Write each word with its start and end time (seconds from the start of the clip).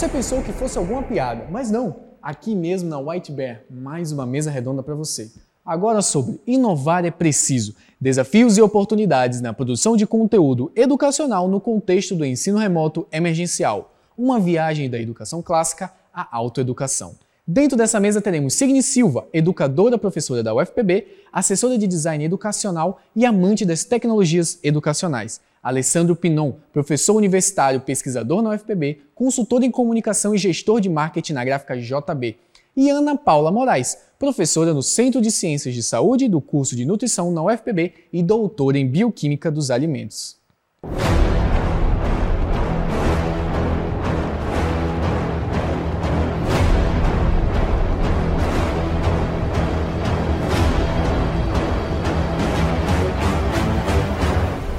Você 0.00 0.08
pensou 0.08 0.42
que 0.42 0.50
fosse 0.50 0.78
alguma 0.78 1.02
piada, 1.02 1.46
mas 1.50 1.70
não. 1.70 1.94
Aqui 2.22 2.56
mesmo 2.56 2.88
na 2.88 2.98
White 2.98 3.30
Bear, 3.30 3.60
mais 3.68 4.10
uma 4.12 4.24
mesa 4.24 4.50
redonda 4.50 4.82
para 4.82 4.94
você. 4.94 5.30
Agora 5.62 6.00
sobre 6.00 6.40
inovar 6.46 7.04
é 7.04 7.10
preciso. 7.10 7.76
Desafios 8.00 8.56
e 8.56 8.62
oportunidades 8.62 9.42
na 9.42 9.52
produção 9.52 9.98
de 9.98 10.06
conteúdo 10.06 10.72
educacional 10.74 11.48
no 11.48 11.60
contexto 11.60 12.14
do 12.14 12.24
ensino 12.24 12.56
remoto 12.56 13.06
emergencial. 13.12 13.92
Uma 14.16 14.40
viagem 14.40 14.88
da 14.88 14.98
educação 14.98 15.42
clássica 15.42 15.92
à 16.14 16.34
autoeducação. 16.34 17.14
Dentro 17.46 17.76
dessa 17.76 18.00
mesa 18.00 18.22
teremos 18.22 18.54
Signe 18.54 18.82
Silva, 18.82 19.26
educadora 19.34 19.98
professora 19.98 20.42
da 20.42 20.54
UFPB, 20.54 21.08
assessora 21.30 21.76
de 21.76 21.86
design 21.86 22.24
educacional 22.24 23.02
e 23.14 23.26
amante 23.26 23.66
das 23.66 23.84
tecnologias 23.84 24.58
educacionais. 24.62 25.42
Alessandro 25.62 26.16
Pinon, 26.16 26.52
professor 26.72 27.14
universitário, 27.14 27.80
pesquisador 27.80 28.40
na 28.40 28.50
UFPB, 28.50 29.00
consultor 29.14 29.62
em 29.62 29.70
comunicação 29.70 30.34
e 30.34 30.38
gestor 30.38 30.80
de 30.80 30.88
marketing 30.88 31.34
na 31.34 31.44
gráfica 31.44 31.76
JB. 31.76 32.36
E 32.74 32.88
Ana 32.88 33.16
Paula 33.16 33.52
Moraes, 33.52 33.98
professora 34.18 34.72
no 34.72 34.82
Centro 34.82 35.20
de 35.20 35.30
Ciências 35.30 35.74
de 35.74 35.82
Saúde 35.82 36.28
do 36.28 36.40
curso 36.40 36.74
de 36.74 36.86
Nutrição 36.86 37.30
na 37.30 37.42
UFPB 37.42 37.92
e 38.10 38.22
doutora 38.22 38.78
em 38.78 38.86
Bioquímica 38.86 39.50
dos 39.50 39.70
Alimentos. 39.70 40.38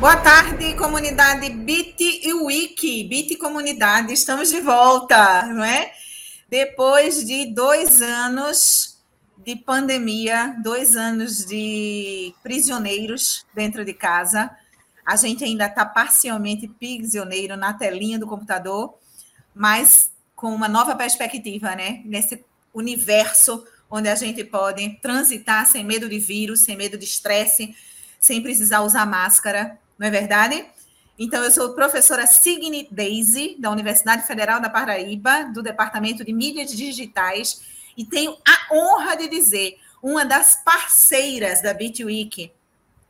Boa 0.02 0.16
tarde, 0.16 0.74
comunidade 0.74 1.48
Bit 1.48 2.22
e 2.28 2.34
Wiki, 2.34 3.04
Bit 3.04 3.36
Comunidade, 3.36 4.12
estamos 4.12 4.50
de 4.50 4.60
volta, 4.60 5.46
não 5.46 5.64
é? 5.64 5.94
Depois 6.50 7.24
de 7.24 7.46
dois 7.54 8.02
anos 8.02 8.98
de 9.38 9.56
pandemia, 9.56 10.56
dois 10.64 10.96
anos 10.96 11.46
de 11.46 12.34
prisioneiros 12.42 13.46
dentro 13.54 13.86
de 13.86 13.94
casa, 13.94 14.50
a 15.06 15.16
gente 15.16 15.44
ainda 15.44 15.68
está 15.68 15.86
parcialmente 15.86 16.68
prisioneiro 16.68 17.56
na 17.56 17.72
telinha 17.72 18.18
do 18.18 18.26
computador, 18.26 18.98
mas 19.54 20.10
com 20.36 20.48
uma 20.48 20.68
nova 20.68 20.96
perspectiva, 20.96 21.76
né? 21.76 22.02
Nesse 22.06 22.44
universo 22.74 23.64
onde 23.88 24.10
a 24.10 24.16
gente 24.16 24.44
pode 24.44 24.98
transitar 25.00 25.68
sem 25.68 25.84
medo 25.84 26.10
de 26.10 26.18
vírus, 26.18 26.62
sem 26.62 26.76
medo 26.76 26.98
de 26.98 27.06
estresse, 27.06 27.76
sem 28.20 28.42
precisar 28.42 28.82
usar 28.82 29.06
máscara 29.06 29.80
não 30.02 30.08
é 30.08 30.10
verdade? 30.10 30.66
Então, 31.20 31.44
eu 31.44 31.52
sou 31.52 31.76
professora 31.76 32.26
Signe 32.26 32.88
Daisy, 32.90 33.56
da 33.60 33.70
Universidade 33.70 34.26
Federal 34.26 34.60
da 34.60 34.68
Paraíba, 34.68 35.44
do 35.54 35.62
Departamento 35.62 36.26
de 36.26 36.34
Mídias 36.34 36.72
Digitais, 36.72 37.62
e 37.96 38.04
tenho 38.04 38.36
a 38.44 38.74
honra 38.74 39.16
de 39.16 39.28
dizer, 39.28 39.78
uma 40.02 40.26
das 40.26 40.56
parceiras 40.66 41.62
da 41.62 41.72
Bitweek, 41.72 42.52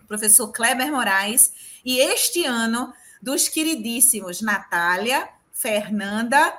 o 0.03 0.05
professor 0.05 0.51
Kleber 0.51 0.91
Moraes, 0.91 1.53
e 1.85 1.97
este 1.97 2.43
ano, 2.43 2.93
dos 3.21 3.47
queridíssimos 3.47 4.41
Natália, 4.41 5.29
Fernanda 5.53 6.53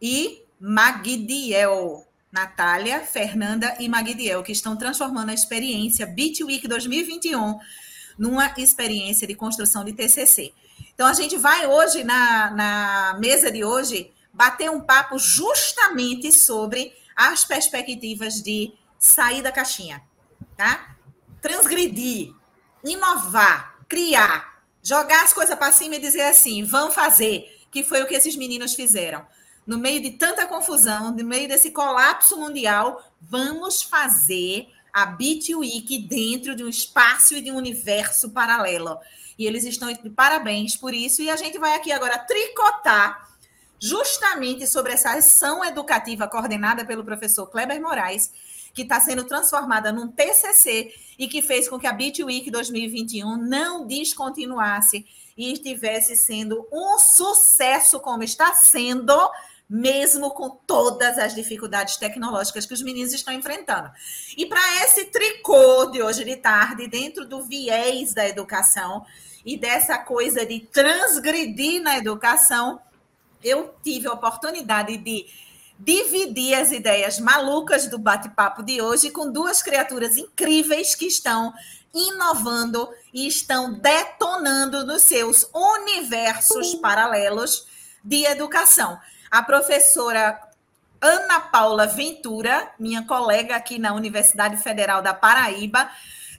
e 0.00 0.40
Magdiel. 0.60 2.06
Natália, 2.30 3.00
Fernanda 3.00 3.74
e 3.80 3.88
Magdiel, 3.88 4.44
que 4.44 4.52
estão 4.52 4.76
transformando 4.76 5.30
a 5.30 5.34
experiência 5.34 6.06
Bitweek 6.06 6.68
2021 6.68 7.58
numa 8.18 8.52
experiência 8.58 9.26
de 9.26 9.34
construção 9.34 9.84
de 9.84 9.92
TCC. 9.92 10.52
Então, 10.94 11.06
a 11.06 11.12
gente 11.12 11.36
vai 11.36 11.66
hoje, 11.66 12.04
na, 12.04 12.50
na 12.50 13.16
mesa 13.18 13.50
de 13.50 13.64
hoje, 13.64 14.12
bater 14.32 14.70
um 14.70 14.80
papo 14.80 15.18
justamente 15.18 16.32
sobre 16.32 16.92
as 17.16 17.44
perspectivas 17.44 18.42
de 18.42 18.72
sair 18.98 19.42
da 19.42 19.52
caixinha, 19.52 20.02
tá? 20.56 20.96
Transgredir, 21.40 22.32
inovar, 22.82 23.76
criar, 23.88 24.62
jogar 24.82 25.24
as 25.24 25.32
coisas 25.32 25.56
para 25.56 25.72
cima 25.72 25.96
e 25.96 26.00
dizer 26.00 26.22
assim, 26.22 26.64
vão 26.64 26.90
fazer, 26.90 27.66
que 27.70 27.84
foi 27.84 28.02
o 28.02 28.06
que 28.06 28.14
esses 28.14 28.36
meninos 28.36 28.74
fizeram. 28.74 29.26
No 29.66 29.78
meio 29.78 30.00
de 30.00 30.12
tanta 30.12 30.46
confusão, 30.46 31.10
no 31.10 31.24
meio 31.24 31.48
desse 31.48 31.70
colapso 31.70 32.36
mundial, 32.36 33.02
vamos 33.20 33.82
fazer 33.82 34.68
a 34.94 35.06
Bitwig 35.06 35.98
dentro 36.06 36.54
de 36.54 36.62
um 36.62 36.68
espaço 36.68 37.34
e 37.34 37.40
de 37.40 37.50
um 37.50 37.56
universo 37.56 38.30
paralelo. 38.30 38.96
E 39.36 39.44
eles 39.44 39.64
estão 39.64 39.92
de 39.92 40.08
parabéns 40.08 40.76
por 40.76 40.94
isso. 40.94 41.20
E 41.20 41.28
a 41.28 41.34
gente 41.34 41.58
vai 41.58 41.74
aqui 41.74 41.90
agora 41.90 42.16
tricotar 42.16 43.28
justamente 43.80 44.68
sobre 44.68 44.92
essa 44.92 45.10
ação 45.10 45.64
educativa 45.64 46.28
coordenada 46.28 46.84
pelo 46.84 47.04
professor 47.04 47.48
Kleber 47.48 47.82
Moraes, 47.82 48.30
que 48.72 48.82
está 48.82 49.00
sendo 49.00 49.24
transformada 49.24 49.90
num 49.90 50.06
TCC 50.06 50.94
e 51.18 51.26
que 51.26 51.42
fez 51.42 51.68
com 51.68 51.78
que 51.78 51.88
a 51.88 51.92
Bitweek 51.92 52.48
2021 52.48 53.36
não 53.36 53.84
descontinuasse 53.86 55.04
e 55.36 55.52
estivesse 55.52 56.16
sendo 56.16 56.68
um 56.72 56.98
sucesso 57.00 57.98
como 57.98 58.22
está 58.22 58.54
sendo 58.54 59.12
mesmo 59.68 60.30
com 60.30 60.50
todas 60.50 61.18
as 61.18 61.34
dificuldades 61.34 61.96
tecnológicas 61.96 62.66
que 62.66 62.74
os 62.74 62.82
meninos 62.82 63.12
estão 63.12 63.32
enfrentando. 63.32 63.90
E 64.36 64.46
para 64.46 64.84
esse 64.84 65.06
tricô 65.06 65.86
de 65.86 66.02
hoje 66.02 66.24
de 66.24 66.36
tarde, 66.36 66.86
dentro 66.86 67.26
do 67.26 67.42
viés 67.42 68.12
da 68.12 68.28
educação 68.28 69.04
e 69.44 69.56
dessa 69.56 69.98
coisa 69.98 70.44
de 70.44 70.60
transgredir 70.60 71.82
na 71.82 71.96
educação, 71.96 72.80
eu 73.42 73.74
tive 73.82 74.06
a 74.06 74.12
oportunidade 74.12 74.96
de 74.98 75.26
dividir 75.78 76.54
as 76.54 76.70
ideias 76.70 77.18
malucas 77.18 77.88
do 77.88 77.98
bate-papo 77.98 78.62
de 78.62 78.80
hoje 78.80 79.10
com 79.10 79.30
duas 79.30 79.62
criaturas 79.62 80.16
incríveis 80.16 80.94
que 80.94 81.06
estão 81.06 81.52
inovando 81.92 82.88
e 83.12 83.26
estão 83.26 83.72
detonando 83.72 84.84
nos 84.84 85.02
seus 85.02 85.48
universos 85.52 86.74
paralelos 86.76 87.66
de 88.04 88.24
educação 88.24 88.98
a 89.30 89.42
professora 89.42 90.40
Ana 91.00 91.40
Paula 91.40 91.86
Ventura, 91.86 92.70
minha 92.78 93.04
colega 93.04 93.56
aqui 93.56 93.78
na 93.78 93.94
Universidade 93.94 94.56
Federal 94.62 95.02
da 95.02 95.12
Paraíba, 95.12 95.90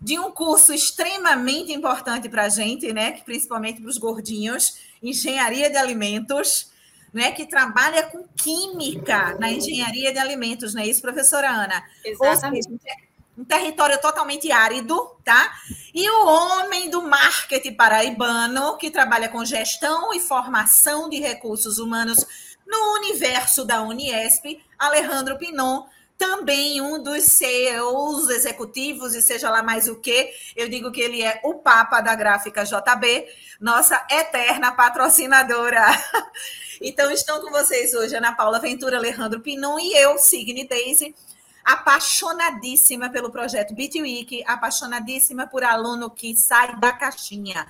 de 0.01 0.17
um 0.17 0.31
curso 0.31 0.73
extremamente 0.73 1.71
importante 1.71 2.27
para 2.27 2.43
a 2.43 2.49
gente, 2.49 2.91
né? 2.91 3.11
Principalmente 3.23 3.81
para 3.81 3.89
os 3.89 3.97
gordinhos, 3.97 4.77
engenharia 5.01 5.69
de 5.69 5.77
alimentos, 5.77 6.71
né? 7.13 7.31
Que 7.31 7.45
trabalha 7.45 8.03
com 8.03 8.25
química 8.35 9.35
na 9.39 9.51
engenharia 9.51 10.11
de 10.11 10.19
alimentos, 10.19 10.73
não 10.73 10.81
é 10.81 10.87
isso, 10.87 11.01
professora 11.01 11.49
Ana? 11.49 11.83
Exatamente. 12.03 12.65
Seja, 12.65 13.05
um 13.37 13.43
território 13.43 13.99
totalmente 13.99 14.51
árido, 14.51 15.11
tá? 15.23 15.53
E 15.93 16.09
o 16.09 16.25
homem 16.25 16.89
do 16.89 17.01
marketing 17.01 17.73
paraibano, 17.73 18.77
que 18.77 18.89
trabalha 18.89 19.27
com 19.29 19.43
gestão 19.43 20.13
e 20.13 20.19
formação 20.19 21.09
de 21.09 21.19
recursos 21.19 21.77
humanos 21.77 22.25
no 22.65 22.93
universo 22.95 23.63
da 23.63 23.81
Uniesp, 23.81 24.61
Alejandro 24.77 25.37
Pinon, 25.37 25.83
também 26.17 26.81
um 26.81 27.01
dos 27.01 27.23
CEOs 27.23 28.29
executivos, 28.29 29.13
e 29.13 29.21
seja 29.21 29.49
lá 29.49 29.61
mais 29.61 29.87
o 29.87 29.95
que, 29.97 30.31
eu 30.55 30.69
digo 30.69 30.91
que 30.91 31.01
ele 31.01 31.21
é 31.21 31.41
o 31.43 31.55
Papa 31.55 32.01
da 32.01 32.15
gráfica 32.15 32.63
JB, 32.63 33.27
nossa 33.59 34.05
eterna 34.09 34.71
patrocinadora. 34.71 35.85
Então, 36.81 37.09
estão 37.09 37.39
com 37.39 37.49
vocês 37.51 37.93
hoje 37.93 38.17
Ana 38.17 38.35
Paula 38.35 38.59
Ventura, 38.59 38.97
Alejandro 38.97 39.39
Pinon 39.39 39.79
e 39.79 39.93
eu, 39.93 40.17
Signe 40.17 40.67
Daisy, 40.67 41.15
apaixonadíssima 41.63 43.09
pelo 43.09 43.31
projeto 43.31 43.73
Bitweek, 43.73 44.43
apaixonadíssima 44.45 45.47
por 45.47 45.63
aluno 45.63 46.09
que 46.09 46.35
sai 46.35 46.75
da 46.77 46.91
caixinha 46.91 47.65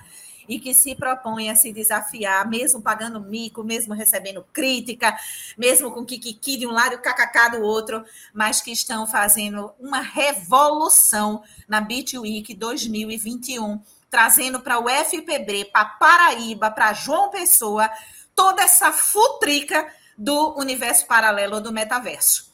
e 0.48 0.58
que 0.58 0.74
se 0.74 0.94
propõe 0.94 1.50
a 1.50 1.56
se 1.56 1.72
desafiar, 1.72 2.48
mesmo 2.48 2.80
pagando 2.80 3.20
mico, 3.20 3.64
mesmo 3.64 3.94
recebendo 3.94 4.44
crítica, 4.52 5.16
mesmo 5.56 5.90
com 5.90 6.04
kikiki 6.04 6.56
de 6.56 6.66
um 6.66 6.70
lado 6.70 6.94
e 6.94 6.98
kkk 6.98 7.50
do 7.52 7.62
outro, 7.62 8.04
mas 8.32 8.60
que 8.60 8.70
estão 8.70 9.06
fazendo 9.06 9.72
uma 9.78 10.00
revolução 10.00 11.42
na 11.68 11.80
Beat 11.80 12.14
Week 12.14 12.54
2021, 12.54 13.80
trazendo 14.10 14.60
para 14.60 14.78
o 14.78 14.88
FPB, 14.88 15.66
para 15.66 15.84
Paraíba, 15.84 16.70
para 16.70 16.92
João 16.92 17.30
Pessoa, 17.30 17.90
toda 18.34 18.62
essa 18.62 18.92
futrica 18.92 19.86
do 20.16 20.58
universo 20.58 21.06
paralelo 21.06 21.60
do 21.60 21.72
metaverso. 21.72 22.50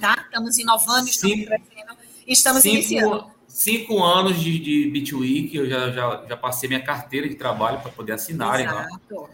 Tá? 0.00 0.16
Estamos 0.24 0.58
inovando, 0.58 1.08
estamos 1.08 1.44
crescendo, 1.44 1.96
estamos 2.26 2.64
iniciando 2.64 3.37
cinco 3.58 4.04
anos 4.04 4.38
de, 4.38 4.56
de 4.60 4.88
Bitweek, 4.88 5.56
eu 5.56 5.68
já, 5.68 5.90
já, 5.90 6.24
já 6.28 6.36
passei 6.36 6.68
minha 6.68 6.82
carteira 6.82 7.28
de 7.28 7.34
trabalho 7.34 7.80
para 7.80 7.90
poder 7.90 8.12
assinar. 8.12 8.60
Exato. 8.60 9.28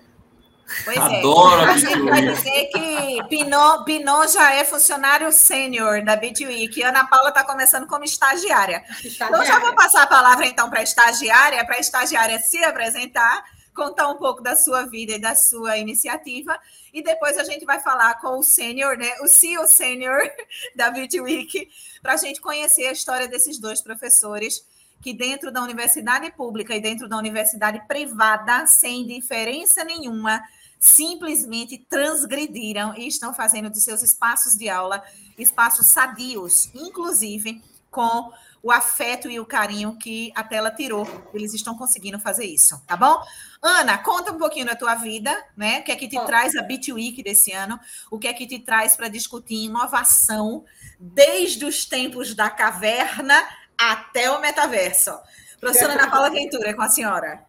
Pois 0.82 0.96
é. 0.96 1.18
Adoro 1.18 1.60
é. 1.60 1.64
a, 1.66 1.72
a 1.72 1.76
gente 1.76 2.00
vai 2.00 2.22
dizer 2.22 2.70
que 2.72 3.22
Pinot, 3.28 3.84
Pinot 3.84 4.32
já 4.32 4.54
é 4.54 4.64
funcionário 4.64 5.30
sênior 5.30 6.02
da 6.02 6.16
Bitweek. 6.16 6.82
Ana 6.82 7.06
Paula 7.06 7.28
está 7.28 7.44
começando 7.44 7.86
como 7.86 8.02
estagiária. 8.02 8.82
estagiária. 9.04 9.36
Então, 9.36 9.44
já 9.44 9.58
vou 9.58 9.74
passar 9.74 10.04
a 10.04 10.06
palavra 10.06 10.46
então 10.46 10.70
para 10.70 10.80
a 10.80 10.82
estagiária, 10.82 11.62
para 11.66 11.76
a 11.76 11.80
estagiária 11.80 12.38
se 12.38 12.64
apresentar, 12.64 13.44
contar 13.74 14.08
um 14.08 14.16
pouco 14.16 14.42
da 14.42 14.56
sua 14.56 14.86
vida 14.86 15.14
e 15.14 15.18
da 15.18 15.34
sua 15.34 15.76
iniciativa. 15.76 16.58
E 16.92 17.02
depois 17.02 17.36
a 17.36 17.44
gente 17.44 17.64
vai 17.64 17.80
falar 17.80 18.20
com 18.20 18.38
o 18.38 18.42
sênior, 18.42 18.96
né? 18.96 19.10
O 19.20 19.28
CEO 19.28 19.66
sênior 19.66 20.20
da 20.74 20.90
Week, 20.90 21.68
para 22.00 22.14
a 22.14 22.16
gente 22.16 22.40
conhecer 22.40 22.86
a 22.86 22.92
história 22.92 23.28
desses 23.28 23.58
dois 23.58 23.80
professores 23.80 24.64
que 25.02 25.12
dentro 25.12 25.52
da 25.52 25.62
universidade 25.62 26.32
pública 26.32 26.74
e 26.74 26.80
dentro 26.80 27.06
da 27.06 27.18
universidade 27.18 27.86
privada, 27.86 28.66
sem 28.66 29.06
diferença 29.06 29.84
nenhuma, 29.84 30.42
simplesmente 30.80 31.76
transgrediram 31.76 32.94
e 32.96 33.06
estão 33.06 33.34
fazendo 33.34 33.68
dos 33.68 33.82
seus 33.82 34.02
espaços 34.02 34.56
de 34.56 34.68
aula 34.68 35.02
espaços 35.36 35.88
sadios, 35.88 36.70
inclusive 36.74 37.62
com 37.90 38.32
o 38.64 38.72
afeto 38.72 39.30
e 39.30 39.38
o 39.38 39.44
carinho 39.44 39.94
que 39.98 40.32
a 40.34 40.42
tela 40.42 40.70
tirou. 40.70 41.06
Eles 41.34 41.52
estão 41.52 41.76
conseguindo 41.76 42.18
fazer 42.18 42.46
isso, 42.46 42.82
tá 42.86 42.96
bom? 42.96 43.22
Ana, 43.60 43.98
conta 43.98 44.32
um 44.32 44.38
pouquinho 44.38 44.64
da 44.64 44.74
tua 44.74 44.94
vida, 44.94 45.30
né? 45.54 45.80
O 45.80 45.84
que 45.84 45.92
é 45.92 45.96
que 45.96 46.08
te 46.08 46.18
traz 46.24 46.56
a 46.56 46.62
Beat 46.62 46.88
Week 46.88 47.22
desse 47.22 47.52
ano? 47.52 47.78
O 48.10 48.18
que 48.18 48.26
é 48.26 48.32
que 48.32 48.46
te 48.46 48.58
traz 48.58 48.96
para 48.96 49.08
discutir 49.08 49.66
inovação 49.66 50.64
desde 50.98 51.66
os 51.66 51.84
tempos 51.84 52.34
da 52.34 52.48
caverna 52.48 53.36
até 53.76 54.30
o 54.30 54.40
metaverso? 54.40 55.12
Professora 55.60 55.92
Ana 55.92 56.10
Paula 56.10 56.30
Ventura, 56.30 56.70
é 56.70 56.72
com 56.72 56.82
a 56.82 56.88
senhora. 56.88 57.44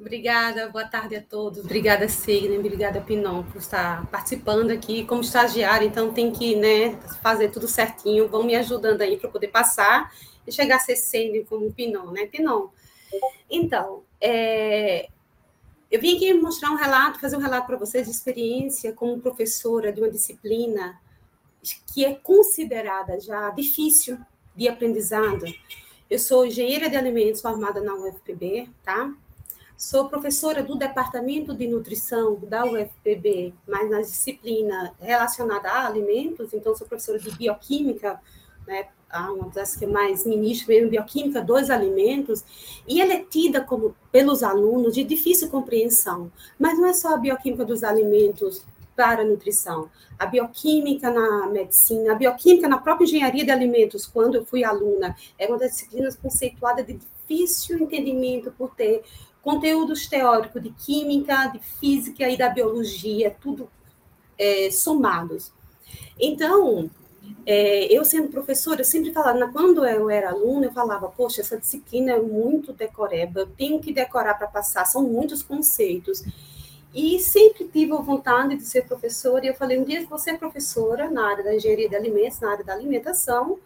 Obrigada, 0.00 0.68
boa 0.68 0.84
tarde 0.84 1.16
a 1.16 1.22
todos. 1.22 1.64
Obrigada, 1.64 2.08
Signa, 2.08 2.56
obrigada, 2.56 3.00
Pinon, 3.00 3.42
por 3.42 3.58
estar 3.58 4.06
participando 4.06 4.70
aqui 4.70 5.04
como 5.04 5.22
estagiária. 5.22 5.84
Então, 5.84 6.14
tem 6.14 6.30
que 6.30 6.54
né, 6.54 6.96
fazer 7.20 7.48
tudo 7.50 7.66
certinho. 7.66 8.28
Vão 8.28 8.44
me 8.44 8.54
ajudando 8.54 9.02
aí 9.02 9.16
para 9.16 9.28
poder 9.28 9.48
passar 9.48 10.14
e 10.46 10.52
chegar 10.52 10.76
a 10.76 10.80
ser 10.80 10.94
sênior 10.94 11.44
como 11.46 11.72
Pinon, 11.72 12.12
né, 12.12 12.26
Pinon? 12.26 12.68
Então, 13.50 14.04
é, 14.20 15.08
eu 15.90 16.00
vim 16.00 16.14
aqui 16.14 16.32
mostrar 16.32 16.70
um 16.70 16.76
relato, 16.76 17.18
fazer 17.18 17.36
um 17.36 17.40
relato 17.40 17.66
para 17.66 17.76
vocês 17.76 18.06
de 18.06 18.12
experiência 18.12 18.92
como 18.92 19.20
professora 19.20 19.92
de 19.92 20.00
uma 20.00 20.10
disciplina 20.10 21.00
que 21.92 22.04
é 22.04 22.14
considerada 22.14 23.18
já 23.18 23.50
difícil 23.50 24.16
de 24.54 24.68
aprendizado. 24.68 25.44
Eu 26.08 26.20
sou 26.20 26.46
engenheira 26.46 26.88
de 26.88 26.96
alimentos 26.96 27.40
formada 27.40 27.80
na 27.80 27.94
UFPB, 27.94 28.68
tá? 28.84 29.12
Sou 29.78 30.08
professora 30.08 30.60
do 30.60 30.74
Departamento 30.74 31.54
de 31.54 31.68
Nutrição 31.68 32.34
da 32.42 32.64
UFPB, 32.64 33.54
mas 33.64 33.88
na 33.88 34.00
disciplina 34.00 34.92
relacionada 34.98 35.68
a 35.68 35.86
alimentos, 35.86 36.52
então 36.52 36.74
sou 36.74 36.84
professora 36.84 37.16
de 37.16 37.30
Bioquímica, 37.30 38.20
né, 38.66 38.88
uma 39.30 39.48
das 39.50 39.76
que 39.76 39.86
mais 39.86 40.26
ministro 40.26 40.70
mesmo, 40.70 40.90
Bioquímica 40.90 41.40
dos 41.40 41.70
Alimentos, 41.70 42.44
e 42.88 43.00
ela 43.00 43.12
é 43.12 43.22
tida 43.22 43.60
como, 43.60 43.94
pelos 44.10 44.42
alunos 44.42 44.94
de 44.94 45.04
difícil 45.04 45.48
compreensão, 45.48 46.28
mas 46.58 46.76
não 46.76 46.88
é 46.88 46.92
só 46.92 47.14
a 47.14 47.16
Bioquímica 47.16 47.64
dos 47.64 47.84
Alimentos 47.84 48.66
para 48.96 49.22
a 49.22 49.24
nutrição, 49.24 49.88
a 50.18 50.26
bioquímica 50.26 51.08
na 51.08 51.46
medicina, 51.46 52.10
a 52.10 52.14
bioquímica 52.16 52.66
na 52.66 52.78
própria 52.78 53.04
engenharia 53.04 53.44
de 53.44 53.50
alimentos, 53.52 54.08
quando 54.08 54.34
eu 54.34 54.44
fui 54.44 54.64
aluna, 54.64 55.14
é 55.38 55.46
uma 55.46 55.56
das 55.56 55.70
disciplinas 55.70 56.16
conceituadas 56.16 56.84
de 56.84 56.98
difícil 57.28 57.78
entendimento 57.78 58.50
por 58.58 58.74
ter 58.74 59.04
conteúdos 59.42 60.06
teóricos 60.06 60.62
de 60.62 60.70
química, 60.70 61.46
de 61.46 61.58
física 61.58 62.28
e 62.28 62.36
da 62.36 62.48
biologia, 62.48 63.34
tudo 63.40 63.70
é, 64.38 64.70
somados. 64.70 65.52
Então, 66.18 66.90
é, 67.46 67.86
eu 67.92 68.04
sendo 68.04 68.28
professora, 68.28 68.80
eu 68.80 68.84
sempre 68.84 69.12
falava, 69.12 69.50
quando 69.50 69.84
eu 69.86 70.10
era 70.10 70.30
aluna, 70.30 70.66
eu 70.66 70.72
falava, 70.72 71.08
poxa, 71.08 71.40
essa 71.40 71.58
disciplina 71.58 72.12
é 72.12 72.20
muito 72.20 72.72
decoreba, 72.72 73.40
eu 73.40 73.46
tenho 73.46 73.80
que 73.80 73.92
decorar 73.92 74.34
para 74.34 74.46
passar, 74.46 74.84
são 74.84 75.02
muitos 75.02 75.42
conceitos. 75.42 76.22
E 76.94 77.18
sempre 77.20 77.64
tive 77.68 77.92
a 77.92 77.96
vontade 77.96 78.56
de 78.56 78.64
ser 78.64 78.86
professora, 78.86 79.44
e 79.44 79.48
eu 79.48 79.54
falei, 79.54 79.78
um 79.78 79.84
dia 79.84 80.06
vou 80.06 80.18
ser 80.18 80.38
professora 80.38 81.10
na 81.10 81.26
área 81.26 81.44
da 81.44 81.54
engenharia 81.54 81.88
de 81.88 81.96
alimentos, 81.96 82.40
na 82.40 82.52
área 82.52 82.64
da 82.64 82.72
alimentação, 82.72 83.58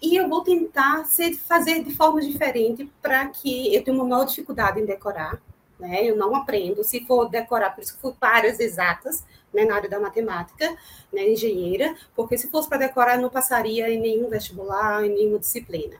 e 0.00 0.16
eu 0.16 0.28
vou 0.28 0.42
tentar 0.42 1.04
ser, 1.04 1.34
fazer 1.34 1.82
de 1.82 1.94
forma 1.94 2.20
diferente 2.20 2.90
para 3.00 3.26
que 3.28 3.74
eu 3.74 3.82
tenha 3.82 3.96
uma 3.96 4.06
maior 4.06 4.24
dificuldade 4.24 4.80
em 4.80 4.84
decorar, 4.84 5.40
né? 5.78 6.04
Eu 6.04 6.16
não 6.16 6.34
aprendo. 6.36 6.84
Se 6.84 7.04
for 7.04 7.28
decorar, 7.28 7.70
por 7.70 7.82
isso 7.82 7.94
que 7.94 8.00
fui 8.00 8.12
para 8.12 8.36
áreas 8.36 8.60
exatas, 8.60 9.24
né, 9.52 9.64
na 9.64 9.76
área 9.76 9.88
da 9.88 10.00
matemática, 10.00 10.76
né, 11.12 11.30
engenheira, 11.30 11.94
porque 12.14 12.36
se 12.36 12.50
fosse 12.50 12.68
para 12.68 12.78
decorar, 12.78 13.16
eu 13.16 13.22
não 13.22 13.30
passaria 13.30 13.88
em 13.88 14.00
nenhum 14.00 14.28
vestibular, 14.28 15.04
em 15.04 15.10
nenhuma 15.10 15.38
disciplina. 15.38 15.96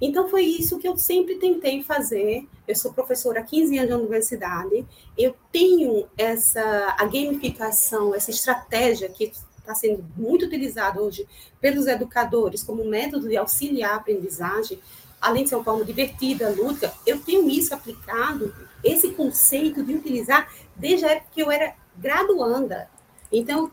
Então, 0.00 0.28
foi 0.28 0.42
isso 0.42 0.78
que 0.78 0.86
eu 0.86 0.96
sempre 0.98 1.36
tentei 1.36 1.82
fazer. 1.82 2.46
Eu 2.66 2.74
sou 2.74 2.92
professora 2.92 3.40
há 3.40 3.42
15 3.42 3.78
anos 3.78 3.90
na 3.90 3.96
universidade. 3.96 4.86
Eu 5.16 5.34
tenho 5.50 6.06
essa 6.16 6.94
a 6.98 7.04
gamificação, 7.04 8.14
essa 8.14 8.30
estratégia 8.30 9.08
que 9.08 9.32
está 9.68 9.74
sendo 9.74 10.04
muito 10.16 10.46
utilizado 10.46 11.00
hoje 11.00 11.28
pelos 11.60 11.86
educadores 11.86 12.62
como 12.62 12.84
método 12.84 13.28
de 13.28 13.36
auxiliar 13.36 13.92
a 13.92 13.96
aprendizagem, 13.96 14.80
além 15.20 15.42
de 15.42 15.50
ser 15.50 15.56
uma 15.56 15.64
forma 15.64 15.84
divertida, 15.84 16.48
lúdica, 16.50 16.92
eu 17.06 17.20
tenho 17.20 17.48
isso 17.50 17.74
aplicado, 17.74 18.54
esse 18.82 19.10
conceito 19.10 19.82
de 19.82 19.94
utilizar 19.94 20.50
desde 20.74 21.04
a 21.04 21.10
época 21.10 21.30
que 21.32 21.42
eu 21.42 21.50
era 21.50 21.74
graduanda. 21.96 22.88
Então, 23.30 23.70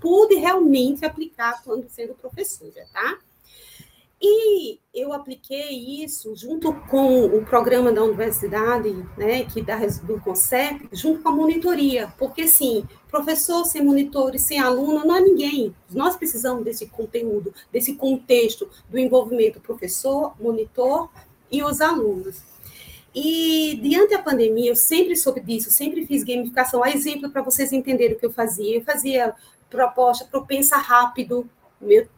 pude 0.00 0.34
realmente 0.34 1.04
aplicar 1.04 1.62
quando 1.62 1.88
sendo 1.88 2.14
professora, 2.14 2.86
tá? 2.92 3.18
E 4.24 4.78
eu 4.94 5.12
apliquei 5.12 5.70
isso 6.04 6.36
junto 6.36 6.72
com 6.88 7.24
o 7.26 7.44
programa 7.44 7.90
da 7.90 8.04
universidade, 8.04 8.92
né, 9.18 9.44
que 9.44 9.60
dá 9.60 9.76
do 10.04 10.20
CONCEP, 10.20 10.88
junto 10.92 11.22
com 11.22 11.28
a 11.28 11.32
monitoria, 11.32 12.14
porque 12.16 12.46
sim, 12.46 12.84
professor 13.10 13.64
sem 13.64 13.84
monitor 13.84 14.32
e 14.36 14.38
sem 14.38 14.60
aluno 14.60 15.04
não 15.04 15.16
é 15.16 15.20
ninguém. 15.20 15.74
Nós 15.90 16.16
precisamos 16.16 16.62
desse 16.62 16.86
conteúdo, 16.86 17.52
desse 17.72 17.94
contexto 17.94 18.70
do 18.88 18.96
envolvimento 18.96 19.60
professor, 19.60 20.34
monitor 20.40 21.10
e 21.50 21.64
os 21.64 21.80
alunos. 21.80 22.42
E 23.12 23.80
diante 23.82 24.12
da 24.12 24.22
pandemia, 24.22 24.70
eu 24.70 24.76
sempre 24.76 25.16
soube 25.16 25.40
disso, 25.40 25.70
sempre 25.70 26.06
fiz 26.06 26.22
gamificação. 26.22 26.82
A 26.82 26.90
exemplo 26.90 27.28
para 27.28 27.42
vocês 27.42 27.72
entenderem 27.72 28.16
o 28.16 28.18
que 28.18 28.24
eu 28.24 28.32
fazia. 28.32 28.76
Eu 28.76 28.84
fazia 28.84 29.34
proposta 29.68 30.24
para 30.24 30.40
o 30.40 30.46
Pensa 30.46 30.76
Rápido, 30.76 31.48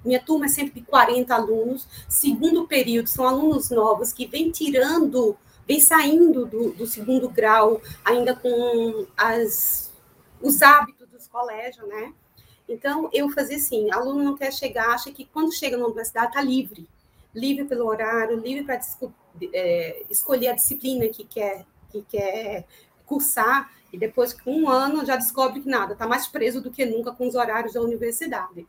minha 0.05 0.21
turma 0.21 0.47
é 0.47 0.49
sempre 0.49 0.81
de 0.81 0.87
40 0.87 1.35
alunos. 1.35 1.89
Segundo 2.09 2.67
período, 2.67 3.09
são 3.09 3.27
alunos 3.27 3.71
novos 3.71 4.13
que 4.13 4.27
vêm 4.27 4.51
tirando, 4.51 5.37
vêm 5.67 5.81
saindo 5.81 6.45
do, 6.47 6.73
do 6.73 6.87
segundo 6.87 7.29
grau, 7.29 7.81
ainda 8.05 8.35
com 8.37 9.07
as, 9.17 9.93
os 10.41 10.61
hábitos 10.63 11.09
dos 11.09 11.27
colégios, 11.27 11.89
né? 11.89 12.13
Então, 12.69 13.09
eu 13.13 13.31
fazia 13.31 13.57
assim: 13.57 13.91
aluno 13.91 14.23
não 14.23 14.37
quer 14.37 14.53
chegar, 14.53 14.91
acha 14.91 15.11
que 15.11 15.25
quando 15.25 15.53
chega 15.53 15.77
na 15.77 15.87
universidade 15.87 16.29
está 16.29 16.43
livre. 16.43 16.89
Livre 17.35 17.65
pelo 17.65 17.87
horário, 17.87 18.39
livre 18.39 18.65
para 18.65 18.81
é, 19.53 20.05
escolher 20.09 20.49
a 20.49 20.55
disciplina 20.55 21.09
que 21.09 21.25
quer, 21.25 21.67
que 21.91 22.03
quer 22.03 22.65
cursar, 23.05 23.73
e 23.93 23.99
depois, 23.99 24.33
com 24.33 24.53
um 24.53 24.69
ano, 24.69 25.05
já 25.05 25.17
descobre 25.17 25.61
que 25.61 25.69
nada, 25.69 25.93
está 25.93 26.07
mais 26.07 26.27
preso 26.27 26.61
do 26.61 26.71
que 26.71 26.85
nunca 26.85 27.13
com 27.13 27.27
os 27.27 27.35
horários 27.35 27.75
da 27.75 27.81
universidade. 27.81 28.67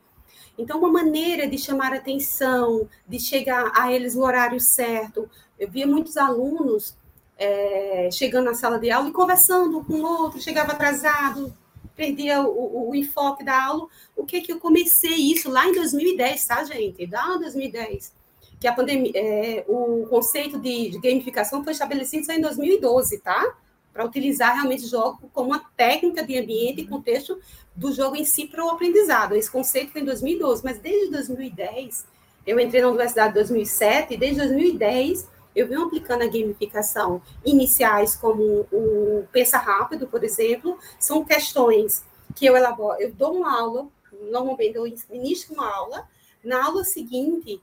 Então, 0.57 0.79
uma 0.79 0.91
maneira 0.91 1.47
de 1.47 1.57
chamar 1.57 1.93
atenção, 1.93 2.87
de 3.07 3.19
chegar 3.19 3.71
a 3.75 3.91
eles 3.91 4.15
no 4.15 4.23
horário 4.23 4.59
certo. 4.59 5.29
Eu 5.59 5.69
via 5.69 5.85
muitos 5.85 6.17
alunos 6.17 6.95
é, 7.37 8.09
chegando 8.11 8.45
na 8.45 8.53
sala 8.53 8.79
de 8.79 8.89
aula 8.89 9.09
e 9.09 9.13
conversando 9.13 9.83
com 9.83 9.93
o 9.93 10.03
outro, 10.03 10.41
chegava 10.41 10.71
atrasado, 10.71 11.53
perdia 11.95 12.41
o, 12.41 12.47
o, 12.47 12.89
o, 12.89 12.95
enfoque 12.95 13.43
da 13.43 13.65
aula. 13.65 13.87
O 14.15 14.25
que 14.25 14.41
que 14.41 14.51
eu 14.51 14.59
comecei 14.59 15.15
isso 15.15 15.49
lá 15.49 15.67
em 15.67 15.73
2010, 15.73 16.45
tá, 16.45 16.63
gente? 16.63 17.05
Lá 17.05 17.35
em 17.35 17.39
2010. 17.39 18.13
Que 18.59 18.67
a 18.67 18.73
pandemia, 18.73 19.11
é, 19.13 19.65
o 19.67 20.07
conceito 20.09 20.57
de, 20.57 20.89
de 20.89 20.99
gamificação 20.99 21.63
foi 21.63 21.73
estabelecido 21.73 22.25
só 22.25 22.33
em 22.33 22.41
2012, 22.41 23.19
tá? 23.19 23.55
Para 23.95 24.03
utilizar 24.03 24.53
realmente 24.55 24.83
o 24.83 24.89
jogo 24.89 25.29
como 25.31 25.51
uma 25.51 25.63
técnica 25.77 26.21
de 26.21 26.37
ambiente 26.37 26.81
e 26.81 26.87
contexto 26.87 27.39
do 27.73 27.93
jogo 27.93 28.17
em 28.17 28.25
si 28.25 28.45
para 28.45 28.61
o 28.65 28.69
aprendizado. 28.69 29.35
Esse 29.35 29.49
conceito 29.49 29.93
foi 29.93 30.01
em 30.01 30.05
2012, 30.05 30.61
mas 30.65 30.79
desde 30.79 31.11
2010, 31.11 32.05
eu 32.45 32.59
entrei 32.59 32.81
na 32.81 32.89
universidade 32.89 33.31
em 33.31 33.35
2007, 33.35 34.13
e 34.13 34.17
desde 34.17 34.41
2010 34.41 35.29
eu 35.55 35.65
venho 35.65 35.83
aplicando 35.83 36.23
a 36.23 36.27
gamificação 36.27 37.21
iniciais, 37.45 38.17
como 38.17 38.67
o 38.69 39.25
Pensa 39.31 39.57
Rápido, 39.59 40.07
por 40.07 40.25
exemplo, 40.25 40.77
são 40.99 41.23
questões 41.23 42.03
que 42.35 42.45
eu 42.45 42.57
elaboro, 42.57 43.01
eu 43.01 43.13
dou 43.13 43.37
uma 43.37 43.57
aula, 43.57 43.87
normalmente 44.29 44.75
eu 44.75 44.83
ministro 45.09 45.53
uma 45.53 45.73
aula, 45.73 46.05
na 46.43 46.65
aula 46.65 46.83
seguinte, 46.83 47.61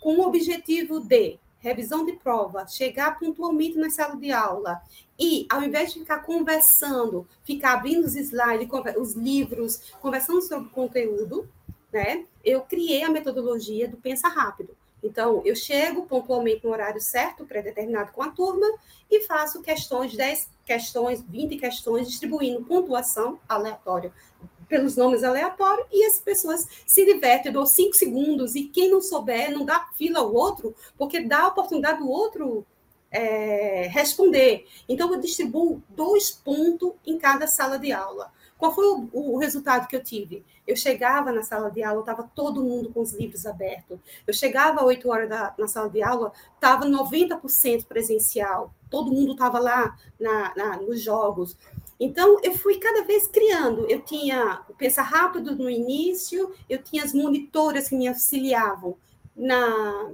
com 0.00 0.16
o 0.16 0.26
objetivo 0.26 0.98
de 0.98 1.38
revisão 1.64 2.04
de 2.04 2.12
prova, 2.12 2.66
chegar 2.66 3.18
pontualmente 3.18 3.78
na 3.78 3.88
sala 3.88 4.16
de 4.16 4.30
aula 4.30 4.82
e, 5.18 5.46
ao 5.48 5.62
invés 5.62 5.92
de 5.92 6.00
ficar 6.00 6.18
conversando, 6.18 7.26
ficar 7.42 7.72
abrindo 7.72 8.04
os 8.04 8.14
slides, 8.14 8.68
os 8.98 9.14
livros, 9.14 9.94
conversando 9.98 10.42
sobre 10.42 10.68
o 10.68 10.70
conteúdo, 10.70 11.48
né, 11.90 12.26
eu 12.44 12.60
criei 12.60 13.02
a 13.02 13.10
metodologia 13.10 13.88
do 13.88 13.96
Pensa 13.96 14.28
Rápido. 14.28 14.76
Então, 15.02 15.42
eu 15.44 15.56
chego 15.56 16.06
pontualmente 16.06 16.64
no 16.64 16.70
horário 16.70 17.00
certo, 17.00 17.46
pré-determinado 17.46 18.12
com 18.12 18.22
a 18.22 18.30
turma, 18.30 18.66
e 19.10 19.22
faço 19.22 19.62
questões, 19.62 20.14
10 20.14 20.48
questões, 20.66 21.22
20 21.22 21.56
questões, 21.56 22.08
distribuindo 22.08 22.64
pontuação 22.64 23.38
aleatória 23.48 24.12
pelos 24.74 24.96
nomes 24.96 25.22
aleatórios, 25.22 25.86
e 25.92 26.04
as 26.04 26.18
pessoas 26.18 26.66
se 26.84 27.04
divertem, 27.04 27.52
dou 27.52 27.64
cinco 27.64 27.94
segundos, 27.94 28.56
e 28.56 28.64
quem 28.64 28.90
não 28.90 29.00
souber, 29.00 29.52
não 29.52 29.64
dá 29.64 29.86
fila 29.94 30.18
ao 30.18 30.34
outro, 30.34 30.74
porque 30.98 31.20
dá 31.20 31.42
a 31.42 31.46
oportunidade 31.46 32.00
do 32.00 32.10
outro 32.10 32.66
é, 33.08 33.86
responder. 33.86 34.66
Então, 34.88 35.14
eu 35.14 35.20
distribuo 35.20 35.80
dois 35.88 36.32
pontos 36.32 36.90
em 37.06 37.16
cada 37.16 37.46
sala 37.46 37.78
de 37.78 37.92
aula. 37.92 38.32
Qual 38.58 38.74
foi 38.74 38.84
o, 38.84 39.08
o, 39.12 39.38
resultado 39.38 39.86
que 39.86 39.94
eu 39.94 40.02
tive? 40.02 40.44
Eu 40.66 40.74
chegava 40.74 41.30
na 41.30 41.44
sala 41.44 41.70
de 41.70 41.80
aula, 41.84 42.00
estava 42.00 42.28
todo 42.34 42.64
mundo 42.64 42.90
com 42.92 43.00
os 43.00 43.12
livros 43.12 43.46
abertos. 43.46 43.96
Eu 44.26 44.34
chegava 44.34 44.80
às 44.80 44.86
8 44.86 45.08
horas 45.08 45.28
da, 45.28 45.54
na 45.56 45.68
sala 45.68 45.88
de 45.88 46.02
aula, 46.02 46.32
estava 46.54 46.84
90% 46.84 47.84
presencial. 47.84 48.74
Todo 48.90 49.12
mundo 49.12 49.32
estava 49.34 49.60
lá 49.60 49.96
na, 50.18 50.52
na, 50.56 50.76
nos 50.78 51.00
jogos. 51.00 51.56
Então, 52.04 52.38
eu 52.42 52.52
fui 52.52 52.76
cada 52.76 53.02
vez 53.02 53.26
criando. 53.26 53.90
Eu 53.90 54.02
tinha 54.02 54.62
o 54.68 54.74
Pensa 54.74 55.00
Rápido 55.00 55.56
no 55.56 55.70
início, 55.70 56.52
eu 56.68 56.82
tinha 56.82 57.02
as 57.02 57.14
monitoras 57.14 57.88
que 57.88 57.96
me 57.96 58.06
auxiliavam 58.06 58.94
na, 59.34 60.12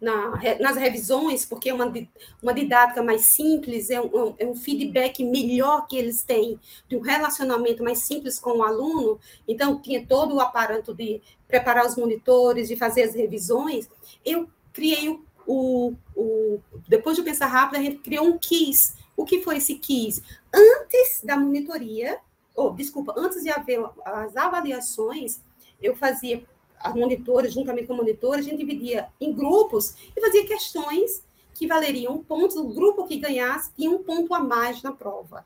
na, 0.00 0.40
nas 0.60 0.76
revisões, 0.76 1.44
porque 1.44 1.70
é 1.70 1.74
uma, 1.74 1.92
uma 2.40 2.54
didática 2.54 3.02
mais 3.02 3.22
simples, 3.22 3.90
é 3.90 4.00
um, 4.00 4.36
é 4.38 4.46
um 4.46 4.54
feedback 4.54 5.24
melhor 5.24 5.88
que 5.88 5.98
eles 5.98 6.22
têm, 6.22 6.56
de 6.88 6.96
um 6.96 7.00
relacionamento 7.00 7.82
mais 7.82 7.98
simples 7.98 8.38
com 8.38 8.58
o 8.58 8.62
aluno. 8.62 9.18
Então, 9.48 9.82
tinha 9.82 10.06
todo 10.06 10.36
o 10.36 10.40
aparato 10.40 10.94
de 10.94 11.20
preparar 11.48 11.84
os 11.84 11.96
monitores, 11.96 12.68
de 12.68 12.76
fazer 12.76 13.02
as 13.02 13.16
revisões. 13.16 13.90
Eu 14.24 14.48
criei 14.72 15.08
o, 15.08 15.20
o, 15.48 15.94
o 16.14 16.60
depois 16.86 17.16
de 17.16 17.24
pensar 17.24 17.46
rápido, 17.46 17.80
a 17.80 17.82
gente 17.82 17.96
criou 17.96 18.24
um 18.24 18.38
quiz. 18.38 18.96
O 19.18 19.24
que 19.24 19.42
foi 19.42 19.56
esse 19.56 19.74
quiz? 19.74 20.22
Antes 20.54 21.22
da 21.24 21.36
monitoria, 21.36 22.20
ou 22.54 22.72
desculpa, 22.72 23.12
antes 23.16 23.42
de 23.42 23.50
haver 23.50 23.84
as 24.04 24.36
avaliações, 24.36 25.40
eu 25.82 25.96
fazia 25.96 26.44
as 26.78 26.94
monitoras, 26.94 27.52
juntamente 27.52 27.88
com 27.88 27.94
a 27.94 27.96
monitora, 27.96 28.38
a 28.38 28.42
gente 28.42 28.58
dividia 28.58 29.08
em 29.20 29.32
grupos 29.32 29.96
e 30.16 30.20
fazia 30.20 30.46
questões 30.46 31.24
que 31.52 31.66
valeriam 31.66 32.22
pontos. 32.22 32.54
O 32.54 32.68
grupo 32.68 33.08
que 33.08 33.16
ganhasse 33.16 33.72
tinha 33.74 33.90
um 33.90 34.04
ponto 34.04 34.32
a 34.32 34.38
mais 34.38 34.84
na 34.84 34.92
prova. 34.92 35.44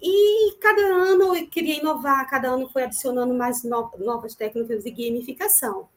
E 0.00 0.52
cada 0.58 0.80
ano 0.80 1.36
eu 1.36 1.46
queria 1.46 1.76
inovar, 1.76 2.26
cada 2.30 2.48
ano 2.48 2.70
foi 2.70 2.84
adicionando 2.84 3.34
mais 3.34 3.62
novas 3.64 4.34
técnicas 4.34 4.82
de 4.82 4.90
gamificação. 4.90 5.90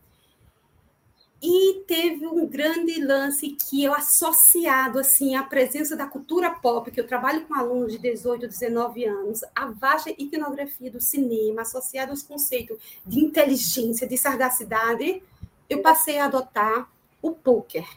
E 1.41 1.83
teve 1.88 2.27
um 2.27 2.45
grande 2.45 3.03
lance 3.03 3.50
que 3.50 3.83
eu 3.83 3.95
associado 3.95 5.00
assim 5.00 5.36
à 5.36 5.43
presença 5.43 5.95
da 5.95 6.05
cultura 6.05 6.51
pop, 6.51 6.91
que 6.91 7.00
eu 7.00 7.07
trabalho 7.07 7.48
com 7.48 7.55
alunos 7.55 7.93
de 7.93 7.98
18, 7.98 8.48
19 8.48 9.05
anos, 9.05 9.41
a 9.55 9.65
vasta 9.65 10.12
iconografia 10.12 10.91
do 10.91 11.01
cinema, 11.01 11.63
associado 11.63 12.12
aos 12.12 12.21
conceitos 12.21 12.77
de 13.03 13.19
inteligência, 13.19 14.07
de 14.07 14.17
sagacidade, 14.17 15.24
eu 15.67 15.81
passei 15.81 16.19
a 16.19 16.25
adotar 16.25 16.88
o 17.21 17.31
poker. 17.31 17.88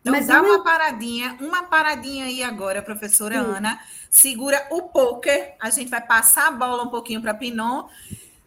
Então, 0.00 0.12
Mas 0.12 0.28
dá 0.28 0.40
uma 0.40 0.62
paradinha, 0.62 1.36
uma 1.40 1.64
paradinha 1.64 2.26
aí 2.26 2.42
agora, 2.42 2.80
professora 2.80 3.34
Sim. 3.34 3.50
Ana. 3.56 3.80
Segura 4.08 4.66
o 4.70 4.82
poker. 4.82 5.54
A 5.60 5.70
gente 5.70 5.88
vai 5.88 6.00
passar 6.00 6.48
a 6.48 6.50
bola 6.50 6.84
um 6.84 6.88
pouquinho 6.88 7.20
para 7.20 7.34
Pinon 7.34 7.88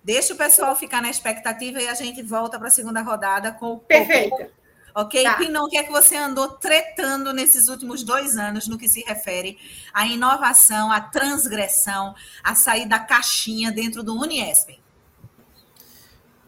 Deixa 0.03 0.33
o 0.33 0.37
pessoal 0.37 0.75
ficar 0.75 1.01
na 1.01 1.09
expectativa 1.09 1.81
e 1.81 1.87
a 1.87 1.93
gente 1.93 2.23
volta 2.23 2.57
para 2.57 2.69
a 2.69 2.71
segunda 2.71 3.01
rodada 3.01 3.51
com 3.51 3.73
o. 3.73 3.79
Perfeito. 3.79 4.49
Ok? 4.93 5.23
Tá. 5.23 5.35
Pinão, 5.35 5.65
o 5.65 5.69
que 5.69 5.77
é 5.77 5.83
que 5.83 5.91
você 5.91 6.17
andou 6.17 6.49
tretando 6.49 7.31
nesses 7.31 7.67
últimos 7.67 8.03
dois 8.03 8.37
anos 8.37 8.67
no 8.67 8.77
que 8.77 8.89
se 8.89 9.01
refere 9.03 9.57
à 9.93 10.05
inovação, 10.05 10.91
à 10.91 10.99
transgressão, 10.99 12.13
a 12.43 12.55
sair 12.55 12.87
da 12.87 12.99
caixinha 12.99 13.71
dentro 13.71 14.03
do 14.03 14.13
Uniesp? 14.19 14.79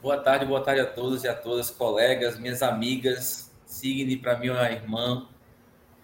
Boa 0.01 0.17
tarde, 0.17 0.45
boa 0.45 0.61
tarde 0.61 0.81
a 0.81 0.85
todos 0.85 1.23
e 1.23 1.29
a 1.29 1.33
todas, 1.33 1.69
colegas, 1.69 2.37
minhas 2.37 2.61
amigas. 2.61 3.49
Signe, 3.65 4.17
para 4.17 4.37
mim, 4.37 4.47
é 4.47 4.51
uma 4.51 4.69
irmã, 4.69 5.27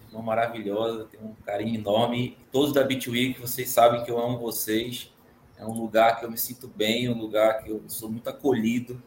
irmã 0.08 0.22
maravilhosa, 0.22 1.06
tem 1.12 1.20
um 1.20 1.36
carinho 1.46 1.75
enorme. 1.75 2.38
Todos 2.51 2.74
da 2.74 2.84
Bitweek, 2.84 3.39
vocês 3.41 3.70
sabem 3.70 4.03
que 4.06 4.10
eu 4.10 4.18
amo 4.18 4.39
vocês. 4.39 5.12
É 5.60 5.66
um 5.66 5.74
lugar 5.74 6.18
que 6.18 6.25
eu 6.25 6.32
me 6.32 6.38
sinto 6.38 6.70
bem, 6.70 7.10
um 7.10 7.18
lugar 7.18 7.62
que 7.62 7.70
eu 7.70 7.84
sou 7.88 8.10
muito 8.10 8.30
acolhido, 8.30 9.04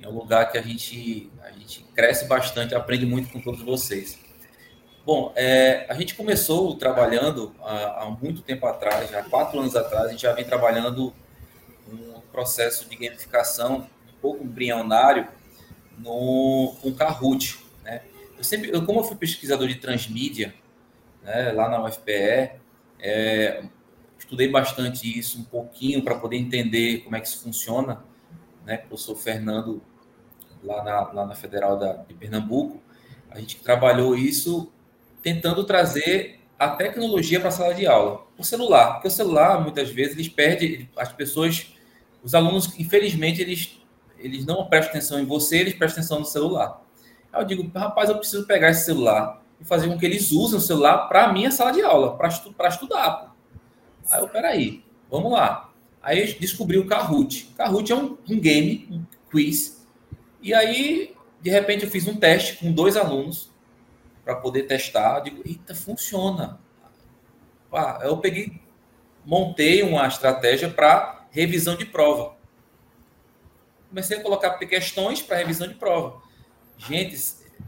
é 0.00 0.08
um 0.08 0.12
lugar 0.12 0.50
que 0.50 0.56
a 0.56 0.62
gente, 0.62 1.28
a 1.42 1.50
gente 1.50 1.82
cresce 1.92 2.26
bastante, 2.26 2.72
aprende 2.72 3.04
muito 3.04 3.32
com 3.32 3.40
todos 3.40 3.60
vocês. 3.62 4.16
Bom, 5.04 5.32
é, 5.34 5.86
a 5.88 5.94
gente 5.94 6.14
começou 6.14 6.76
trabalhando 6.76 7.52
há, 7.60 8.04
há, 8.04 8.10
muito 8.10 8.42
tempo 8.42 8.64
atrás, 8.66 9.10
já 9.10 9.20
há 9.20 9.24
quatro 9.24 9.58
anos 9.58 9.74
atrás, 9.74 10.06
a 10.06 10.10
gente 10.10 10.22
já 10.22 10.32
vem 10.32 10.44
trabalhando 10.44 11.12
um 11.90 12.20
processo 12.30 12.88
de 12.88 12.94
gamificação 12.94 13.88
um 14.08 14.20
pouco 14.20 14.44
embrionário 14.44 15.26
no, 15.98 16.76
com 16.80 16.94
Kahoot. 16.94 17.58
Né? 17.82 18.02
Eu 18.36 18.44
sempre, 18.44 18.70
eu, 18.72 18.86
como 18.86 19.00
eu 19.00 19.04
fui 19.04 19.16
pesquisador 19.16 19.66
de 19.66 19.76
transmídia 19.76 20.54
né, 21.24 21.50
lá 21.52 21.68
na 21.68 21.82
UFPE, 21.84 22.52
é, 23.00 23.64
estudei 24.28 24.48
bastante 24.48 25.18
isso 25.18 25.40
um 25.40 25.44
pouquinho 25.44 26.02
para 26.02 26.14
poder 26.14 26.36
entender 26.36 26.98
como 26.98 27.16
é 27.16 27.20
que 27.20 27.26
isso 27.26 27.40
funciona, 27.40 28.04
né? 28.66 28.84
Eu 28.90 28.96
sou 28.98 29.16
Fernando 29.16 29.80
lá 30.62 30.84
na, 30.84 31.12
lá 31.12 31.26
na 31.26 31.34
Federal 31.34 31.78
da, 31.78 31.94
de 31.94 32.12
Pernambuco, 32.12 32.82
a 33.30 33.40
gente 33.40 33.56
trabalhou 33.56 34.14
isso 34.14 34.70
tentando 35.22 35.64
trazer 35.64 36.40
a 36.58 36.68
tecnologia 36.68 37.40
para 37.40 37.48
a 37.48 37.52
sala 37.52 37.72
de 37.72 37.86
aula, 37.86 38.26
o 38.36 38.44
celular, 38.44 38.94
porque 38.94 39.08
o 39.08 39.10
celular 39.10 39.62
muitas 39.62 39.88
vezes 39.88 40.12
eles 40.12 40.28
perdem, 40.28 40.90
as 40.94 41.10
pessoas, 41.10 41.74
os 42.22 42.34
alunos, 42.34 42.78
infelizmente 42.78 43.40
eles 43.40 43.78
eles 44.18 44.44
não 44.44 44.66
prestam 44.66 44.90
atenção 44.90 45.20
em 45.20 45.24
você, 45.24 45.58
eles 45.58 45.74
prestam 45.74 46.00
atenção 46.00 46.18
no 46.18 46.24
celular. 46.26 46.82
Eu 47.32 47.44
digo, 47.44 47.70
rapaz, 47.72 48.10
eu 48.10 48.18
preciso 48.18 48.46
pegar 48.46 48.70
esse 48.70 48.84
celular 48.84 49.40
e 49.60 49.64
fazer 49.64 49.88
com 49.88 49.96
que 49.96 50.04
eles 50.04 50.32
usem 50.32 50.58
o 50.58 50.60
celular 50.60 51.06
para 51.06 51.26
a 51.26 51.32
minha 51.32 51.52
sala 51.52 51.70
de 51.70 51.80
aula, 51.82 52.16
para 52.16 52.26
estu 52.26 52.52
estudar. 52.68 53.37
Aí 54.10 54.20
eu, 54.20 54.28
peraí, 54.28 54.84
vamos 55.10 55.32
lá. 55.32 55.72
Aí 56.02 56.32
descobri 56.34 56.78
o 56.78 56.86
Kahoot. 56.86 57.52
Kahoot 57.56 57.92
é 57.92 57.96
um, 57.96 58.16
um 58.28 58.40
game, 58.40 58.88
um 58.90 59.04
quiz. 59.30 59.86
E 60.40 60.54
aí, 60.54 61.14
de 61.40 61.50
repente, 61.50 61.84
eu 61.84 61.90
fiz 61.90 62.06
um 62.06 62.16
teste 62.16 62.56
com 62.56 62.72
dois 62.72 62.96
alunos 62.96 63.50
para 64.24 64.36
poder 64.36 64.64
testar. 64.64 65.18
Eu 65.18 65.24
digo, 65.24 65.42
eita, 65.44 65.74
funciona. 65.74 66.58
Ah, 67.72 68.00
eu 68.02 68.16
peguei, 68.18 68.60
montei 69.24 69.82
uma 69.82 70.06
estratégia 70.06 70.70
para 70.70 71.26
revisão 71.30 71.76
de 71.76 71.84
prova. 71.84 72.36
Comecei 73.88 74.18
a 74.18 74.22
colocar 74.22 74.50
questões 74.58 75.20
para 75.20 75.36
revisão 75.36 75.66
de 75.66 75.74
prova. 75.74 76.20
Gente, 76.76 77.18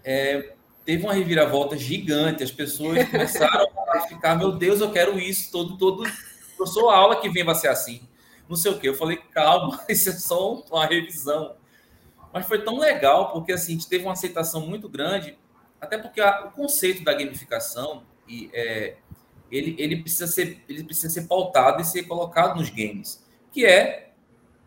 é, 0.04 0.54
teve 0.84 1.04
uma 1.04 1.14
reviravolta 1.14 1.76
gigante. 1.76 2.42
As 2.42 2.50
pessoas 2.50 3.08
começaram 3.08 3.68
a 3.88 4.00
ficar, 4.02 4.36
meu 4.36 4.52
Deus, 4.52 4.80
eu 4.80 4.90
quero 4.90 5.18
isso 5.18 5.50
todo, 5.50 5.76
todo, 5.76 6.04
sou 6.66 6.90
a 6.90 6.96
aula 6.96 7.20
que 7.20 7.28
vem 7.28 7.44
vai 7.44 7.54
ser 7.54 7.68
assim. 7.68 8.02
Não 8.48 8.56
sei 8.56 8.72
o 8.72 8.78
que. 8.78 8.88
Eu 8.88 8.94
falei, 8.94 9.16
calma, 9.16 9.80
isso 9.88 10.08
é 10.08 10.12
só 10.12 10.54
uma 10.54 10.86
revisão. 10.86 11.56
Mas 12.32 12.46
foi 12.46 12.62
tão 12.62 12.78
legal, 12.78 13.32
porque 13.32 13.52
assim, 13.52 13.72
a 13.72 13.74
gente 13.76 13.88
teve 13.88 14.04
uma 14.04 14.12
aceitação 14.12 14.66
muito 14.66 14.88
grande, 14.88 15.38
até 15.80 15.98
porque 15.98 16.20
a, 16.20 16.46
o 16.46 16.50
conceito 16.52 17.02
da 17.02 17.12
gamificação 17.12 18.04
e, 18.28 18.50
é, 18.52 18.96
ele, 19.50 19.74
ele, 19.78 20.02
precisa 20.02 20.26
ser, 20.26 20.62
ele 20.68 20.84
precisa 20.84 21.08
ser 21.12 21.26
pautado 21.26 21.82
e 21.82 21.84
ser 21.84 22.04
colocado 22.04 22.56
nos 22.56 22.70
games. 22.70 23.24
Que 23.52 23.66
é 23.66 24.12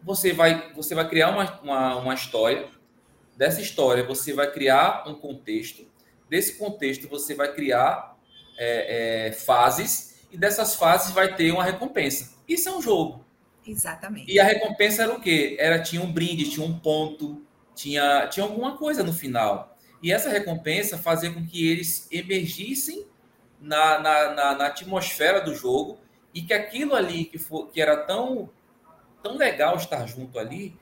você 0.02 0.34
vai, 0.34 0.74
você 0.74 0.94
vai 0.94 1.08
criar 1.08 1.30
uma, 1.30 1.62
uma, 1.62 1.96
uma 1.96 2.14
história, 2.14 2.68
dessa 3.38 3.62
história 3.62 4.04
você 4.04 4.34
vai 4.34 4.52
criar 4.52 5.08
um 5.08 5.16
contexto, 5.16 5.86
desse 6.30 6.58
contexto 6.58 7.08
você 7.08 7.34
vai 7.34 7.54
criar 7.54 8.18
é, 8.58 9.28
é, 9.28 9.32
fases 9.32 10.13
e 10.34 10.38
dessas 10.38 10.76
fases 10.76 11.14
vai 11.14 11.36
ter 11.36 11.52
uma 11.52 11.64
recompensa. 11.64 12.34
Isso 12.48 12.68
é 12.68 12.76
um 12.76 12.82
jogo. 12.82 13.24
Exatamente. 13.66 14.32
E 14.32 14.40
a 14.40 14.44
recompensa 14.44 15.04
era 15.04 15.14
o 15.14 15.22
quê? 15.22 15.56
Era 15.60 15.82
tinha 15.82 16.02
um 16.02 16.12
brinde, 16.12 16.50
tinha 16.50 16.66
um 16.66 16.78
ponto, 16.78 17.42
tinha 17.76 18.28
tinha 18.28 18.44
alguma 18.44 18.76
coisa 18.76 19.04
no 19.04 19.14
final. 19.14 19.78
E 20.02 20.12
essa 20.12 20.30
recompensa 20.30 20.98
fazia 20.98 21.32
com 21.32 21.46
que 21.46 21.70
eles 21.70 22.08
emergissem 22.12 23.06
na, 23.62 24.00
na, 24.00 24.34
na, 24.34 24.56
na 24.56 24.66
atmosfera 24.66 25.40
do 25.40 25.56
jogo 25.56 26.00
e 26.34 26.42
que 26.42 26.54
aquilo 26.54 26.96
ali 26.96 27.26
que, 27.26 27.38
for, 27.38 27.70
que 27.70 27.80
era 27.80 27.96
tão 27.96 28.50
tão 29.22 29.38
legal 29.38 29.78
estar 29.78 30.06
junto 30.06 30.38
ali, 30.38 30.76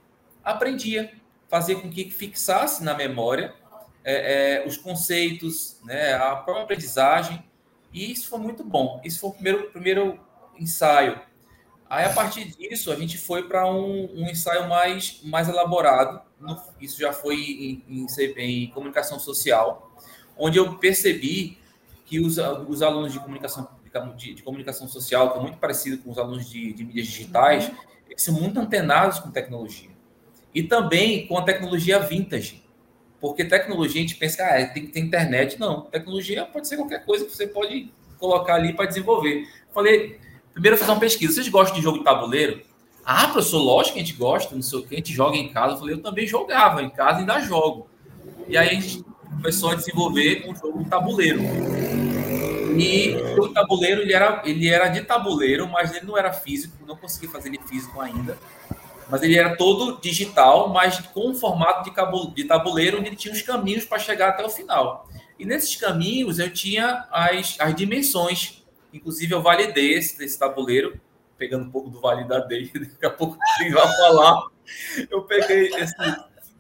aprendia, 0.44 1.14
fazer 1.48 1.76
com 1.76 1.90
que 1.92 2.10
fixasse 2.10 2.84
na 2.84 2.96
memória 2.96 3.54
é, 4.04 4.64
é, 4.64 4.68
os 4.68 4.78
conceitos, 4.78 5.80
né, 5.84 6.14
a 6.16 6.36
própria 6.38 6.64
aprendizagem 6.64 7.44
e 7.94 8.12
isso 8.12 8.30
foi 8.30 8.40
muito 8.40 8.64
bom. 8.64 9.02
Isso 9.04 9.20
foi 9.20 9.30
o 9.30 9.34
primeiro, 9.34 9.70
primeiro 9.72 10.20
ensaio. 10.60 11.20
Aí, 11.90 12.06
a 12.06 12.14
partir 12.14 12.46
disso, 12.46 12.90
a 12.90 12.96
gente 12.96 13.18
foi 13.18 13.44
para 13.44 13.70
um, 13.70 14.10
um, 14.16 14.30
ensaio 14.30 14.70
mais, 14.70 15.20
mais 15.24 15.50
elaborado. 15.50 16.22
No, 16.40 16.58
isso 16.80 16.98
já 16.98 17.12
foi 17.12 17.36
em, 17.36 17.84
em, 17.90 18.08
em, 18.38 18.68
comunicação 18.70 19.20
social, 19.20 19.92
onde 20.38 20.58
eu 20.58 20.78
percebi 20.78 21.58
que 22.06 22.20
os, 22.20 22.38
os 22.68 22.82
alunos 22.82 23.12
de 23.12 23.20
comunicação, 23.20 23.68
de, 24.16 24.34
de, 24.34 24.42
comunicação 24.42 24.88
social, 24.88 25.34
que 25.34 25.40
é 25.40 25.42
muito 25.42 25.58
parecido 25.58 25.98
com 25.98 26.12
os 26.12 26.18
alunos 26.18 26.50
de, 26.50 26.72
de 26.72 26.84
mídias 26.86 27.08
digitais, 27.08 27.70
eles 28.10 28.22
são 28.22 28.34
muito 28.34 28.58
antenados 28.60 29.20
com 29.20 29.30
tecnologia. 29.30 29.90
E 30.56 30.64
também 30.64 31.28
com 31.28 31.38
a 31.38 31.44
tecnologia 31.44 32.00
vintage. 32.00 32.64
Porque 33.22 33.46
tecnologia, 33.46 34.02
a 34.02 34.04
gente 34.04 34.16
pensa, 34.16 34.44
ah, 34.44 34.66
tem 34.66 34.88
que 34.88 34.92
ter 34.92 35.00
internet. 35.00 35.60
Não, 35.60 35.82
tecnologia 35.82 36.44
pode 36.44 36.68
ser 36.68 36.76
qualquer 36.76 37.06
coisa 37.06 37.24
que 37.24 37.32
você 37.32 37.46
pode 37.46 37.94
colocar 38.18 38.56
ali 38.56 38.74
para 38.74 38.88
desenvolver. 38.88 39.48
Falei, 39.72 40.20
primeiro 40.52 40.76
fazer 40.76 40.92
uma 40.92 41.00
pesquisa. 41.00 41.34
Vocês 41.34 41.48
gostam 41.48 41.78
de 41.78 41.84
jogo 41.84 42.00
de 42.00 42.04
tabuleiro? 42.04 42.62
Ah, 43.06 43.28
professor, 43.28 43.60
lógico 43.60 43.94
que 43.94 44.02
a 44.02 44.04
gente 44.04 44.18
gosta, 44.18 44.56
não 44.56 44.62
sei 44.62 44.80
o 44.80 44.84
que, 44.84 44.96
a 44.96 44.98
gente 44.98 45.14
joga 45.14 45.38
em 45.38 45.50
casa. 45.50 45.76
Eu 45.76 45.78
falei, 45.78 45.96
eu 45.96 46.02
também 46.02 46.26
jogava 46.26 46.82
em 46.82 46.90
casa 46.90 47.20
e 47.20 47.22
ainda 47.22 47.40
jogo. 47.42 47.88
E 48.48 48.58
aí 48.58 48.70
a 48.70 48.74
gente 48.74 49.06
começou 49.38 49.70
a 49.70 49.76
desenvolver 49.76 50.44
um 50.48 50.56
jogo 50.56 50.84
de 50.84 50.90
tabuleiro. 50.90 51.42
E 52.78 53.16
o 53.38 53.50
tabuleiro, 53.50 54.02
ele 54.02 54.14
era, 54.14 54.42
ele 54.46 54.68
era 54.68 54.88
de 54.88 55.02
tabuleiro, 55.02 55.68
mas 55.68 55.94
ele 55.94 56.06
não 56.06 56.18
era 56.18 56.34
físico, 56.34 56.76
não 56.88 56.96
consegui 56.96 57.28
fazer 57.28 57.50
ele 57.50 57.60
físico 57.68 58.00
ainda. 58.02 58.38
Mas 59.12 59.22
ele 59.22 59.38
era 59.38 59.58
todo 59.58 60.00
digital, 60.02 60.70
mas 60.70 61.00
com 61.08 61.30
um 61.30 61.36
formato 61.36 61.92
de 62.34 62.44
tabuleiro, 62.46 62.98
onde 62.98 63.10
ele 63.10 63.16
tinha 63.16 63.34
os 63.34 63.42
caminhos 63.42 63.86
para 63.86 64.00
chegar 64.00 64.30
até 64.30 64.44
o 64.44 64.50
final. 64.50 65.08
E 65.38 65.46
nesses 65.46 65.76
caminhos 65.76 66.40
eu 66.40 66.52
tinha 66.52 67.06
as, 67.12 67.58
as 67.60 67.76
dimensões 67.76 68.62
Inclusive, 68.94 69.34
eu 69.34 69.42
validei 69.42 69.94
esse, 69.94 70.18
desse 70.18 70.38
tabuleiro, 70.38 71.00
pegando 71.38 71.66
um 71.66 71.72
pouco 71.72 71.90
do 71.90 72.00
validadei, 72.00 72.70
daqui 72.74 73.06
a 73.06 73.10
pouco 73.10 73.38
ele 73.62 73.72
vai 73.72 73.88
falar. 73.88 74.48
Eu 75.10 75.24
peguei 75.24 75.68
esse, 75.76 75.96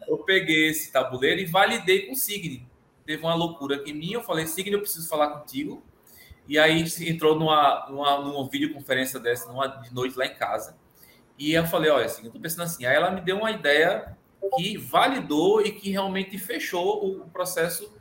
eu 0.07 0.17
peguei 0.19 0.69
esse 0.69 0.91
tabuleiro 0.91 1.41
e 1.41 1.45
validei 1.45 2.07
com 2.07 2.13
o 2.13 2.15
Signy. 2.15 2.67
Teve 3.05 3.23
uma 3.23 3.35
loucura 3.35 3.75
aqui 3.75 3.93
minha, 3.93 4.17
eu 4.17 4.23
falei, 4.23 4.47
Signy, 4.47 4.71
eu 4.71 4.81
preciso 4.81 5.09
falar 5.09 5.29
contigo. 5.31 5.83
E 6.47 6.57
aí 6.57 6.83
entrou 7.01 7.37
numa, 7.37 7.87
numa, 7.89 8.19
numa 8.19 8.49
videoconferência 8.49 9.19
dessa, 9.19 9.47
numa 9.51 9.67
de 9.67 9.93
noite 9.93 10.17
lá 10.17 10.25
em 10.25 10.35
casa. 10.35 10.77
E 11.41 11.53
eu 11.53 11.65
falei, 11.65 11.89
olha, 11.89 12.05
assim, 12.05 12.23
eu 12.23 12.31
tô 12.31 12.39
pensando 12.39 12.61
assim. 12.61 12.85
Aí 12.85 12.95
ela 12.95 13.09
me 13.09 13.19
deu 13.19 13.35
uma 13.35 13.49
ideia 13.49 14.15
que 14.55 14.77
validou 14.77 15.59
e 15.65 15.71
que 15.71 15.89
realmente 15.89 16.37
fechou 16.37 17.03
o 17.03 17.27
processo 17.31 17.91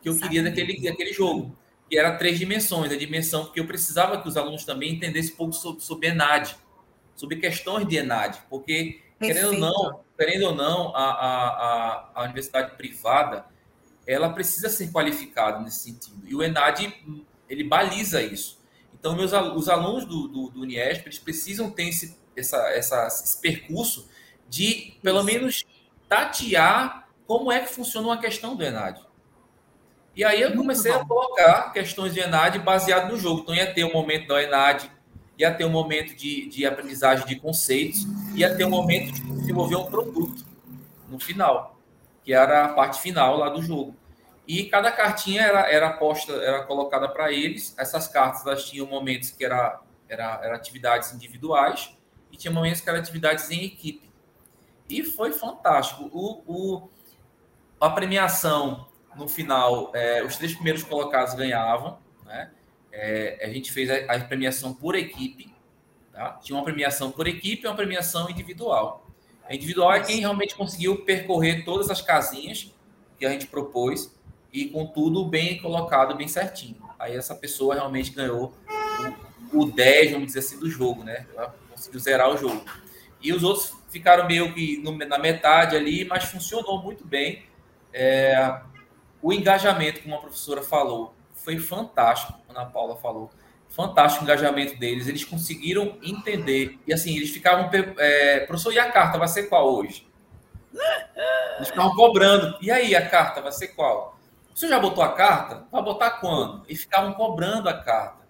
que 0.00 0.08
eu 0.08 0.18
queria 0.18 0.42
daquele, 0.42 0.82
daquele 0.82 1.12
jogo 1.12 1.54
que 1.90 1.98
era 1.98 2.16
três 2.16 2.38
dimensões. 2.38 2.90
A 2.90 2.96
dimensão 2.96 3.44
porque 3.44 3.60
eu 3.60 3.66
precisava 3.66 4.22
que 4.22 4.26
os 4.26 4.38
alunos 4.38 4.64
também 4.64 4.94
entendessem 4.94 5.34
um 5.34 5.36
pouco 5.36 5.52
sobre, 5.52 5.82
sobre 5.82 6.08
ENAD, 6.08 6.56
sobre 7.14 7.36
questões 7.36 7.86
de 7.86 7.96
ENAD, 7.96 8.38
porque, 8.48 9.02
querendo 9.20 9.48
ou 9.48 9.58
não, 9.58 10.00
querendo 10.16 10.46
ou 10.46 10.54
não 10.54 10.96
a, 10.96 11.04
a, 11.04 12.10
a, 12.14 12.22
universidade 12.24 12.76
privada 12.78 13.44
ela 14.06 14.30
precisa 14.30 14.70
ser 14.70 14.90
qualificada 14.90 15.60
nesse 15.60 15.80
sentido. 15.80 16.26
E 16.26 16.34
o 16.34 16.42
ENAD, 16.42 16.94
ele 17.46 17.62
baliza 17.62 18.22
isso. 18.22 18.58
Então, 18.94 19.14
meus, 19.14 19.32
os 19.32 19.68
alunos 19.68 20.06
do, 20.06 20.28
do, 20.28 20.50
do 20.50 20.60
Uniesp, 20.62 21.04
eles 21.04 21.18
precisam 21.18 21.70
ter 21.70 21.88
esse, 21.88 22.16
essa, 22.36 22.58
essa, 22.70 23.06
esse 23.06 23.40
percurso 23.40 24.08
de, 24.48 24.94
pelo 25.02 25.22
menos, 25.22 25.64
tatear 26.08 27.08
como 27.26 27.50
é 27.50 27.60
que 27.60 27.72
funciona 27.72 28.06
uma 28.08 28.18
questão 28.18 28.54
do 28.54 28.62
ENAD. 28.62 29.04
E 30.14 30.24
aí 30.24 30.40
eu 30.40 30.54
comecei 30.56 30.92
a 30.92 31.04
colocar 31.04 31.72
questões 31.72 32.14
de 32.14 32.20
ENAD 32.20 32.58
baseado 32.60 33.10
no 33.10 33.18
jogo. 33.18 33.42
Então 33.42 33.54
ia 33.54 33.72
ter 33.72 33.84
um 33.84 33.92
momento 33.92 34.28
da 34.28 34.42
ENAD, 34.42 34.90
ia 35.38 35.52
ter 35.52 35.64
um 35.64 35.70
momento 35.70 36.14
de, 36.14 36.48
de 36.48 36.64
aprendizagem 36.64 37.26
de 37.26 37.36
conceitos, 37.36 38.06
ia 38.34 38.54
ter 38.56 38.64
um 38.64 38.70
momento 38.70 39.12
de 39.12 39.20
desenvolver 39.20 39.76
um 39.76 39.86
produto 39.86 40.46
no 41.08 41.18
final, 41.18 41.78
que 42.24 42.32
era 42.32 42.64
a 42.64 42.68
parte 42.70 43.00
final 43.00 43.36
lá 43.36 43.50
do 43.50 43.60
jogo. 43.60 43.94
E 44.48 44.64
cada 44.64 44.92
cartinha 44.92 45.42
era, 45.42 45.70
era 45.70 45.90
posta, 45.90 46.32
era 46.32 46.62
colocada 46.62 47.08
para 47.08 47.32
eles. 47.32 47.74
Essas 47.76 48.06
cartas 48.06 48.46
elas 48.46 48.64
tinham 48.64 48.86
momentos 48.86 49.30
que 49.30 49.44
era, 49.44 49.80
era, 50.08 50.40
era 50.42 50.56
atividades 50.56 51.12
individuais 51.12 51.90
e 52.30 52.36
tinha 52.36 52.52
momentos 52.52 52.80
que 52.80 52.88
eram 52.88 52.98
atividades 52.98 53.50
em 53.50 53.64
equipe. 53.64 54.10
E 54.88 55.02
foi 55.02 55.32
fantástico. 55.32 56.10
O, 56.12 56.42
o, 56.46 56.88
a 57.80 57.90
premiação 57.90 58.86
no 59.16 59.26
final, 59.26 59.90
é, 59.94 60.22
os 60.22 60.36
três 60.36 60.54
primeiros 60.54 60.82
colocados 60.82 61.34
ganhavam, 61.34 61.98
né? 62.24 62.50
É, 62.92 63.44
a 63.44 63.48
gente 63.48 63.72
fez 63.72 63.90
a, 63.90 64.14
a, 64.14 64.20
premiação 64.20 64.72
por 64.72 64.94
equipe, 64.94 65.52
tá? 66.12 66.38
Tinha 66.42 66.56
uma 66.56 66.64
premiação 66.64 67.10
por 67.10 67.26
equipe 67.26 67.64
e 67.64 67.66
uma 67.66 67.76
premiação 67.76 68.30
individual. 68.30 69.06
A 69.48 69.54
individual 69.54 69.92
é 69.92 70.00
quem 70.00 70.20
realmente 70.20 70.54
conseguiu 70.54 71.04
percorrer 71.04 71.64
todas 71.64 71.90
as 71.90 72.00
casinhas 72.00 72.72
que 73.18 73.24
a 73.24 73.30
gente 73.30 73.46
propôs 73.46 74.14
e 74.52 74.66
com 74.66 74.86
tudo 74.86 75.24
bem 75.24 75.60
colocado, 75.60 76.16
bem 76.16 76.28
certinho. 76.28 76.76
Aí 76.98 77.14
essa 77.14 77.34
pessoa 77.34 77.74
realmente 77.74 78.10
ganhou 78.10 78.54
o, 79.52 79.62
o 79.62 79.70
10, 79.70 80.12
vamos 80.12 80.26
dizer 80.28 80.40
assim, 80.40 80.58
do 80.58 80.68
jogo, 80.68 81.04
né? 81.04 81.26
Conseguiu 81.76 82.00
zerar 82.00 82.30
o 82.30 82.36
jogo. 82.36 82.64
E 83.20 83.32
os 83.32 83.44
outros 83.44 83.74
ficaram 83.90 84.26
meio 84.26 84.52
que 84.54 84.78
no, 84.78 84.96
na 84.96 85.18
metade 85.18 85.76
ali, 85.76 86.04
mas 86.04 86.24
funcionou 86.24 86.82
muito 86.82 87.06
bem. 87.06 87.44
É, 87.92 88.60
o 89.22 89.32
engajamento, 89.32 90.02
como 90.02 90.14
a 90.14 90.18
professora 90.18 90.62
falou, 90.62 91.14
foi 91.34 91.58
fantástico, 91.58 92.34
a 92.48 92.52
Ana 92.52 92.66
Paula 92.66 92.96
falou. 92.96 93.30
Fantástico 93.68 94.24
o 94.24 94.26
engajamento 94.26 94.78
deles. 94.78 95.06
Eles 95.06 95.24
conseguiram 95.24 95.98
entender. 96.02 96.78
E 96.86 96.94
assim, 96.94 97.16
eles 97.16 97.30
ficavam. 97.30 97.70
É, 97.98 98.40
professor, 98.40 98.72
e 98.72 98.78
a 98.78 98.90
carta 98.90 99.18
vai 99.18 99.28
ser 99.28 99.44
qual 99.44 99.68
hoje? 99.74 100.08
Eles 101.56 101.68
ficavam 101.68 101.94
cobrando. 101.94 102.56
E 102.60 102.70
aí, 102.70 102.94
a 102.94 103.08
carta 103.08 103.40
vai 103.40 103.52
ser 103.52 103.68
qual? 103.68 104.18
Você 104.54 104.68
já 104.68 104.78
botou 104.78 105.04
a 105.04 105.12
carta? 105.12 105.66
Vai 105.70 105.82
botar 105.82 106.12
quando? 106.12 106.64
E 106.68 106.74
ficavam 106.74 107.12
cobrando 107.12 107.68
a 107.68 107.74
carta. 107.74 108.25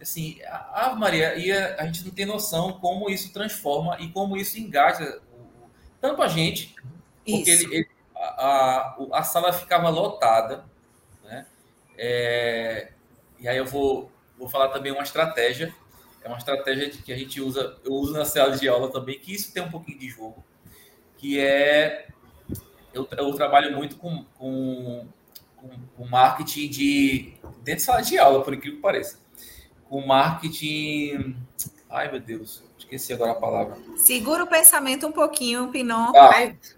Assim, 0.00 0.38
a 0.44 0.94
Maria, 0.94 1.34
e 1.36 1.50
a, 1.50 1.76
a, 1.80 1.86
gente 1.86 2.04
não 2.04 2.12
tem 2.12 2.24
noção 2.24 2.74
como 2.74 3.10
isso 3.10 3.32
transforma 3.32 3.96
e 4.00 4.08
como 4.08 4.36
isso 4.36 4.58
engaja 4.58 5.20
tanto 6.00 6.22
a 6.22 6.28
gente, 6.28 6.74
porque 7.24 7.50
ele, 7.50 7.74
ele, 7.74 7.88
a, 8.14 8.96
a 9.12 9.22
sala 9.24 9.52
ficava 9.52 9.88
lotada, 9.88 10.64
né? 11.24 11.46
É, 11.96 12.92
e 13.40 13.48
aí 13.48 13.56
eu 13.56 13.66
vou, 13.66 14.10
vou 14.38 14.48
falar 14.48 14.68
também 14.68 14.92
uma 14.92 15.02
estratégia, 15.02 15.74
é 16.22 16.28
uma 16.28 16.38
estratégia 16.38 16.90
que 16.90 17.12
a 17.12 17.16
gente 17.16 17.40
usa, 17.40 17.76
eu 17.84 17.92
uso 17.92 18.12
na 18.12 18.24
sala 18.24 18.56
de 18.56 18.68
aula 18.68 18.90
também, 18.90 19.18
que 19.18 19.34
isso 19.34 19.52
tem 19.52 19.62
um 19.62 19.70
pouquinho 19.70 19.98
de 19.98 20.08
jogo, 20.08 20.44
que 21.16 21.40
é 21.40 22.08
eu, 22.92 23.08
eu 23.16 23.32
trabalho 23.34 23.76
muito 23.76 23.96
com, 23.96 24.24
com, 24.36 25.06
com, 25.56 25.68
com 25.96 26.06
marketing 26.06 26.68
de 26.68 27.34
dentro 27.62 27.76
de 27.76 27.82
sala 27.82 28.02
de 28.02 28.18
aula, 28.18 28.42
por 28.42 28.54
incrível 28.54 28.76
que 28.76 28.82
pareça, 28.82 29.20
com 29.88 30.06
marketing, 30.06 31.36
ai 31.88 32.10
meu 32.10 32.20
Deus, 32.20 32.62
Esqueci 32.88 33.12
agora 33.12 33.32
a 33.32 33.34
palavra. 33.34 33.76
Segura 33.98 34.44
o 34.44 34.46
pensamento 34.46 35.06
um 35.06 35.12
pouquinho, 35.12 35.68
Pinon. 35.68 36.10
Ah. 36.16 36.30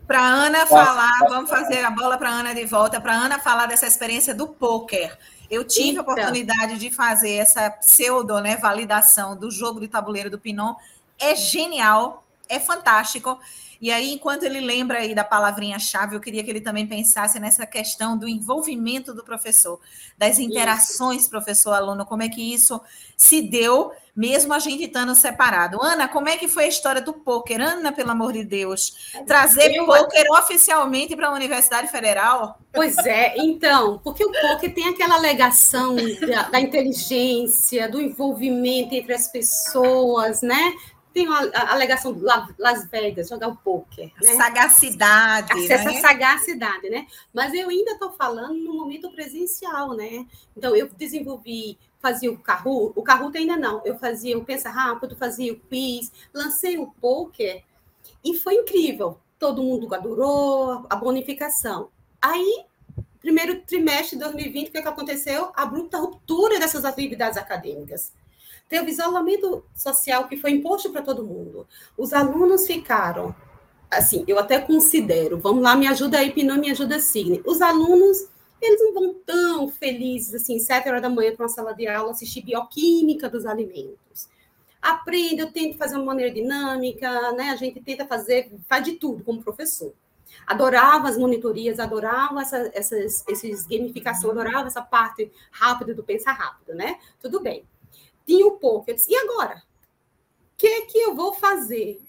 Para 0.09 0.21
Ana 0.21 0.67
falar, 0.67 1.21
vamos 1.29 1.49
fazer 1.49 1.85
a 1.85 1.91
bola 1.91 2.19
para 2.19 2.29
Ana 2.29 2.53
de 2.53 2.65
volta, 2.65 3.01
para 3.01 3.13
Ana 3.13 3.39
falar 3.39 3.67
dessa 3.67 3.87
experiência 3.87 4.35
do 4.35 4.49
poker. 4.49 5.17
Eu 5.49 5.63
tive 5.63 5.99
a 5.99 6.03
oportunidade 6.03 6.79
de 6.79 6.91
fazer 6.91 7.35
essa 7.35 7.71
pseudo 7.71 8.41
né, 8.41 8.57
validação 8.57 9.37
do 9.37 9.53
jogo 9.53 9.79
de 9.79 9.87
tabuleiro 9.87 10.29
do 10.29 10.39
Pinon. 10.39 10.75
É 11.17 11.37
genial, 11.37 12.25
é 12.49 12.59
fantástico. 12.59 13.39
E 13.81 13.91
aí, 13.91 14.13
enquanto 14.13 14.43
ele 14.43 14.61
lembra 14.61 14.99
aí 14.99 15.15
da 15.15 15.25
palavrinha-chave, 15.25 16.15
eu 16.15 16.21
queria 16.21 16.45
que 16.45 16.51
ele 16.51 16.61
também 16.61 16.87
pensasse 16.87 17.41
nessa 17.41 17.65
questão 17.65 18.17
do 18.17 18.29
envolvimento 18.29 19.15
do 19.15 19.25
professor, 19.25 19.81
das 20.19 20.39
interações 20.39 21.27
professor-aluno, 21.27 22.05
como 22.05 22.23
é 22.23 22.29
que 22.29 22.53
isso 22.53 22.79
se 23.17 23.41
deu, 23.41 23.91
mesmo 24.15 24.53
a 24.53 24.59
gente 24.59 24.85
estando 24.85 25.15
separado. 25.15 25.83
Ana, 25.83 26.09
como 26.09 26.29
é 26.29 26.37
que 26.37 26.47
foi 26.47 26.65
a 26.65 26.69
história 26.69 27.01
do 27.01 27.15
pôquer? 27.15 27.61
Ana, 27.61 27.91
pelo 27.91 28.11
amor 28.11 28.35
de 28.35 28.45
Deus, 28.45 29.13
trazer 29.27 29.75
eu... 29.75 29.87
pôquer 29.87 30.27
oficialmente 30.31 31.17
para 31.17 31.29
a 31.29 31.33
Universidade 31.33 31.89
Federal? 31.89 32.59
Pois 32.73 32.99
é, 32.99 33.35
então, 33.39 33.99
porque 34.05 34.25
o 34.25 34.31
pôquer 34.31 34.75
tem 34.75 34.89
aquela 34.89 35.15
alegação 35.15 35.97
da, 35.97 36.51
da 36.51 36.61
inteligência, 36.61 37.89
do 37.89 38.01
envolvimento 38.01 38.95
entre 38.95 39.15
as 39.15 39.27
pessoas, 39.29 40.43
né? 40.43 40.75
Tem 41.13 41.27
a, 41.29 41.73
alegação 41.73 42.13
do 42.13 42.25
Las 42.59 42.89
Vegas, 42.89 43.29
jogar 43.29 43.49
o 43.49 43.57
poker. 43.57 44.11
Né? 44.23 44.35
Sagacidade. 44.35 45.53
Acesso 45.53 45.85
né? 45.85 45.99
à 45.99 46.01
sagacidade, 46.01 46.91
né? 46.91 47.07
Mas 47.33 47.53
eu 47.53 47.69
ainda 47.69 47.93
estou 47.93 48.13
falando 48.13 48.55
no 48.55 48.75
momento 48.75 49.11
presencial, 49.11 49.95
né? 49.95 50.27
Então, 50.57 50.75
eu 50.75 50.89
desenvolvi, 50.89 51.79
fazia 51.99 52.31
o 52.31 52.39
carro, 52.39 52.93
o 52.95 53.03
carro 53.03 53.31
ainda 53.35 53.57
não, 53.57 53.83
eu 53.85 53.99
fazia 53.99 54.39
o 54.39 54.45
Pensa 54.45 54.71
Rápido, 54.71 55.17
fazia 55.17 55.53
o 55.53 55.59
quiz, 55.59 56.13
lancei 56.33 56.79
o 56.79 56.87
poker 57.01 57.63
e 58.25 58.37
foi 58.37 58.55
incrível. 58.55 59.19
Todo 59.39 59.63
mundo 59.63 59.93
adorou 59.95 60.87
a 60.89 60.97
bonificação. 60.97 61.89
Aí, 62.21 62.65
primeiro 63.21 63.63
trimestre 63.63 64.19
de 64.19 64.25
2020, 64.25 64.69
o 64.69 64.71
que, 64.71 64.79
é 64.79 64.83
que 64.83 64.89
aconteceu? 64.89 65.51
A 65.55 65.65
bruta 65.67 65.99
ruptura 65.99 66.59
dessas 66.59 66.85
atividades 66.85 67.39
acadêmicas 67.39 68.13
teve 68.71 68.93
isolamento 68.93 69.65
social 69.75 70.29
que 70.29 70.37
foi 70.37 70.53
imposto 70.53 70.91
para 70.91 71.03
todo 71.03 71.27
mundo. 71.27 71.67
Os 71.99 72.13
alunos 72.13 72.69
ficaram, 72.69 73.35
assim, 73.91 74.25
eu 74.29 74.39
até 74.39 74.61
considero, 74.61 75.39
vamos 75.39 75.63
lá, 75.63 75.75
me 75.75 75.89
ajuda 75.89 76.19
aí, 76.19 76.31
Pinô, 76.31 76.55
me 76.55 76.71
ajuda 76.71 77.01
Signe. 77.01 77.43
Os 77.45 77.61
alunos, 77.61 78.29
eles 78.63 78.81
não 78.81 78.95
vão 78.95 79.15
tão 79.27 79.69
felizes, 79.69 80.35
assim, 80.37 80.61
sete 80.61 80.89
horas 80.89 81.03
da 81.03 81.11
manhã 81.11 81.35
para 81.35 81.43
uma 81.43 81.49
sala 81.49 81.75
de 81.75 81.89
aula, 81.89 82.13
assistir 82.13 82.43
bioquímica 82.43 83.29
dos 83.29 83.45
alimentos. 83.45 84.29
Aprende, 84.81 85.41
eu 85.41 85.53
tento 85.53 85.77
fazer 85.77 85.97
uma 85.97 86.05
maneira 86.05 86.33
dinâmica, 86.33 87.33
né? 87.33 87.51
A 87.51 87.57
gente 87.57 87.81
tenta 87.81 88.07
fazer, 88.07 88.51
faz 88.69 88.85
de 88.85 88.93
tudo 88.93 89.25
como 89.25 89.43
professor. 89.43 89.93
Adorava 90.47 91.09
as 91.09 91.19
monitorias, 91.19 91.81
adorava 91.81 92.41
essa, 92.41 92.71
essas, 92.73 93.25
esses 93.29 93.67
gamificação, 93.67 94.31
adorava 94.31 94.69
essa 94.69 94.81
parte 94.81 95.31
rápida 95.51 95.93
do 95.93 96.05
pensar 96.05 96.33
rápido, 96.33 96.75
né? 96.75 96.99
Tudo 97.21 97.41
bem 97.41 97.65
tinha 98.31 98.47
o 98.47 98.53
poker. 98.53 98.95
Eu 98.95 98.97
disse, 98.97 99.11
e 99.11 99.17
agora? 99.17 99.57
O 99.57 100.57
que, 100.57 100.83
que 100.83 100.99
eu 100.99 101.15
vou 101.17 101.35
fazer? 101.35 102.01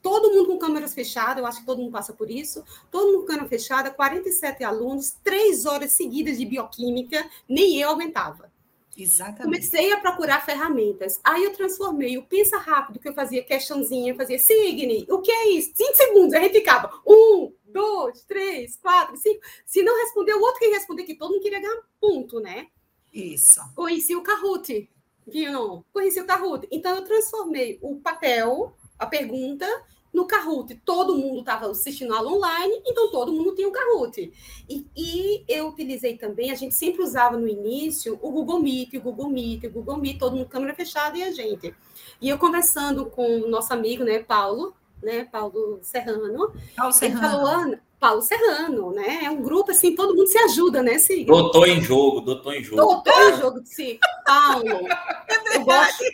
Todo 0.00 0.32
mundo 0.32 0.46
com 0.46 0.58
câmeras 0.58 0.94
fechadas, 0.94 1.38
eu 1.38 1.46
acho 1.46 1.60
que 1.60 1.66
todo 1.66 1.82
mundo 1.82 1.92
passa 1.92 2.12
por 2.14 2.30
isso. 2.30 2.64
Todo 2.90 3.06
mundo 3.06 3.20
com 3.20 3.26
câmera 3.26 3.48
fechada, 3.48 3.90
47 3.90 4.64
alunos, 4.64 5.10
três 5.22 5.66
horas 5.66 5.92
seguidas 5.92 6.38
de 6.38 6.46
bioquímica, 6.46 7.28
nem 7.48 7.78
eu 7.80 7.90
aguentava. 7.90 8.50
Exatamente. 8.96 9.44
Comecei 9.44 9.92
a 9.92 10.00
procurar 10.00 10.44
ferramentas. 10.44 11.20
Aí 11.22 11.44
eu 11.44 11.52
transformei 11.52 12.16
o 12.16 12.24
pensa 12.24 12.56
rápido, 12.56 12.98
que 12.98 13.08
eu 13.08 13.12
fazia 13.12 13.44
questãozinha, 13.44 14.14
fazia 14.14 14.38
signe, 14.38 15.06
o 15.08 15.20
que 15.20 15.30
é 15.30 15.50
isso? 15.50 15.72
Cinco 15.74 15.94
segundos, 15.94 16.34
a 16.34 16.40
gente 16.40 16.54
ficava 16.54 16.90
um, 17.06 17.52
dois, 17.66 18.22
três, 18.22 18.76
quatro, 18.76 19.16
cinco. 19.16 19.40
Se 19.66 19.82
não 19.82 19.96
respondeu, 20.02 20.38
o 20.38 20.42
outro 20.42 20.58
que 20.60 20.68
responder, 20.68 21.04
que 21.04 21.14
todo 21.14 21.32
mundo 21.32 21.42
queria 21.42 21.60
ganhar 21.60 21.82
ponto, 22.00 22.40
né? 22.40 22.68
Isso. 23.12 23.60
Conheci 23.74 24.16
o 24.16 24.22
Kahoot 24.22 24.88
viu? 25.30 25.84
Conheci 25.92 26.20
o 26.20 26.26
Kahoot. 26.26 26.66
Então, 26.70 26.96
eu 26.96 27.04
transformei 27.04 27.78
o 27.82 27.96
papel, 27.96 28.74
a 28.98 29.06
pergunta, 29.06 29.66
no 30.12 30.26
Kahoot. 30.26 30.74
Todo 30.84 31.16
mundo 31.16 31.40
estava 31.40 31.70
assistindo 31.70 32.14
aula 32.14 32.32
online, 32.32 32.82
então 32.86 33.10
todo 33.10 33.32
mundo 33.32 33.54
tinha 33.54 33.68
o 33.68 33.72
Kahoot. 33.72 34.32
E, 34.68 34.86
e, 34.96 35.44
eu 35.48 35.68
utilizei 35.68 36.16
também, 36.16 36.50
a 36.50 36.54
gente 36.54 36.74
sempre 36.74 37.02
usava 37.02 37.36
no 37.36 37.48
início 37.48 38.18
o 38.20 38.30
Google 38.30 38.60
Meet, 38.60 38.94
o 38.94 39.00
Google 39.00 39.28
Meet, 39.28 39.64
o 39.64 39.70
Google 39.70 39.98
Meet, 39.98 40.18
todo 40.18 40.36
mundo 40.36 40.48
câmera 40.48 40.74
fechada 40.74 41.16
e 41.16 41.22
a 41.22 41.30
gente. 41.30 41.74
E 42.20 42.28
eu 42.28 42.38
conversando 42.38 43.06
com 43.06 43.40
o 43.40 43.48
nosso 43.48 43.72
amigo, 43.72 44.02
né, 44.02 44.18
Paulo, 44.20 44.74
né, 45.02 45.24
Paulo 45.24 45.78
Serrano. 45.82 46.52
Paulo 46.76 46.92
Serrano. 46.92 47.18
Ele 47.18 47.30
falou, 47.30 47.46
Ana, 47.46 47.82
Paulo 47.98 48.22
Serrano, 48.22 48.92
né? 48.92 49.24
É 49.24 49.30
um 49.30 49.42
grupo 49.42 49.72
assim, 49.72 49.94
todo 49.94 50.14
mundo 50.14 50.28
se 50.28 50.38
ajuda, 50.38 50.82
né, 50.82 50.98
Sig? 50.98 51.24
Doutor 51.24 51.68
em 51.68 51.80
jogo, 51.80 52.20
doutor 52.20 52.54
em 52.54 52.62
jogo. 52.62 52.76
Doutor 52.76 53.32
em 53.32 53.36
jogo, 53.36 53.60
sim. 53.64 53.98
Paulo, 54.24 54.64
eu 55.54 55.64
gosto, 55.64 56.04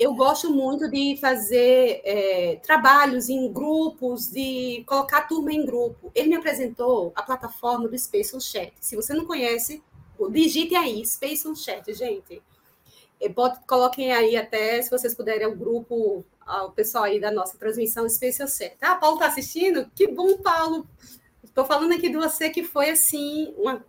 eu 0.00 0.14
gosto 0.14 0.50
muito 0.50 0.90
de 0.90 1.18
fazer 1.20 2.00
é, 2.04 2.60
trabalhos 2.62 3.28
em 3.28 3.52
grupos, 3.52 4.30
de 4.30 4.82
colocar 4.86 5.18
a 5.18 5.22
turma 5.22 5.52
em 5.52 5.64
grupo. 5.66 6.10
Ele 6.14 6.30
me 6.30 6.36
apresentou 6.36 7.12
a 7.14 7.22
plataforma 7.22 7.88
do 7.88 7.98
Space 7.98 8.34
on 8.34 8.40
Chat. 8.40 8.72
Se 8.80 8.96
você 8.96 9.12
não 9.12 9.26
conhece, 9.26 9.82
digite 10.30 10.74
aí, 10.74 11.04
Space 11.04 11.46
on 11.46 11.54
Chat, 11.54 11.92
gente. 11.92 12.42
Pode, 13.34 13.60
coloquem 13.66 14.12
aí 14.12 14.36
até, 14.36 14.80
se 14.82 14.90
vocês 14.90 15.14
puderem, 15.14 15.46
o 15.46 15.54
grupo 15.54 16.24
o 16.46 16.70
pessoal 16.70 17.04
aí 17.04 17.20
da 17.20 17.30
nossa 17.30 17.56
transmissão 17.58 18.06
especial 18.06 18.48
set. 18.48 18.76
Ah, 18.80 18.94
Paulo 18.96 19.16
está 19.16 19.26
assistindo? 19.26 19.90
Que 19.94 20.08
bom, 20.08 20.38
Paulo! 20.38 20.86
Estou 21.42 21.64
falando 21.64 21.92
aqui 21.92 22.08
de 22.08 22.16
você 22.16 22.48
que 22.48 22.62
foi 22.62 22.90
assim 22.90 23.54
uma, 23.58 23.84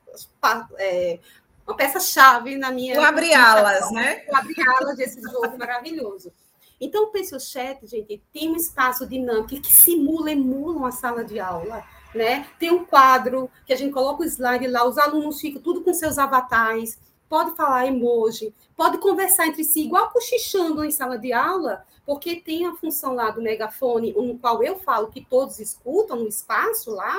é, 0.78 1.20
uma 1.66 1.76
peça-chave 1.76 2.58
na 2.58 2.72
minha. 2.72 3.00
O 3.00 3.04
abre-alas, 3.04 3.92
né? 3.92 4.26
O 4.30 4.36
abre-alas 4.36 4.98
desse 4.98 5.22
jogo 5.22 5.58
maravilhoso. 5.58 6.34
Então, 6.80 7.06
o 7.06 7.08
Pessoal 7.08 7.39
Chat, 7.39 7.88
gente, 7.88 8.22
tem 8.34 8.50
um 8.50 8.58
espaço 8.58 9.08
dinâmico 9.08 9.62
que 9.62 9.72
simula, 9.72 10.32
emula 10.32 10.76
uma 10.76 10.92
sala 10.92 11.24
de 11.24 11.39
aula. 11.39 11.82
Né? 12.13 12.46
Tem 12.60 12.70
um 12.72 12.86
quadro 12.86 13.50
que 13.66 13.74
a 13.74 13.76
gente 13.76 13.94
coloca 13.94 14.22
o 14.22 14.26
slide 14.26 14.68
lá, 14.68 14.86
os 14.86 14.98
alunos 14.98 15.39
ficam 15.39 15.62
tudo 15.62 15.82
com 15.82 15.94
seus 15.94 16.20
avatares, 16.20 17.00
pode 17.28 17.56
falar 17.56 17.88
emoji, 17.88 18.54
pode 18.76 19.00
conversar 19.00 19.48
entre 19.48 19.63
si, 19.63 19.82
igual 19.86 20.12
cochichando 20.12 20.84
em 20.84 20.92
sala 20.92 21.18
de 21.18 21.34
aula, 21.34 21.84
porque 22.06 22.36
tem 22.36 22.66
a 22.66 22.76
função 22.76 23.16
lá 23.16 23.30
do 23.32 23.42
megafone, 23.42 24.13
no 24.13 24.38
qual 24.38 24.63
eu 24.63 24.78
falo 24.80 25.08
que 25.08 25.24
todos 25.24 25.60
escutam 25.60 26.20
no 26.20 26.28
espaço 26.28 26.92
lá, 26.92 27.18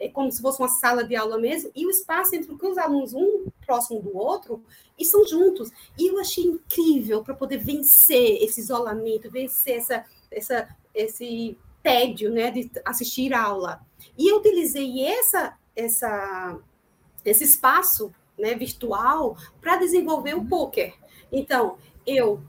é 0.00 0.08
como 0.08 0.32
se 0.32 0.42
fosse 0.42 0.58
uma 0.60 0.68
sala 0.68 1.04
de 1.04 1.14
aula 1.14 1.38
mesmo, 1.38 1.70
e 1.76 1.86
o 1.86 1.90
espaço 1.90 2.34
entre 2.34 2.52
os 2.52 2.78
alunos, 2.78 3.14
um 3.14 3.46
próximo 3.64 4.02
do 4.02 4.16
outro, 4.16 4.62
e 4.98 5.04
são 5.04 5.24
juntos. 5.24 5.70
E 5.96 6.08
eu 6.08 6.18
achei 6.18 6.44
incrível 6.44 7.22
para 7.22 7.34
poder 7.34 7.58
vencer 7.58 8.42
esse 8.42 8.60
isolamento, 8.60 9.30
vencer 9.30 9.76
essa, 9.76 10.04
essa, 10.30 10.76
esse 10.92 11.56
tédio 11.82 12.32
né, 12.32 12.50
de 12.50 12.70
assistir 12.84 13.32
aula. 13.32 13.80
E 14.18 14.28
eu 14.28 14.38
utilizei 14.38 15.04
essa, 15.04 15.56
essa, 15.76 16.58
esse 17.24 17.44
espaço 17.44 18.12
né, 18.36 18.54
virtual 18.54 19.36
para 19.60 19.76
desenvolver 19.76 20.34
o 20.34 20.44
poker. 20.44 20.94
Então, 21.30 21.76
eu 22.04 22.42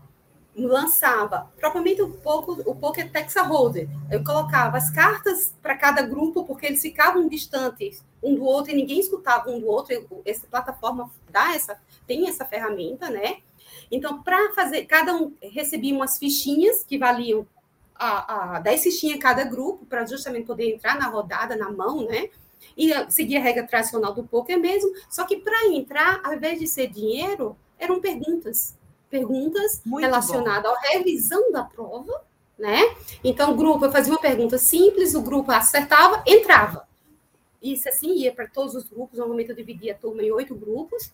lançava 0.55 1.51
propriamente 1.57 2.01
o, 2.01 2.09
pouco, 2.09 2.53
o 2.65 2.75
Pocket 2.75 3.11
Texa 3.11 3.41
Holder. 3.41 3.89
Eu 4.11 4.23
colocava 4.23 4.77
as 4.77 4.89
cartas 4.89 5.53
para 5.61 5.77
cada 5.77 6.01
grupo, 6.03 6.43
porque 6.45 6.67
eles 6.67 6.81
ficavam 6.81 7.27
distantes 7.27 8.03
um 8.21 8.35
do 8.35 8.43
outro 8.43 8.71
e 8.71 8.75
ninguém 8.75 8.99
escutava 8.99 9.49
um 9.49 9.59
do 9.59 9.67
outro. 9.67 9.95
Essa 10.25 10.47
plataforma 10.47 11.09
dá 11.29 11.55
essa, 11.55 11.79
tem 12.05 12.27
essa 12.27 12.45
ferramenta, 12.45 13.09
né? 13.09 13.37
Então, 13.91 14.21
para 14.21 14.53
fazer, 14.53 14.85
cada 14.85 15.15
um 15.15 15.33
recebia 15.41 15.93
umas 15.93 16.17
fichinhas 16.17 16.83
que 16.83 16.97
valiam 16.97 17.47
a, 17.95 18.57
a 18.57 18.59
10 18.59 18.83
fichinhas 18.83 19.19
cada 19.19 19.43
grupo, 19.43 19.85
para 19.85 20.05
justamente 20.05 20.45
poder 20.45 20.73
entrar 20.73 20.97
na 20.97 21.07
rodada, 21.07 21.55
na 21.55 21.71
mão, 21.71 22.05
né? 22.05 22.29
E 22.77 22.91
seguir 23.11 23.37
a 23.37 23.41
regra 23.41 23.67
tradicional 23.67 24.13
do 24.13 24.23
poker 24.23 24.57
mesmo. 24.57 24.91
Só 25.09 25.25
que 25.25 25.37
para 25.37 25.67
entrar, 25.67 26.21
ao 26.23 26.33
invés 26.33 26.59
de 26.59 26.67
ser 26.67 26.87
dinheiro, 26.87 27.57
eram 27.77 27.99
perguntas 27.99 28.77
perguntas 29.13 29.79
Muito 29.85 30.01
relacionadas 30.03 30.71
à 30.71 30.79
revisão 30.89 31.51
da 31.51 31.63
prova, 31.63 32.23
né? 32.57 32.79
Então, 33.23 33.51
o 33.51 33.55
grupo, 33.55 33.85
eu 33.85 33.91
fazia 33.91 34.11
uma 34.11 34.19
pergunta 34.19 34.57
simples, 34.57 35.13
o 35.13 35.21
grupo 35.21 35.51
acertava, 35.51 36.23
entrava. 36.25 36.87
Isso 37.61 37.87
assim 37.87 38.15
ia 38.15 38.33
para 38.33 38.47
todos 38.47 38.73
os 38.73 38.89
grupos, 38.89 39.19
normalmente 39.19 39.51
eu 39.51 39.55
dividia 39.55 39.93
a 39.93 39.95
turma 39.95 40.23
em 40.23 40.31
oito 40.31 40.55
grupos, 40.55 41.11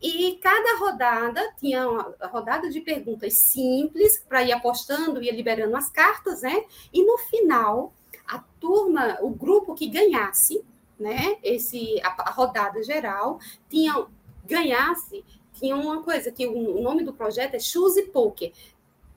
e 0.00 0.38
cada 0.40 0.78
rodada 0.78 1.52
tinha 1.58 1.88
uma 1.88 2.14
rodada 2.22 2.70
de 2.70 2.80
perguntas 2.80 3.36
simples 3.38 4.24
para 4.28 4.44
ir 4.44 4.52
apostando, 4.52 5.20
ia 5.20 5.34
liberando 5.34 5.76
as 5.76 5.90
cartas, 5.90 6.42
né? 6.42 6.64
E 6.92 7.04
no 7.04 7.18
final, 7.18 7.92
a 8.28 8.38
turma, 8.60 9.18
o 9.20 9.30
grupo 9.30 9.74
que 9.74 9.88
ganhasse, 9.88 10.64
né? 10.98 11.36
Esse 11.42 12.00
a, 12.02 12.28
a 12.28 12.30
rodada 12.30 12.80
geral 12.84 13.40
tinha 13.68 14.06
ganhasse 14.46 15.24
tinha 15.60 15.76
uma 15.76 16.02
coisa 16.02 16.32
que 16.32 16.46
o 16.46 16.80
nome 16.80 17.04
do 17.04 17.12
projeto 17.12 17.54
é 17.54 17.58
Choose 17.58 18.02
Poker. 18.04 18.50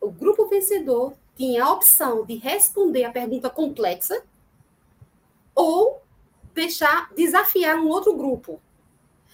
O 0.01 0.11
grupo 0.11 0.45
vencedor 0.47 1.13
tinha 1.35 1.63
a 1.63 1.71
opção 1.71 2.25
de 2.25 2.35
responder 2.35 3.05
a 3.05 3.11
pergunta 3.11 3.49
complexa 3.49 4.21
ou 5.55 6.03
deixar 6.53 7.11
desafiar 7.15 7.77
um 7.77 7.87
outro 7.87 8.13
grupo. 8.13 8.61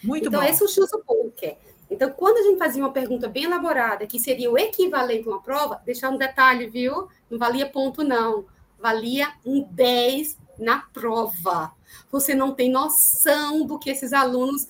Muito 0.03 0.27
então, 0.27 0.39
bom. 0.39 0.47
esse 0.47 0.61
é 0.61 0.65
o 0.65 0.69
Choose 0.69 1.03
Poker. 1.05 1.57
Então, 1.89 2.11
quando 2.11 2.37
a 2.37 2.43
gente 2.43 2.59
fazia 2.59 2.83
uma 2.83 2.93
pergunta 2.93 3.27
bem 3.27 3.45
elaborada, 3.45 4.05
que 4.05 4.19
seria 4.19 4.51
o 4.51 4.57
equivalente 4.57 5.27
a 5.27 5.31
uma 5.31 5.41
prova, 5.41 5.81
deixar 5.83 6.11
um 6.11 6.17
detalhe, 6.17 6.67
viu? 6.67 7.07
Não 7.29 7.39
valia 7.39 7.67
ponto, 7.67 8.03
não. 8.03 8.45
Valia 8.79 9.33
um 9.43 9.63
10 9.63 10.37
na 10.59 10.81
prova. 10.93 11.73
Você 12.11 12.35
não 12.35 12.53
tem 12.53 12.69
noção 12.69 13.65
do 13.65 13.79
que 13.79 13.89
esses 13.89 14.13
alunos 14.13 14.67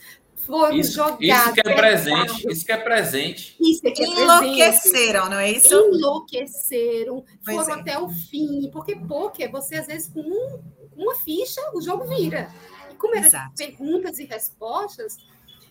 foram 0.49 0.75
isso, 0.75 0.93
jogados. 0.93 1.21
Isso 1.21 1.53
que 1.53 1.59
é 1.59 1.75
presente, 1.75 2.51
isso 2.51 2.65
que 2.65 2.71
é 2.71 2.77
presente. 2.77 3.55
Isso 3.59 3.87
é 3.87 3.91
que 3.91 4.03
é 4.03 4.07
Enlouqueceram, 4.07 5.11
presente. 5.11 5.29
não 5.29 5.37
é 5.37 5.51
isso? 5.51 5.75
Enlouqueceram, 5.75 7.23
pois 7.45 7.57
foram 7.57 7.75
é. 7.75 7.79
até 7.79 7.99
o 7.99 8.09
fim, 8.09 8.67
porque 8.73 8.95
poker, 8.95 9.51
você 9.51 9.75
às 9.75 9.85
vezes 9.85 10.09
com 10.09 10.21
um, 10.21 10.59
uma 10.97 11.15
ficha, 11.17 11.61
o 11.75 11.81
jogo 11.81 12.05
vira. 12.05 12.49
E 12.91 12.95
como 12.95 13.15
eram 13.15 13.29
perguntas 13.55 14.17
e 14.17 14.25
respostas, 14.25 15.17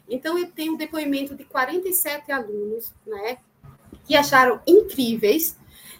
então 0.08 0.38
eu 0.38 0.48
tenho 0.52 0.74
um 0.74 0.76
depoimento 0.76 1.34
de 1.34 1.42
47 1.42 2.30
alunos, 2.30 2.94
né, 3.04 3.38
que 4.06 4.14
acharam 4.14 4.60
incríveis 4.64 5.56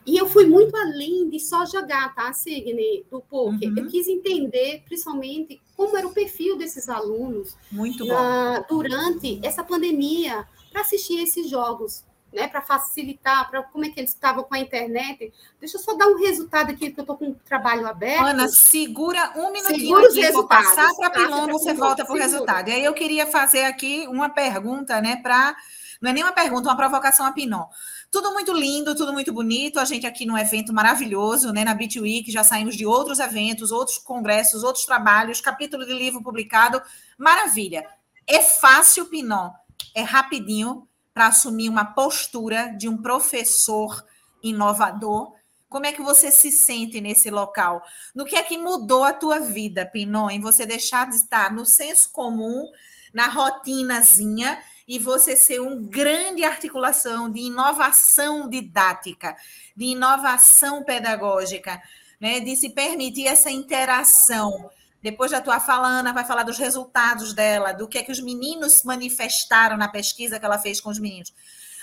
e 0.09 0.17
eu 0.17 0.27
fui 0.27 0.47
muito 0.47 0.75
além 0.75 1.29
de 1.29 1.39
só 1.39 1.67
jogar, 1.67 2.15
tá, 2.15 2.33
Signe, 2.33 3.05
do 3.11 3.21
poker. 3.21 3.69
Uhum. 3.69 3.77
Eu 3.77 3.87
quis 3.89 4.09
entender, 4.09 4.83
principalmente, 4.87 5.61
como 5.77 5.99
era 5.99 6.07
o 6.07 6.15
perfil 6.15 6.57
desses 6.57 6.89
alunos 6.89 7.55
muito 7.71 8.07
na, 8.07 8.61
durante 8.61 9.39
essa 9.45 9.63
pandemia 9.63 10.49
para 10.73 10.81
assistir 10.81 11.23
esses 11.23 11.51
jogos, 11.51 12.05
né, 12.33 12.49
para 12.49 12.63
facilitar, 12.63 13.51
para 13.51 13.63
como 13.65 13.85
é 13.85 13.91
que 13.91 14.01
eles 14.01 14.15
estavam 14.15 14.45
com 14.45 14.55
a 14.55 14.59
internet. 14.59 15.31
Deixa 15.61 15.77
eu 15.77 15.83
só 15.83 15.95
dar 15.95 16.07
um 16.07 16.17
resultado 16.17 16.71
aqui, 16.71 16.87
porque 16.87 17.01
eu 17.01 17.03
estou 17.03 17.17
com 17.19 17.29
o 17.33 17.35
trabalho 17.45 17.87
aberto. 17.87 18.25
Ana, 18.25 18.49
segura 18.49 19.35
um 19.37 19.53
minutinho 19.53 19.79
segura 19.79 20.09
aqui, 20.09 20.33
vou 20.33 20.49
passar 20.49 20.91
para 20.95 21.09
a 21.09 21.11
Pilon, 21.11 21.49
você 21.49 21.75
volta 21.75 22.07
para 22.07 22.15
o 22.15 22.19
resultado. 22.19 22.71
E 22.71 22.73
aí 22.73 22.85
eu 22.85 22.95
queria 22.95 23.27
fazer 23.27 23.65
aqui 23.65 24.07
uma 24.09 24.31
pergunta, 24.31 25.03
né, 25.03 25.17
para... 25.17 25.55
Não 26.01 26.11
é 26.11 26.15
nem 26.15 26.23
uma 26.23 26.33
pergunta, 26.33 26.69
uma 26.69 26.77
provocação 26.77 27.27
a 27.27 27.33
Pinon. 27.33 27.67
Tudo 28.11 28.33
muito 28.33 28.53
lindo, 28.53 28.95
tudo 28.95 29.13
muito 29.13 29.33
bonito. 29.33 29.79
A 29.79 29.85
gente 29.85 30.07
aqui 30.07 30.25
num 30.25 30.39
evento 30.39 30.73
maravilhoso, 30.73 31.53
né? 31.53 31.63
Na 31.63 31.75
Beat 31.75 31.97
Week, 31.97 32.31
já 32.31 32.43
saímos 32.43 32.75
de 32.75 32.87
outros 32.87 33.19
eventos, 33.19 33.71
outros 33.71 33.99
congressos, 33.99 34.65
outros 34.65 34.87
trabalhos, 34.87 35.43
capítulo 35.43 35.85
de 35.85 35.93
livro 35.93 36.23
publicado. 36.23 36.81
Maravilha. 37.19 37.87
É 38.27 38.41
fácil, 38.41 39.07
Pinon. 39.07 39.51
É 39.95 40.03
rapidinho 40.03 40.89
para 41.13 41.27
assumir 41.27 41.69
uma 41.69 41.85
postura 41.85 42.69
de 42.79 42.89
um 42.89 42.97
professor 42.97 44.03
inovador. 44.43 45.35
Como 45.69 45.85
é 45.85 45.93
que 45.93 46.01
você 46.01 46.31
se 46.31 46.51
sente 46.51 47.03
nesse 47.03 47.31
local? 47.31 47.83
No 48.15 48.25
que 48.25 48.37
é 48.37 48.43
que 48.43 48.57
mudou 48.57 49.05
a 49.05 49.13
tua 49.13 49.39
vida, 49.39 49.85
Pinon, 49.85 50.31
em 50.31 50.41
você 50.41 50.65
deixar 50.65 51.11
de 51.11 51.17
estar 51.17 51.53
no 51.53 51.67
senso 51.67 52.11
comum, 52.11 52.71
na 53.13 53.27
rotinazinha 53.27 54.59
e 54.89 54.99
você 54.99 55.37
ser 55.37 55.61
um 55.61 55.85
grande 55.85 56.43
articulação 56.43 57.31
de 57.31 57.41
inovação 57.41 58.49
didática, 58.49 59.37
de 59.77 59.85
inovação 59.85 60.83
pedagógica, 60.83 61.81
né? 62.19 62.41
de 62.41 62.57
se 62.57 62.71
permitir 62.71 63.27
essa 63.27 63.51
interação. 63.51 64.71
Depois 65.03 65.31
da 65.31 65.43
tua 65.43 65.61
fala, 65.61 65.87
Ana 65.87 66.15
vai 66.15 66.25
falar 66.25 66.43
dos 66.43 66.59
resultados 66.59 67.35
dela, 67.35 67.73
do 67.73 67.87
que 67.87 67.99
é 67.99 68.03
que 68.03 68.11
os 68.11 68.21
meninos 68.21 68.83
manifestaram 68.83 69.77
na 69.77 69.89
pesquisa 69.89 70.41
que 70.41 70.47
ela 70.47 70.59
fez 70.59 70.81
com 70.81 70.89
os 70.89 70.99
meninos. 70.99 71.35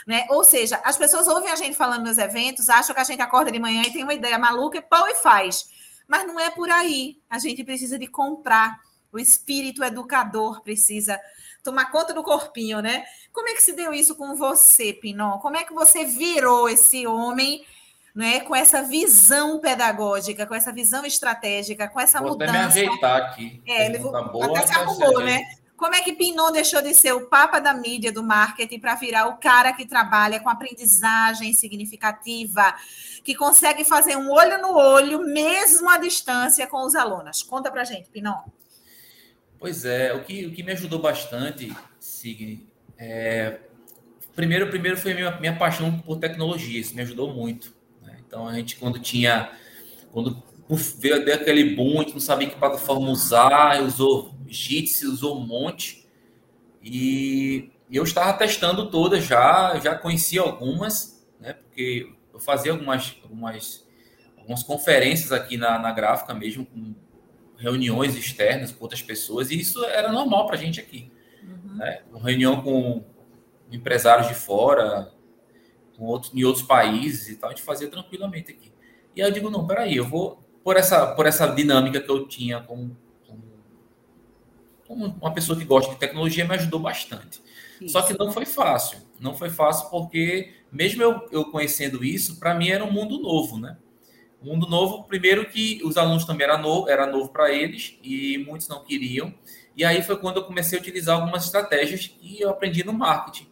Né? 0.07 0.25
Ou 0.29 0.43
seja, 0.43 0.81
as 0.83 0.97
pessoas 0.97 1.27
ouvem 1.27 1.51
a 1.51 1.55
gente 1.55 1.77
falando 1.77 2.07
nos 2.07 2.17
eventos, 2.17 2.69
acham 2.69 2.93
que 2.93 3.01
a 3.01 3.05
gente 3.05 3.21
acorda 3.21 3.51
de 3.51 3.59
manhã 3.59 3.83
e 3.83 3.93
tem 3.93 4.03
uma 4.03 4.13
ideia 4.15 4.37
maluca 4.39 4.79
e 4.79 4.81
pão 4.81 5.07
e 5.07 5.15
faz. 5.15 5.65
Mas 6.07 6.25
não 6.25 6.39
é 6.39 6.49
por 6.49 6.69
aí. 6.69 7.19
A 7.29 7.37
gente 7.37 7.63
precisa 7.63 7.97
de 7.99 8.07
comprar. 8.07 8.79
O 9.11 9.19
espírito 9.19 9.83
educador 9.83 10.61
precisa 10.61 11.19
tomar 11.65 11.91
conta 11.91 12.13
do 12.13 12.23
corpinho, 12.23 12.79
né? 12.79 13.03
Como 13.33 13.49
é 13.49 13.53
que 13.53 13.61
se 13.61 13.73
deu 13.73 13.93
isso 13.93 14.15
com 14.15 14.35
você, 14.35 14.93
Pinon? 14.93 15.39
Como 15.39 15.57
é 15.57 15.63
que 15.63 15.73
você 15.73 16.05
virou 16.05 16.69
esse 16.69 17.05
homem, 17.05 17.65
né, 18.15 18.39
com 18.41 18.55
essa 18.55 18.81
visão 18.83 19.59
pedagógica, 19.59 20.45
com 20.45 20.55
essa 20.55 20.71
visão 20.71 21.03
estratégica, 21.03 21.89
com 21.89 21.99
essa 21.99 22.21
vou 22.21 22.29
mudança? 22.29 22.53
Vou 22.53 22.61
até 22.61 22.79
me 22.79 22.87
ajeitar 22.87 23.21
aqui. 23.21 23.61
É, 23.65 23.87
ele 23.87 23.99
tá 23.99 24.21
boa, 24.21 24.45
até 24.45 24.67
se 24.67 24.73
arrumou, 24.73 25.19
né? 25.19 25.41
Como 25.75 25.93
é 25.93 26.01
que 26.01 26.13
Pinon 26.13 26.53
deixou 26.53 26.81
de 26.81 26.93
ser 26.93 27.11
o 27.11 27.27
papa 27.27 27.59
da 27.59 27.73
mídia, 27.73 28.09
do 28.09 28.23
marketing, 28.23 28.79
para 28.79 28.95
virar 28.95 29.27
o 29.27 29.37
cara 29.37 29.73
que 29.73 29.85
trabalha 29.85 30.39
com 30.39 30.49
aprendizagem 30.49 31.51
significativa, 31.53 32.73
que 33.25 33.35
consegue 33.35 33.83
fazer 33.83 34.15
um 34.15 34.31
olho 34.31 34.61
no 34.61 34.73
olho, 34.73 35.19
mesmo 35.19 35.89
à 35.89 35.97
distância, 35.97 36.65
com 36.65 36.85
os 36.85 36.95
alunos? 36.95 37.43
Conta 37.43 37.69
para 37.69 37.83
gente, 37.83 38.09
Pinon. 38.09 38.37
Pois 39.59 39.85
é, 39.85 40.13
o 40.13 40.23
que, 40.23 40.45
o 40.45 40.51
que 40.51 40.63
me 40.63 40.71
ajudou 40.71 40.99
bastante, 40.99 41.73
Signy, 41.99 42.67
é, 42.97 43.59
primeiro, 44.35 44.67
primeiro 44.69 44.97
foi 44.97 45.13
minha, 45.13 45.39
minha 45.39 45.55
paixão 45.55 45.99
por 45.99 46.17
tecnologia, 46.17 46.79
isso 46.79 46.95
me 46.95 47.01
ajudou 47.01 47.33
muito. 47.33 47.73
Né? 48.01 48.17
Então, 48.25 48.47
a 48.47 48.53
gente, 48.53 48.75
quando 48.75 48.99
tinha, 48.99 49.51
quando 50.11 50.43
veio 50.97 51.33
aquele 51.33 51.75
boom, 51.75 51.99
a 51.99 52.03
gente 52.03 52.13
não 52.13 52.19
sabia 52.19 52.49
que 52.49 52.55
plataforma 52.55 53.09
usar, 53.09 53.81
usou 53.81 54.35
Jitsi, 54.47 55.05
usou 55.05 55.37
um 55.37 55.45
monte, 55.45 56.05
e 56.83 57.71
eu 57.91 58.03
estava 58.03 58.33
testando 58.33 58.89
todas 58.89 59.25
já, 59.25 59.79
já 59.79 59.95
conhecia 59.95 60.41
algumas, 60.41 61.25
né? 61.39 61.53
porque 61.53 62.13
eu 62.33 62.39
fazia 62.39 62.71
algumas, 62.71 63.15
algumas, 63.23 63.87
algumas 64.37 64.63
conferências 64.63 65.31
aqui 65.31 65.57
na, 65.57 65.79
na 65.79 65.91
gráfica 65.91 66.33
mesmo, 66.33 66.65
com 66.65 66.93
reuniões 67.57 68.15
externas 68.15 68.71
com 68.71 68.83
outras 68.83 69.01
pessoas, 69.01 69.51
e 69.51 69.59
isso 69.59 69.83
era 69.85 70.11
normal 70.11 70.45
para 70.45 70.55
a 70.55 70.59
gente 70.59 70.79
aqui. 70.79 71.11
Uhum. 71.43 71.75
Né? 71.77 72.01
Uma 72.11 72.19
reunião 72.19 72.61
com 72.61 73.03
empresários 73.71 74.27
de 74.27 74.33
fora, 74.33 75.11
com 75.97 76.05
outros, 76.05 76.33
em 76.33 76.43
outros 76.43 76.65
países 76.65 77.29
e 77.29 77.35
tal, 77.37 77.49
a 77.49 77.53
gente 77.53 77.63
fazia 77.63 77.89
tranquilamente 77.89 78.51
aqui. 78.51 78.71
E 79.15 79.21
aí 79.21 79.29
eu 79.29 79.33
digo, 79.33 79.49
não, 79.49 79.65
peraí, 79.65 79.95
eu 79.95 80.05
vou, 80.05 80.43
por 80.63 80.75
essa, 80.75 81.07
por 81.15 81.25
essa 81.25 81.47
dinâmica 81.47 82.01
que 82.01 82.09
eu 82.09 82.27
tinha 82.27 82.61
com, 82.61 82.91
com, 83.25 83.37
com 84.87 84.93
uma 84.93 85.33
pessoa 85.33 85.57
que 85.57 85.63
gosta 85.63 85.93
de 85.93 85.99
tecnologia, 85.99 86.45
me 86.45 86.55
ajudou 86.55 86.79
bastante. 86.79 87.41
Isso. 87.79 87.93
Só 87.93 88.01
que 88.01 88.17
não 88.17 88.31
foi 88.31 88.45
fácil. 88.45 88.99
Não 89.19 89.33
foi 89.33 89.49
fácil 89.49 89.89
porque, 89.89 90.53
mesmo 90.71 91.01
eu, 91.01 91.27
eu 91.31 91.45
conhecendo 91.45 92.03
isso, 92.03 92.39
para 92.39 92.53
mim 92.53 92.69
era 92.69 92.83
um 92.83 92.91
mundo 92.91 93.19
novo, 93.19 93.57
né? 93.57 93.77
Mundo 94.45 94.67
novo, 94.69 95.05
primeiro 95.05 95.49
que 95.49 95.81
os 95.83 95.97
alunos 95.97 96.23
também 96.23 96.45
era 96.45 96.55
novo, 96.55 96.87
era 96.87 97.07
novo 97.07 97.29
para 97.29 97.51
eles 97.51 97.97
e 98.03 98.37
muitos 98.47 98.67
não 98.67 98.83
queriam. 98.83 99.33
E 99.75 99.83
aí 99.83 100.03
foi 100.03 100.17
quando 100.17 100.37
eu 100.37 100.43
comecei 100.43 100.77
a 100.77 100.81
utilizar 100.81 101.15
algumas 101.19 101.45
estratégias 101.45 102.05
que 102.05 102.39
eu 102.39 102.51
aprendi 102.51 102.83
no 102.83 102.93
marketing. 102.93 103.47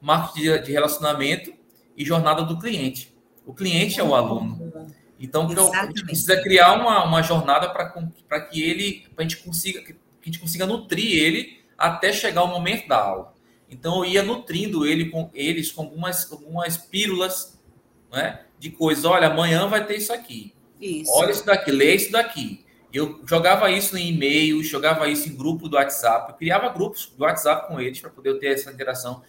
Marketing 0.00 0.60
de 0.64 0.72
relacionamento 0.72 1.54
e 1.96 2.04
jornada 2.04 2.42
do 2.42 2.58
cliente. 2.58 3.14
O 3.46 3.54
cliente 3.54 4.00
é 4.00 4.02
o 4.02 4.16
aluno. 4.16 4.90
Então, 5.16 5.46
a 5.72 5.86
gente 5.86 6.04
precisa 6.04 6.42
criar 6.42 6.72
uma, 6.72 7.04
uma 7.04 7.22
jornada 7.22 7.70
para 7.70 8.40
que 8.40 8.60
ele, 8.60 9.06
para 9.14 9.24
a 9.24 9.28
gente 9.28 9.44
consiga, 9.44 9.80
que 9.80 9.92
a 9.92 10.24
gente 10.24 10.40
consiga 10.40 10.66
nutrir 10.66 11.22
ele 11.22 11.60
até 11.78 12.12
chegar 12.12 12.42
o 12.42 12.48
momento 12.48 12.88
da 12.88 13.00
aula. 13.00 13.32
Então, 13.70 14.04
eu 14.04 14.10
ia 14.10 14.24
nutrindo 14.24 14.84
ele 14.84 15.08
com 15.08 15.30
eles 15.32 15.70
com 15.70 15.82
algumas, 15.82 16.32
algumas 16.32 16.76
pílulas, 16.76 17.62
né? 18.10 18.40
De 18.62 18.70
coisas. 18.70 19.04
Olha, 19.04 19.26
amanhã 19.26 19.66
vai 19.66 19.84
ter 19.84 19.96
isso 19.96 20.12
aqui. 20.12 20.54
Isso. 20.80 21.10
Olha 21.12 21.32
isso 21.32 21.44
daqui, 21.44 21.72
lê 21.72 21.96
isso 21.96 22.12
daqui. 22.12 22.64
Eu 22.92 23.20
jogava 23.26 23.68
isso 23.70 23.96
em 23.96 24.10
e-mail, 24.10 24.62
jogava 24.62 25.08
isso 25.08 25.28
em 25.28 25.34
grupo 25.34 25.68
do 25.68 25.76
WhatsApp, 25.76 26.30
eu 26.30 26.36
criava 26.36 26.68
grupos 26.68 27.06
do 27.06 27.24
WhatsApp 27.24 27.66
com 27.66 27.80
eles 27.80 28.00
para 28.00 28.10
poder 28.10 28.38
ter 28.38 28.52
essa 28.52 28.70
interação. 28.70 29.22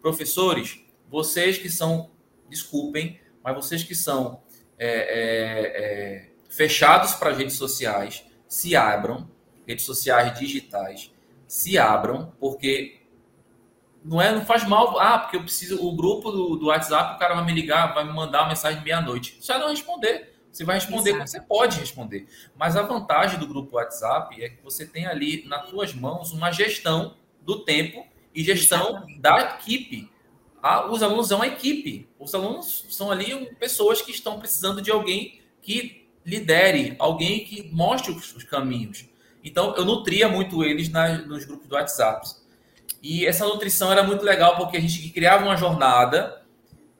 Professores, 0.00 0.80
vocês 1.08 1.58
que 1.58 1.70
são, 1.70 2.10
desculpem, 2.48 3.20
mas 3.44 3.54
vocês 3.54 3.84
que 3.84 3.94
são 3.94 4.42
é, 4.78 4.88
é, 4.88 5.84
é, 5.84 6.28
fechados 6.48 7.12
para 7.14 7.32
redes 7.32 7.54
sociais, 7.54 8.24
se 8.48 8.74
abram, 8.74 9.30
redes 9.64 9.84
sociais 9.84 10.36
digitais, 10.36 11.12
se 11.46 11.78
abram, 11.78 12.32
porque 12.40 13.01
não 14.04 14.20
é, 14.20 14.32
não 14.32 14.44
faz 14.44 14.66
mal. 14.66 14.98
Ah, 14.98 15.18
porque 15.18 15.36
eu 15.36 15.42
preciso. 15.42 15.84
O 15.84 15.94
grupo 15.94 16.30
do, 16.30 16.56
do 16.56 16.66
WhatsApp, 16.66 17.16
o 17.16 17.18
cara 17.18 17.34
vai 17.34 17.44
me 17.44 17.52
ligar, 17.52 17.94
vai 17.94 18.04
me 18.04 18.12
mandar 18.12 18.42
uma 18.42 18.48
mensagem 18.48 18.82
meia-noite. 18.82 19.38
Você 19.40 19.52
vai 19.52 19.60
não 19.60 19.68
responder. 19.68 20.32
Você 20.50 20.64
vai 20.64 20.74
responder 20.76 21.10
Exato. 21.10 21.30
você 21.30 21.40
pode 21.40 21.78
responder. 21.78 22.26
Mas 22.54 22.76
a 22.76 22.82
vantagem 22.82 23.38
do 23.38 23.46
grupo 23.46 23.76
WhatsApp 23.76 24.42
é 24.42 24.50
que 24.50 24.62
você 24.62 24.86
tem 24.86 25.06
ali 25.06 25.46
nas 25.46 25.68
suas 25.70 25.94
mãos 25.94 26.32
uma 26.32 26.52
gestão 26.52 27.16
do 27.40 27.64
tempo 27.64 28.06
e 28.34 28.44
gestão 28.44 28.88
Exatamente. 28.90 29.20
da 29.20 29.40
equipe. 29.40 30.10
Ah, 30.62 30.90
os 30.90 31.02
alunos 31.02 31.28
são 31.28 31.40
a 31.40 31.46
equipe. 31.46 32.08
Os 32.18 32.34
alunos 32.34 32.86
são 32.90 33.10
ali 33.10 33.46
pessoas 33.56 34.02
que 34.02 34.10
estão 34.10 34.38
precisando 34.38 34.82
de 34.82 34.90
alguém 34.90 35.40
que 35.62 36.06
lidere, 36.24 36.94
alguém 36.98 37.44
que 37.44 37.70
mostre 37.72 38.12
os, 38.12 38.34
os 38.36 38.44
caminhos. 38.44 39.06
Então, 39.42 39.74
eu 39.74 39.84
nutria 39.84 40.28
muito 40.28 40.62
eles 40.62 40.88
na, 40.88 41.18
nos 41.18 41.44
grupos 41.44 41.66
do 41.66 41.74
WhatsApp. 41.74 42.28
E 43.02 43.26
essa 43.26 43.44
nutrição 43.44 43.90
era 43.90 44.04
muito 44.04 44.24
legal 44.24 44.56
porque 44.56 44.76
a 44.76 44.80
gente 44.80 45.10
criava 45.10 45.44
uma 45.44 45.56
jornada, 45.56 46.42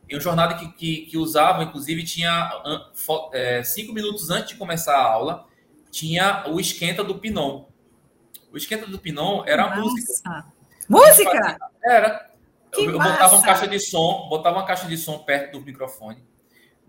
e 0.09 0.15
uma 0.15 0.21
jornada 0.21 0.55
que, 0.55 0.73
que, 0.73 1.07
que 1.07 1.17
usava, 1.17 1.63
inclusive, 1.63 2.03
tinha 2.03 2.51
é, 3.33 3.63
cinco 3.63 3.93
minutos 3.93 4.29
antes 4.29 4.49
de 4.51 4.57
começar 4.57 4.97
a 4.97 5.03
aula, 5.03 5.47
tinha 5.91 6.45
o 6.49 6.59
esquenta 6.59 7.05
do 7.05 7.19
Pinon. 7.19 7.67
O 8.53 8.57
esquenta 8.57 8.87
do 8.87 8.99
Pinon 8.99 9.45
era 9.47 9.65
a 9.65 9.77
música. 9.77 10.45
Música? 10.89 11.57
Era. 11.85 12.31
Que 12.73 12.85
eu, 12.85 12.93
eu 12.93 12.99
botava 12.99 13.37
uma 13.37 13.45
caixa 13.45 13.69
de 13.69 13.79
som, 13.79 14.27
botava 14.29 14.57
uma 14.57 14.67
caixa 14.67 14.89
de 14.89 14.97
som 14.97 15.19
perto 15.19 15.59
do 15.59 15.65
microfone, 15.65 16.25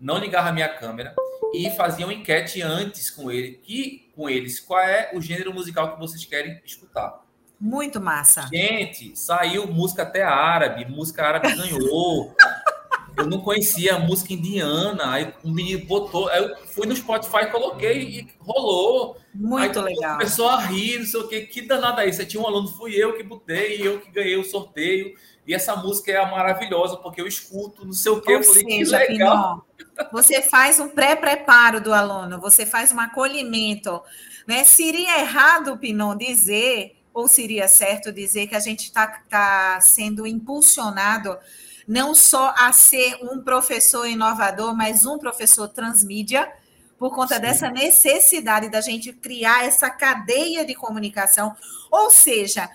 não 0.00 0.18
ligava 0.18 0.48
a 0.48 0.52
minha 0.52 0.68
câmera 0.68 1.14
e 1.54 1.70
fazia 1.70 2.06
uma 2.06 2.12
enquete 2.12 2.62
antes 2.62 3.10
com 3.10 3.30
ele, 3.30 3.58
que 3.58 4.10
com 4.14 4.28
eles, 4.28 4.58
qual 4.58 4.80
é 4.80 5.10
o 5.14 5.20
gênero 5.20 5.52
musical 5.52 5.92
que 5.92 6.00
vocês 6.00 6.24
querem 6.24 6.60
escutar. 6.64 7.23
Muito 7.60 8.00
massa. 8.00 8.48
Gente, 8.52 9.18
saiu 9.18 9.66
música 9.66 10.02
até 10.02 10.22
árabe, 10.22 10.84
música 10.86 11.26
árabe 11.26 11.54
ganhou. 11.54 12.34
eu 13.16 13.26
não 13.26 13.40
conhecia 13.40 13.94
a 13.94 13.98
música 13.98 14.32
indiana, 14.32 15.12
aí 15.12 15.32
o 15.42 15.50
menino 15.50 15.86
botou, 15.86 16.28
aí 16.28 16.42
eu 16.42 16.56
fui 16.66 16.86
no 16.86 16.96
Spotify, 16.96 17.50
coloquei 17.50 18.02
e 18.02 18.28
rolou. 18.40 19.16
Muito 19.32 19.78
aí, 19.78 19.94
legal. 19.94 20.18
Começou 20.18 20.48
a 20.48 20.60
rir, 20.60 20.98
não 20.98 21.06
sei 21.06 21.20
o 21.20 21.28
que, 21.28 21.40
que 21.42 21.62
danada 21.62 22.04
é 22.04 22.08
isso? 22.08 22.20
Aí 22.20 22.26
tinha 22.26 22.42
um 22.42 22.46
aluno, 22.46 22.68
fui 22.68 22.94
eu 22.94 23.16
que 23.16 23.22
botei, 23.22 23.86
eu 23.86 24.00
que 24.00 24.10
ganhei 24.10 24.36
o 24.36 24.44
sorteio. 24.44 25.14
E 25.46 25.52
essa 25.52 25.76
música 25.76 26.10
é 26.10 26.30
maravilhosa, 26.30 26.96
porque 26.96 27.20
eu 27.20 27.26
escuto, 27.26 27.84
não 27.84 27.92
sei 27.92 28.12
o 28.12 28.20
que, 28.20 28.32
Ou 28.32 28.38
eu 28.38 28.42
falei, 28.42 28.62
seja, 28.62 28.98
que 29.00 29.12
legal. 29.12 29.66
Pinó, 29.76 29.96
você 30.10 30.40
faz 30.40 30.80
um 30.80 30.88
pré-preparo 30.88 31.80
do 31.82 31.92
aluno, 31.92 32.40
você 32.40 32.64
faz 32.64 32.90
um 32.90 32.98
acolhimento. 32.98 34.00
Né? 34.46 34.64
Seria 34.64 35.20
errado, 35.20 35.76
Pinon, 35.76 36.16
dizer 36.16 36.96
ou 37.14 37.28
seria 37.28 37.68
certo 37.68 38.12
dizer 38.12 38.48
que 38.48 38.56
a 38.56 38.60
gente 38.60 38.84
está 38.84 39.06
tá 39.06 39.80
sendo 39.80 40.26
impulsionado 40.26 41.38
não 41.86 42.14
só 42.14 42.52
a 42.56 42.72
ser 42.72 43.18
um 43.22 43.40
professor 43.42 44.06
inovador, 44.06 44.74
mas 44.74 45.06
um 45.06 45.18
professor 45.18 45.68
transmídia, 45.68 46.50
por 46.98 47.14
conta 47.14 47.36
Sim. 47.36 47.42
dessa 47.42 47.70
necessidade 47.70 48.68
da 48.68 48.80
gente 48.80 49.12
criar 49.12 49.66
essa 49.66 49.90
cadeia 49.90 50.64
de 50.64 50.74
comunicação. 50.74 51.54
Ou 51.90 52.10
seja, 52.10 52.68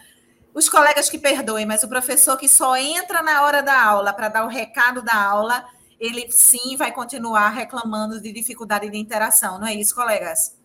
os 0.53 0.69
colegas 0.69 1.09
que 1.09 1.17
perdoem, 1.17 1.65
mas 1.65 1.83
o 1.83 1.89
professor 1.89 2.37
que 2.37 2.47
só 2.47 2.77
entra 2.77 3.23
na 3.23 3.43
hora 3.43 3.61
da 3.63 3.81
aula 3.81 4.13
para 4.13 4.29
dar 4.29 4.45
o 4.45 4.49
recado 4.49 5.01
da 5.01 5.15
aula, 5.15 5.65
ele 5.99 6.31
sim 6.31 6.77
vai 6.77 6.91
continuar 6.91 7.49
reclamando 7.49 8.21
de 8.21 8.31
dificuldade 8.31 8.89
de 8.89 8.97
interação, 8.97 9.59
não 9.59 9.67
é 9.67 9.73
isso, 9.73 9.95
colegas? 9.95 10.55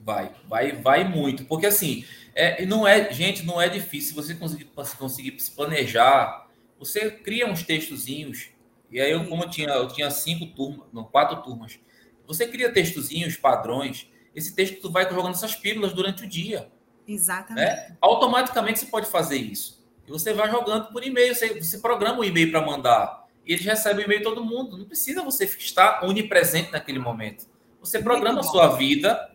Vai, 0.00 0.30
vai, 0.46 0.72
vai 0.72 1.04
muito, 1.04 1.46
porque 1.46 1.66
assim, 1.66 2.04
é, 2.34 2.66
não 2.66 2.86
é, 2.86 3.12
gente, 3.12 3.44
não 3.44 3.60
é 3.60 3.68
difícil 3.68 4.14
você 4.14 4.34
conseguir, 4.34 4.68
conseguir 4.98 5.38
se 5.40 5.50
planejar. 5.52 6.48
Você 6.78 7.10
cria 7.10 7.46
uns 7.46 7.62
textozinhos, 7.62 8.48
e 8.90 9.00
aí 9.00 9.12
eu, 9.12 9.24
como 9.26 9.44
eu 9.44 9.50
tinha, 9.50 9.68
eu 9.68 9.88
tinha 9.88 10.10
cinco 10.10 10.46
turmas, 10.46 10.86
não, 10.92 11.04
quatro 11.04 11.42
turmas, 11.42 11.78
você 12.26 12.46
cria 12.46 12.72
textozinhos, 12.72 13.36
padrões, 13.36 14.08
esse 14.34 14.54
texto 14.54 14.80
tu 14.80 14.90
vai 14.90 15.08
jogando 15.08 15.34
essas 15.34 15.54
pílulas 15.54 15.92
durante 15.92 16.24
o 16.24 16.28
dia. 16.28 16.68
Exatamente. 17.06 17.64
Né? 17.64 17.96
Automaticamente 18.00 18.80
você 18.80 18.86
pode 18.86 19.06
fazer 19.06 19.36
isso. 19.36 19.84
E 20.06 20.10
você 20.10 20.32
vai 20.32 20.50
jogando 20.50 20.88
por 20.88 21.04
e-mail, 21.04 21.34
você, 21.34 21.60
você 21.60 21.78
programa 21.78 22.18
o 22.18 22.20
um 22.20 22.24
e-mail 22.24 22.50
para 22.50 22.60
mandar. 22.60 23.24
E 23.46 23.52
eles 23.52 23.64
recebem 23.64 24.04
o 24.04 24.06
e-mail 24.06 24.22
todo 24.22 24.44
mundo. 24.44 24.76
Não 24.76 24.86
precisa 24.86 25.22
você 25.22 25.44
estar 25.44 26.04
onipresente 26.04 26.72
naquele 26.72 26.98
momento. 26.98 27.46
Você 27.80 28.02
programa 28.02 28.40
a 28.40 28.42
sua 28.42 28.68
vida 28.76 29.30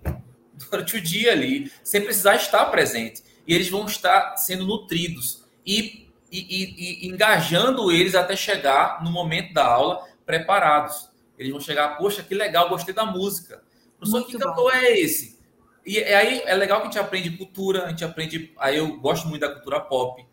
durante 0.69 0.98
o 0.98 1.02
dia 1.02 1.32
ali, 1.32 1.72
sem 1.84 2.02
precisar 2.02 2.36
estar 2.36 2.65
presente. 2.65 3.24
E 3.48 3.54
eles 3.54 3.69
vão 3.69 3.86
estar 3.86 4.38
sendo 4.38 4.65
nutridos 4.65 5.43
e, 5.65 6.08
e, 6.32 6.39
e, 6.39 7.06
e 7.06 7.08
engajando 7.08 7.91
eles 7.91 8.15
até 8.15 8.36
chegar 8.36 9.04
no 9.04 9.12
momento 9.12 9.54
da 9.54 9.65
aula 9.65 10.06
preparados. 10.26 11.10
Eles 11.38 11.52
vão 11.52 11.62
chegar, 11.62 11.98
poxa, 11.98 12.22
que 12.22 12.36
legal, 12.36 12.69
gostei 12.69 12.93
da 12.93 13.06
música. 13.06 13.63
Professor, 13.98 14.26
que 14.26 14.38
cantor 14.38 14.74
é 14.76 15.00
esse? 15.00 15.39
E 15.86 15.98
aí 15.98 16.43
é 16.45 16.54
legal 16.54 16.82
que 16.82 16.88
a 16.88 16.91
gente 16.91 17.00
aprende 17.00 17.32
cultura, 17.32 17.86
a 17.86 17.89
gente 17.89 18.04
aprende. 18.04 18.54
Aí 18.60 18.78
eu 18.78 18.98
gosto 18.98 19.28
muito 19.28 19.41
da 19.41 19.52
cultura 19.52 19.80
pop. 19.80 20.24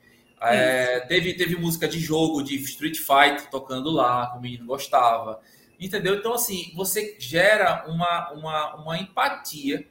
É, 0.40 1.00
teve, 1.00 1.32
teve 1.34 1.56
música 1.56 1.88
de 1.88 1.98
jogo, 1.98 2.42
de 2.42 2.56
Street 2.56 2.98
Fight 2.98 3.50
tocando 3.50 3.90
lá, 3.90 4.30
que 4.30 4.38
o 4.38 4.40
menino 4.40 4.66
gostava. 4.66 5.40
Entendeu? 5.78 6.16
Então, 6.16 6.34
assim, 6.34 6.72
você 6.74 7.16
gera 7.18 7.84
uma, 7.88 8.32
uma, 8.32 8.74
uma 8.76 8.98
empatia 8.98 9.86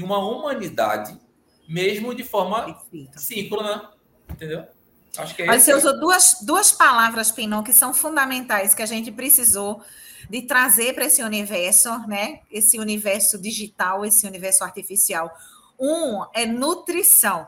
e 0.00 0.02
uma 0.02 0.18
humanidade, 0.18 1.16
mesmo 1.68 2.14
de 2.14 2.24
forma 2.24 2.82
síncrona. 3.16 3.90
Entendeu? 4.28 4.66
Acho 5.16 5.34
que 5.34 5.42
é 5.42 5.46
Mas 5.46 5.62
você 5.62 5.74
usou 5.74 6.00
duas, 6.00 6.38
duas 6.42 6.72
palavras, 6.72 7.30
Pinon, 7.30 7.62
que 7.62 7.72
são 7.72 7.92
fundamentais, 7.92 8.74
que 8.74 8.82
a 8.82 8.86
gente 8.86 9.12
precisou 9.12 9.82
de 10.28 10.42
trazer 10.42 10.94
para 10.94 11.04
esse 11.04 11.22
universo, 11.22 11.90
né? 12.08 12.40
Esse 12.50 12.78
universo 12.78 13.38
digital, 13.38 14.04
esse 14.04 14.26
universo 14.26 14.64
artificial. 14.64 15.30
Um 15.78 16.24
é 16.34 16.46
nutrição, 16.46 17.46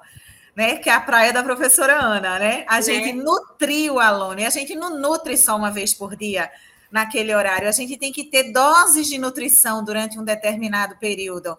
né? 0.54 0.76
Que 0.76 0.90
é 0.90 0.92
a 0.92 1.00
praia 1.00 1.32
da 1.32 1.42
professora 1.42 1.94
Ana, 1.94 2.38
né? 2.38 2.64
A 2.68 2.78
é. 2.78 2.82
gente 2.82 3.12
nutriu 3.12 3.94
o 3.94 4.00
aluno 4.00 4.40
e 4.40 4.44
a 4.44 4.50
gente 4.50 4.74
não 4.74 4.98
nutre 4.98 5.38
só 5.38 5.56
uma 5.56 5.70
vez 5.70 5.94
por 5.94 6.16
dia 6.16 6.50
naquele 6.90 7.34
horário. 7.34 7.68
A 7.68 7.72
gente 7.72 7.96
tem 7.96 8.12
que 8.12 8.24
ter 8.24 8.52
doses 8.52 9.06
de 9.06 9.16
nutrição 9.16 9.82
durante 9.82 10.18
um 10.18 10.24
determinado 10.24 10.98
período. 10.98 11.56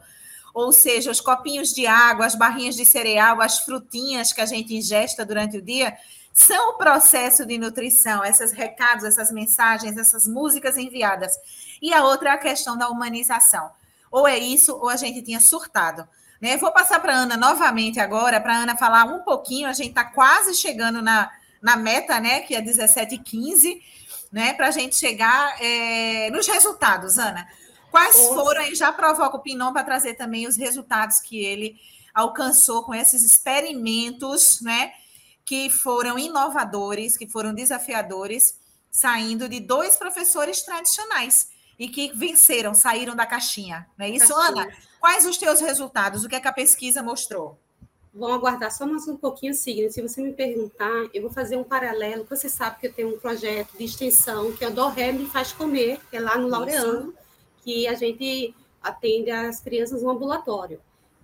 Ou 0.54 0.72
seja, 0.72 1.10
os 1.10 1.20
copinhos 1.20 1.70
de 1.70 1.88
água, 1.88 2.26
as 2.26 2.36
barrinhas 2.36 2.76
de 2.76 2.86
cereal, 2.86 3.42
as 3.42 3.60
frutinhas 3.60 4.32
que 4.32 4.42
a 4.42 4.46
gente 4.46 4.76
ingesta 4.76 5.26
durante 5.26 5.58
o 5.58 5.62
dia 5.62 5.98
são 6.34 6.72
o 6.72 6.78
processo 6.78 7.46
de 7.46 7.58
nutrição, 7.58 8.24
esses 8.26 8.52
recados, 8.52 9.04
essas 9.04 9.32
mensagens, 9.32 9.98
essas 9.98 10.28
músicas 10.28 10.78
enviadas. 10.78 11.34
E 11.82 11.94
a 11.94 12.04
outra 12.04 12.30
é 12.30 12.32
a 12.34 12.38
questão 12.38 12.78
da 12.78 12.90
humanização. 12.90 13.70
Ou 14.12 14.28
é 14.28 14.38
isso, 14.38 14.76
ou 14.76 14.90
a 14.90 14.96
gente 14.96 15.22
tinha 15.22 15.40
surtado. 15.40 16.08
Né? 16.42 16.58
Vou 16.58 16.72
passar 16.72 17.00
para 17.00 17.14
a 17.14 17.18
Ana 17.18 17.38
novamente 17.38 18.00
agora, 18.00 18.42
para 18.42 18.56
a 18.56 18.58
Ana 18.58 18.76
falar 18.76 19.06
um 19.06 19.20
pouquinho. 19.20 19.68
A 19.68 19.74
gente 19.74 19.90
está 19.90 20.04
quase 20.04 20.54
chegando 20.54 21.02
na, 21.02 21.32
na 21.62 21.78
meta, 21.78 22.20
né? 22.20 22.42
Que 22.42 22.56
é 22.56 22.62
17h15, 22.62 23.82
né? 24.32 24.54
Para 24.54 24.68
a 24.68 24.72
gente 24.72 24.96
chegar 24.96 25.56
é, 25.62 26.30
nos 26.32 26.48
resultados, 26.48 27.18
Ana. 27.18 27.48
Quais 27.94 28.18
foram, 28.30 28.64
e 28.64 28.74
já 28.74 28.92
provoca 28.92 29.38
o 29.38 29.40
Pinon 29.40 29.72
para 29.72 29.84
trazer 29.84 30.16
também 30.16 30.48
os 30.48 30.58
resultados 30.58 31.20
que 31.20 31.46
ele 31.46 31.80
alcançou 32.12 32.82
com 32.82 32.92
esses 32.92 33.22
experimentos, 33.22 34.60
né? 34.62 34.94
que 35.46 35.70
foram 35.70 36.18
inovadores, 36.18 37.16
que 37.16 37.28
foram 37.28 37.54
desafiadores, 37.54 38.58
saindo 38.90 39.48
de 39.48 39.60
dois 39.60 39.96
professores 39.96 40.64
tradicionais 40.64 41.50
e 41.78 41.88
que 41.88 42.12
venceram, 42.16 42.74
saíram 42.74 43.16
da 43.16 43.28
caixinha. 43.28 43.86
Não 43.96 44.08
é 44.08 44.10
isso, 44.10 44.34
Ana? 44.34 44.68
Quais 45.00 45.28
os 45.28 45.38
teus 45.38 45.62
resultados? 45.62 46.24
O 46.24 46.30
que, 46.30 46.36
é 46.36 46.40
que 46.40 46.48
a 46.48 46.54
pesquisa 46.54 47.04
mostrou? 47.04 47.60
Vamos 48.12 48.38
aguardar 48.38 48.72
só 48.72 48.88
mais 48.88 49.08
um 49.08 49.18
pouquinho, 49.18 49.54
Sigrid. 49.54 49.92
Se 49.92 50.02
você 50.02 50.20
me 50.20 50.34
perguntar, 50.34 51.10
eu 51.14 51.22
vou 51.22 51.32
fazer 51.32 51.58
um 51.58 51.64
paralelo. 51.64 52.26
Você 52.28 52.50
sabe 52.50 52.80
que 52.80 52.88
eu 52.88 52.94
tenho 52.94 53.14
um 53.14 53.20
projeto 53.20 53.78
de 53.78 53.84
extensão 53.84 54.52
que 54.52 54.66
é 54.66 54.68
o 54.70 54.72
Do 54.72 54.88
Ré 54.88 55.12
Me 55.12 55.28
Faz 55.28 55.52
Comer, 55.52 56.00
que 56.10 56.18
é 56.18 56.20
lá 56.20 56.40
no 56.40 56.48
Laureano. 56.48 57.14
Que 57.64 57.88
a 57.88 57.94
gente 57.94 58.54
atende 58.82 59.32
as 59.32 59.62
crianças 59.62 60.04
no 60.04 60.10
ambulatório. 60.10 60.80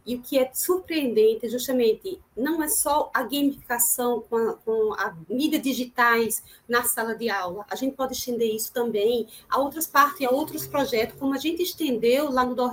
E 0.05 0.15
o 0.15 0.21
que 0.21 0.39
é 0.39 0.49
surpreendente 0.53 1.47
justamente 1.49 2.19
não 2.35 2.63
é 2.63 2.67
só 2.67 3.11
a 3.13 3.21
gamificação 3.21 4.23
com 4.27 4.37
a, 4.37 4.53
com 4.53 4.93
a 4.93 5.15
mídia 5.29 5.59
digitais 5.59 6.41
na 6.67 6.83
sala 6.83 7.13
de 7.13 7.29
aula. 7.29 7.65
A 7.69 7.75
gente 7.75 7.95
pode 7.95 8.13
estender 8.13 8.55
isso 8.55 8.73
também 8.73 9.27
a 9.49 9.59
outras 9.59 9.85
partes, 9.85 10.25
a 10.25 10.31
outros 10.31 10.65
projetos, 10.65 11.19
como 11.19 11.33
a 11.33 11.37
gente 11.37 11.61
estendeu 11.61 12.31
lá 12.31 12.43
no 12.43 12.55
Do. 12.55 12.71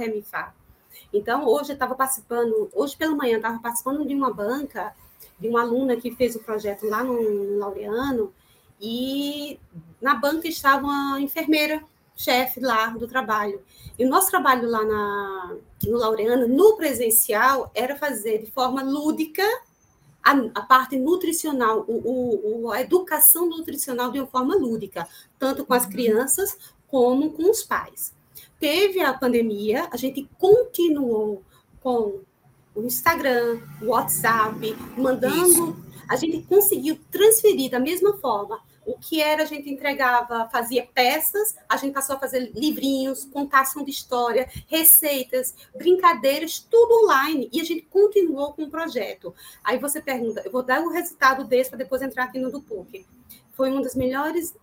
Então, 1.13 1.47
hoje 1.47 1.73
eu 1.73 1.75
estava 1.75 1.95
participando, 1.95 2.71
hoje 2.73 2.97
pela 2.97 3.15
manhã, 3.15 3.37
estava 3.37 3.59
participando 3.59 4.07
de 4.07 4.15
uma 4.15 4.33
banca, 4.33 4.95
de 5.39 5.49
uma 5.49 5.61
aluna 5.61 5.97
que 5.97 6.13
fez 6.13 6.37
o 6.37 6.41
projeto 6.41 6.87
lá 6.87 7.05
no 7.05 7.59
Laureano, 7.59 8.33
e 8.81 9.59
na 10.01 10.15
banca 10.15 10.49
estava 10.49 10.87
uma 10.87 11.21
enfermeira 11.21 11.83
chefe 12.17 12.61
lá 12.61 12.89
do 12.89 13.07
trabalho. 13.07 13.63
E 13.99 14.05
o 14.05 14.09
nosso 14.09 14.31
trabalho 14.31 14.69
lá 14.69 14.85
na, 14.85 15.57
no 15.85 15.99
Laureano, 15.99 16.49
no 16.49 16.77
presencial, 16.77 17.71
era 17.75 17.95
fazer 17.95 18.39
de 18.39 18.51
forma 18.51 18.83
lúdica 18.83 19.45
a, 20.25 20.33
a 20.55 20.63
parte 20.63 20.99
nutricional, 20.99 21.85
o, 21.87 22.65
o, 22.65 22.73
a 22.73 22.81
educação 22.81 23.47
nutricional 23.47 24.11
de 24.11 24.19
uma 24.19 24.27
forma 24.27 24.57
lúdica, 24.57 25.07
tanto 25.39 25.65
com 25.65 25.75
as 25.75 25.85
uhum. 25.85 25.91
crianças 25.91 26.59
como 26.89 27.33
com 27.33 27.51
os 27.51 27.63
pais. 27.63 28.13
Teve 28.59 29.01
a 29.01 29.13
pandemia, 29.13 29.89
a 29.93 29.97
gente 29.97 30.29
continuou 30.39 31.43
com 31.81 32.21
o 32.75 32.83
Instagram, 32.83 33.61
o 33.83 33.87
WhatsApp, 33.87 34.77
mandando. 34.97 35.47
Isso. 35.47 35.87
A 36.09 36.17
gente 36.17 36.43
conseguiu 36.43 36.99
transferir 37.11 37.71
da 37.71 37.81
mesma 37.81 38.17
forma 38.19 38.61
o 38.87 38.97
que 38.97 39.21
era, 39.21 39.43
a 39.43 39.47
gente 39.47 39.69
entregava, 39.69 40.49
fazia 40.49 40.89
peças, 40.95 41.57
a 41.69 41.77
gente 41.77 41.93
passou 41.93 42.15
a 42.15 42.21
fazer 42.21 42.53
livrinhos, 42.55 43.25
contação 43.25 43.85
de 43.85 43.91
história, 43.91 44.49
receitas, 44.69 45.55
brincadeiras, 45.77 46.61
tudo 46.61 47.05
online. 47.05 47.51
E 47.53 47.61
a 47.61 47.65
gente 47.65 47.83
continuou 47.83 48.53
com 48.53 48.63
o 48.63 48.71
projeto. 48.71 49.35
Aí 49.65 49.77
você 49.79 50.01
pergunta, 50.01 50.41
eu 50.45 50.53
vou 50.53 50.63
dar 50.63 50.81
o 50.83 50.91
resultado 50.91 51.45
desse 51.45 51.71
para 51.71 51.81
depois 51.81 52.01
entrar 52.01 52.25
aqui 52.25 52.39
no 52.39 52.51
do 52.51 52.63
PUC. 52.63 53.05
Foi 53.51 53.71
uma 53.73 53.83
das 53.83 53.97
melhores 53.97 54.55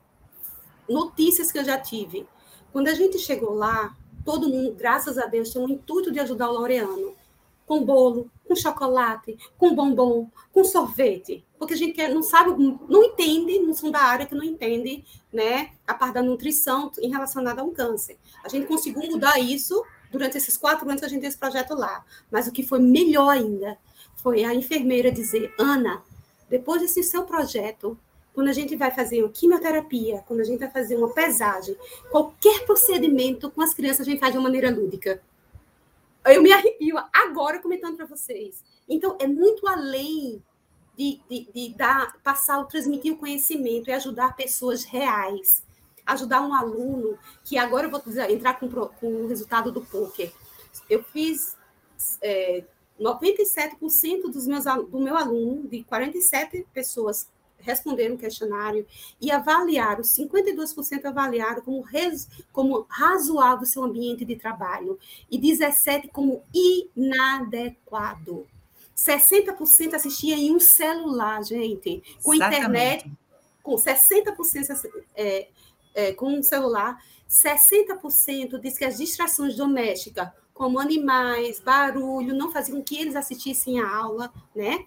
notícias 0.87 1.51
que 1.51 1.59
eu 1.59 1.65
já 1.65 1.77
tive. 1.77 2.25
Quando 2.71 2.87
a 2.87 2.93
gente 2.93 3.19
chegou 3.19 3.53
lá, 3.53 3.93
todo 4.23 4.47
mundo, 4.47 4.73
graças 4.73 5.17
a 5.17 5.25
Deus, 5.25 5.51
tinha 5.51 5.63
um 5.63 5.69
intuito 5.69 6.11
de 6.11 6.21
ajudar 6.21 6.49
o 6.49 6.53
Laureano 6.53 7.13
com 7.65 7.83
bolo, 7.83 8.29
com 8.45 8.55
chocolate, 8.55 9.37
com 9.57 9.73
bombom, 9.73 10.29
com 10.51 10.63
sorvete, 10.63 11.43
porque 11.57 11.73
a 11.73 11.77
gente 11.77 11.93
quer, 11.93 12.13
não 12.13 12.21
sabe, 12.21 12.51
não 12.89 13.03
entende, 13.03 13.59
não 13.59 13.73
são 13.73 13.89
da 13.89 14.01
área 14.01 14.25
que 14.25 14.35
não 14.35 14.43
entende, 14.43 15.03
né, 15.31 15.71
a 15.87 15.93
parte 15.93 16.15
da 16.15 16.21
nutrição 16.21 16.91
em 16.99 17.09
relacionada 17.09 17.61
a 17.61 17.63
um 17.63 17.73
câncer. 17.73 18.17
A 18.43 18.49
gente 18.49 18.67
conseguiu 18.67 19.09
mudar 19.09 19.39
isso 19.39 19.83
durante 20.11 20.37
esses 20.37 20.57
quatro 20.57 20.87
anos 20.87 20.99
que 20.99 21.05
a 21.05 21.09
gente 21.09 21.21
tem 21.21 21.29
esse 21.29 21.37
projeto 21.37 21.73
lá. 21.73 22.05
Mas 22.29 22.47
o 22.47 22.51
que 22.51 22.63
foi 22.63 22.79
melhor 22.79 23.29
ainda 23.29 23.77
foi 24.17 24.43
a 24.43 24.53
enfermeira 24.53 25.11
dizer, 25.11 25.53
Ana, 25.57 26.03
depois 26.49 26.81
desse 26.81 27.01
seu 27.01 27.23
projeto, 27.23 27.97
quando 28.33 28.47
a 28.47 28.53
gente 28.53 28.75
vai 28.75 28.91
fazer 28.91 29.23
uma 29.23 29.31
quimioterapia, 29.31 30.23
quando 30.27 30.41
a 30.41 30.43
gente 30.43 30.59
vai 30.59 30.69
fazer 30.69 30.97
uma 30.97 31.09
pesagem, 31.09 31.75
qualquer 32.11 32.65
procedimento 32.65 33.49
com 33.49 33.61
as 33.61 33.73
crianças 33.73 34.01
a 34.01 34.09
gente 34.09 34.19
faz 34.19 34.31
de 34.31 34.37
uma 34.37 34.43
maneira 34.43 34.71
lúdica. 34.71 35.21
Eu 36.25 36.41
me 36.41 36.53
arrepio 36.53 36.95
agora 37.11 37.59
comentando 37.59 37.97
para 37.97 38.05
vocês. 38.05 38.63
Então, 38.87 39.17
é 39.19 39.27
muito 39.27 39.67
além 39.67 40.41
de, 40.97 41.19
de, 41.29 41.51
de 41.53 41.73
dar, 41.75 42.17
passar, 42.23 42.63
transmitir 42.65 43.13
o 43.13 43.17
conhecimento 43.17 43.89
e 43.89 43.93
ajudar 43.93 44.35
pessoas 44.35 44.83
reais. 44.83 45.63
Ajudar 46.05 46.41
um 46.41 46.53
aluno, 46.53 47.17
que 47.45 47.57
agora 47.57 47.87
eu 47.87 47.91
vou 47.91 48.01
dizer, 48.01 48.29
entrar 48.29 48.59
com, 48.59 48.69
com 48.69 49.07
o 49.07 49.27
resultado 49.27 49.71
do 49.71 49.81
poker. 49.81 50.31
Eu 50.89 51.03
fiz 51.03 51.57
é, 52.21 52.63
97% 52.99 54.23
dos 54.23 54.45
meus, 54.47 54.65
do 54.65 54.99
meu 54.99 55.15
aluno, 55.15 55.67
de 55.67 55.83
47 55.83 56.67
pessoas 56.73 57.29
responderam 57.63 58.15
o 58.15 58.17
questionário 58.17 58.85
e 59.19 59.31
avaliaram, 59.31 60.01
52% 60.01 61.05
avaliaram 61.05 61.61
como, 61.61 61.81
res, 61.81 62.27
como 62.51 62.85
razoável 62.89 63.65
seu 63.65 63.83
ambiente 63.83 64.23
de 64.25 64.35
trabalho 64.35 64.99
e 65.29 65.39
17% 65.39 66.09
como 66.11 66.43
inadequado. 66.53 68.45
60% 68.95 69.93
assistia 69.95 70.35
em 70.35 70.55
um 70.55 70.59
celular, 70.59 71.43
gente. 71.43 72.03
Com 72.21 72.33
Exatamente. 72.33 72.59
internet, 72.59 73.11
com 73.61 73.75
60% 73.75 75.03
é, 75.15 75.47
é, 75.95 76.13
com 76.13 76.33
um 76.33 76.43
celular, 76.43 77.01
60% 77.29 78.59
diz 78.59 78.77
que 78.77 78.85
as 78.85 78.97
distrações 78.97 79.55
domésticas, 79.55 80.29
como 80.53 80.79
animais, 80.79 81.59
barulho, 81.59 82.35
não 82.35 82.51
faziam 82.51 82.77
com 82.77 82.83
que 82.83 82.95
eles 82.95 83.15
assistissem 83.15 83.79
a 83.79 83.89
aula, 83.89 84.31
né? 84.55 84.85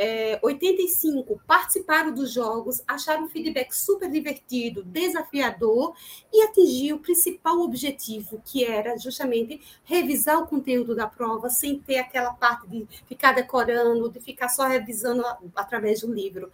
É, 0.00 0.38
85 0.44 1.42
participaram 1.44 2.14
dos 2.14 2.32
jogos, 2.32 2.80
acharam 2.86 3.24
o 3.24 3.28
feedback 3.28 3.72
super 3.72 4.08
divertido, 4.08 4.84
desafiador 4.84 5.92
e 6.32 6.40
atingiu 6.44 6.96
o 6.96 7.00
principal 7.00 7.58
objetivo, 7.62 8.40
que 8.44 8.64
era 8.64 8.96
justamente 8.96 9.60
revisar 9.82 10.40
o 10.40 10.46
conteúdo 10.46 10.94
da 10.94 11.08
prova 11.08 11.50
sem 11.50 11.80
ter 11.80 11.98
aquela 11.98 12.32
parte 12.32 12.68
de 12.68 12.86
ficar 13.08 13.32
decorando, 13.32 14.08
de 14.08 14.20
ficar 14.20 14.48
só 14.48 14.68
revisando 14.68 15.24
através 15.56 16.02
do 16.02 16.14
livro. 16.14 16.48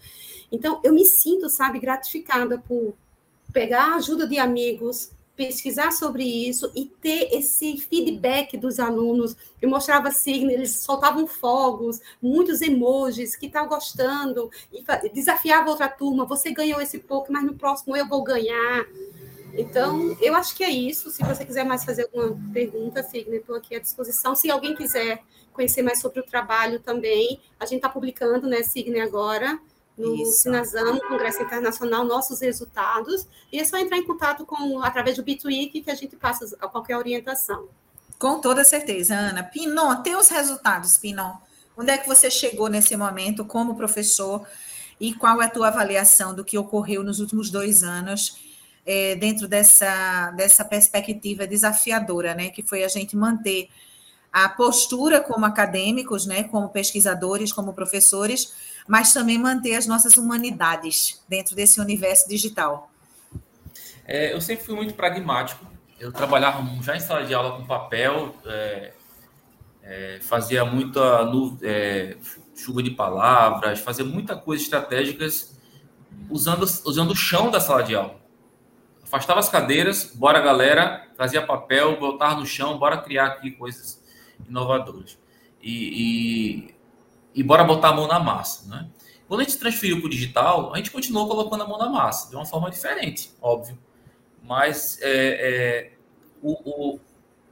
Então, 0.50 0.80
eu 0.82 0.94
me 0.94 1.04
sinto, 1.04 1.50
sabe, 1.50 1.78
gratificada 1.78 2.58
por 2.58 2.94
pegar 3.52 3.92
a 3.92 3.96
ajuda 3.96 4.26
de 4.26 4.38
amigos, 4.38 5.10
pesquisar 5.36 5.90
sobre 5.90 6.24
isso 6.24 6.70
e 6.74 6.86
ter 6.86 7.28
esse 7.32 7.76
feedback 7.78 8.56
dos 8.56 8.78
alunos. 8.78 9.36
Eu 9.60 9.68
mostrava 9.68 10.10
signo, 10.10 10.50
eles 10.50 10.78
soltavam 10.78 11.26
fogos, 11.26 12.00
muitos 12.22 12.60
emojis, 12.60 13.36
que 13.36 13.46
está 13.46 13.64
gostando, 13.64 14.50
e 14.72 15.08
desafiava 15.10 15.70
outra 15.70 15.88
turma, 15.88 16.24
você 16.24 16.52
ganhou 16.52 16.80
esse 16.80 16.98
pouco, 16.98 17.32
mas 17.32 17.44
no 17.44 17.54
próximo 17.54 17.96
eu 17.96 18.06
vou 18.06 18.22
ganhar. 18.22 18.86
Então, 19.56 20.16
eu 20.20 20.34
acho 20.34 20.56
que 20.56 20.64
é 20.64 20.70
isso. 20.70 21.10
Se 21.10 21.22
você 21.22 21.44
quiser 21.44 21.64
mais 21.64 21.84
fazer 21.84 22.08
alguma 22.12 22.36
pergunta, 22.52 23.02
Signa, 23.02 23.36
estou 23.36 23.54
aqui 23.54 23.76
à 23.76 23.78
disposição. 23.78 24.34
Se 24.34 24.50
alguém 24.50 24.74
quiser 24.74 25.22
conhecer 25.52 25.82
mais 25.82 26.00
sobre 26.00 26.18
o 26.18 26.26
trabalho 26.26 26.80
também, 26.80 27.40
a 27.58 27.64
gente 27.64 27.76
está 27.76 27.88
publicando, 27.88 28.48
né, 28.48 28.62
Signa, 28.64 29.02
agora 29.04 29.60
no 29.96 30.14
Isso. 30.16 30.42
Sinazam, 30.42 30.98
Congresso 31.00 31.42
Internacional, 31.42 32.04
nossos 32.04 32.40
resultados. 32.40 33.26
E 33.52 33.60
é 33.60 33.64
só 33.64 33.76
entrar 33.78 33.96
em 33.96 34.04
contato 34.04 34.44
com 34.44 34.82
através 34.82 35.16
do 35.16 35.22
Bitwiki 35.22 35.82
que 35.82 35.90
a 35.90 35.94
gente 35.94 36.16
passa 36.16 36.56
qualquer 36.68 36.96
orientação. 36.96 37.68
Com 38.18 38.40
toda 38.40 38.64
certeza, 38.64 39.14
Ana. 39.14 39.42
Pinon, 39.42 40.02
teus 40.02 40.28
resultados, 40.28 40.98
Pinon. 40.98 41.32
Onde 41.76 41.90
é 41.90 41.98
que 41.98 42.08
você 42.08 42.30
chegou 42.30 42.68
nesse 42.68 42.96
momento 42.96 43.44
como 43.44 43.76
professor 43.76 44.46
e 45.00 45.12
qual 45.12 45.42
é 45.42 45.46
a 45.46 45.50
tua 45.50 45.68
avaliação 45.68 46.34
do 46.34 46.44
que 46.44 46.56
ocorreu 46.56 47.02
nos 47.02 47.18
últimos 47.20 47.50
dois 47.50 47.82
anos 47.82 48.38
é, 48.86 49.16
dentro 49.16 49.48
dessa, 49.48 50.30
dessa 50.32 50.64
perspectiva 50.64 51.46
desafiadora, 51.46 52.34
né? 52.34 52.50
Que 52.50 52.62
foi 52.62 52.84
a 52.84 52.88
gente 52.88 53.16
manter 53.16 53.68
a 54.32 54.48
postura 54.48 55.20
como 55.20 55.44
acadêmicos, 55.44 56.26
né? 56.26 56.44
Como 56.44 56.68
pesquisadores, 56.68 57.52
como 57.52 57.72
professores, 57.72 58.52
mas 58.86 59.12
também 59.12 59.38
manter 59.38 59.74
as 59.74 59.86
nossas 59.86 60.16
humanidades 60.16 61.22
dentro 61.28 61.56
desse 61.56 61.80
universo 61.80 62.28
digital? 62.28 62.90
É, 64.06 64.32
eu 64.32 64.40
sempre 64.40 64.64
fui 64.64 64.74
muito 64.74 64.94
pragmático. 64.94 65.66
Eu 65.98 66.12
trabalhava 66.12 66.62
já 66.82 66.96
em 66.96 67.00
sala 67.00 67.24
de 67.24 67.32
aula 67.32 67.56
com 67.56 67.64
papel, 67.64 68.34
é, 68.44 68.92
é, 69.82 70.18
fazia 70.20 70.64
muita 70.64 71.00
é, 71.62 72.16
chuva 72.54 72.82
de 72.82 72.90
palavras, 72.90 73.80
fazia 73.80 74.04
muita 74.04 74.36
coisa 74.36 74.62
estratégicas 74.62 75.58
usando, 76.28 76.64
usando 76.84 77.10
o 77.12 77.16
chão 77.16 77.50
da 77.50 77.60
sala 77.60 77.82
de 77.82 77.94
aula. 77.94 78.16
Afastava 79.02 79.40
as 79.40 79.48
cadeiras, 79.48 80.12
bora 80.14 80.40
galera, 80.40 81.08
trazia 81.16 81.40
papel, 81.40 81.98
voltava 81.98 82.34
no 82.36 82.46
chão, 82.46 82.78
bora 82.78 82.98
criar 82.98 83.26
aqui 83.26 83.52
coisas 83.52 84.02
inovadoras. 84.48 85.18
E, 85.62 86.68
e 86.68 86.73
e 87.34 87.42
bora 87.42 87.64
botar 87.64 87.88
a 87.88 87.94
mão 87.94 88.06
na 88.06 88.20
massa, 88.20 88.68
né? 88.68 88.88
Quando 89.26 89.40
a 89.40 89.44
gente 89.44 89.58
transferiu 89.58 89.98
para 89.98 90.06
o 90.06 90.10
digital, 90.10 90.72
a 90.72 90.76
gente 90.76 90.90
continuou 90.90 91.26
colocando 91.26 91.62
a 91.62 91.66
mão 91.66 91.78
na 91.78 91.88
massa, 91.88 92.28
de 92.28 92.36
uma 92.36 92.44
forma 92.44 92.70
diferente, 92.70 93.32
óbvio. 93.40 93.78
Mas 94.42 94.98
é, 95.00 95.08
é, 95.10 95.92
o, 96.42 96.52
o, 96.52 97.00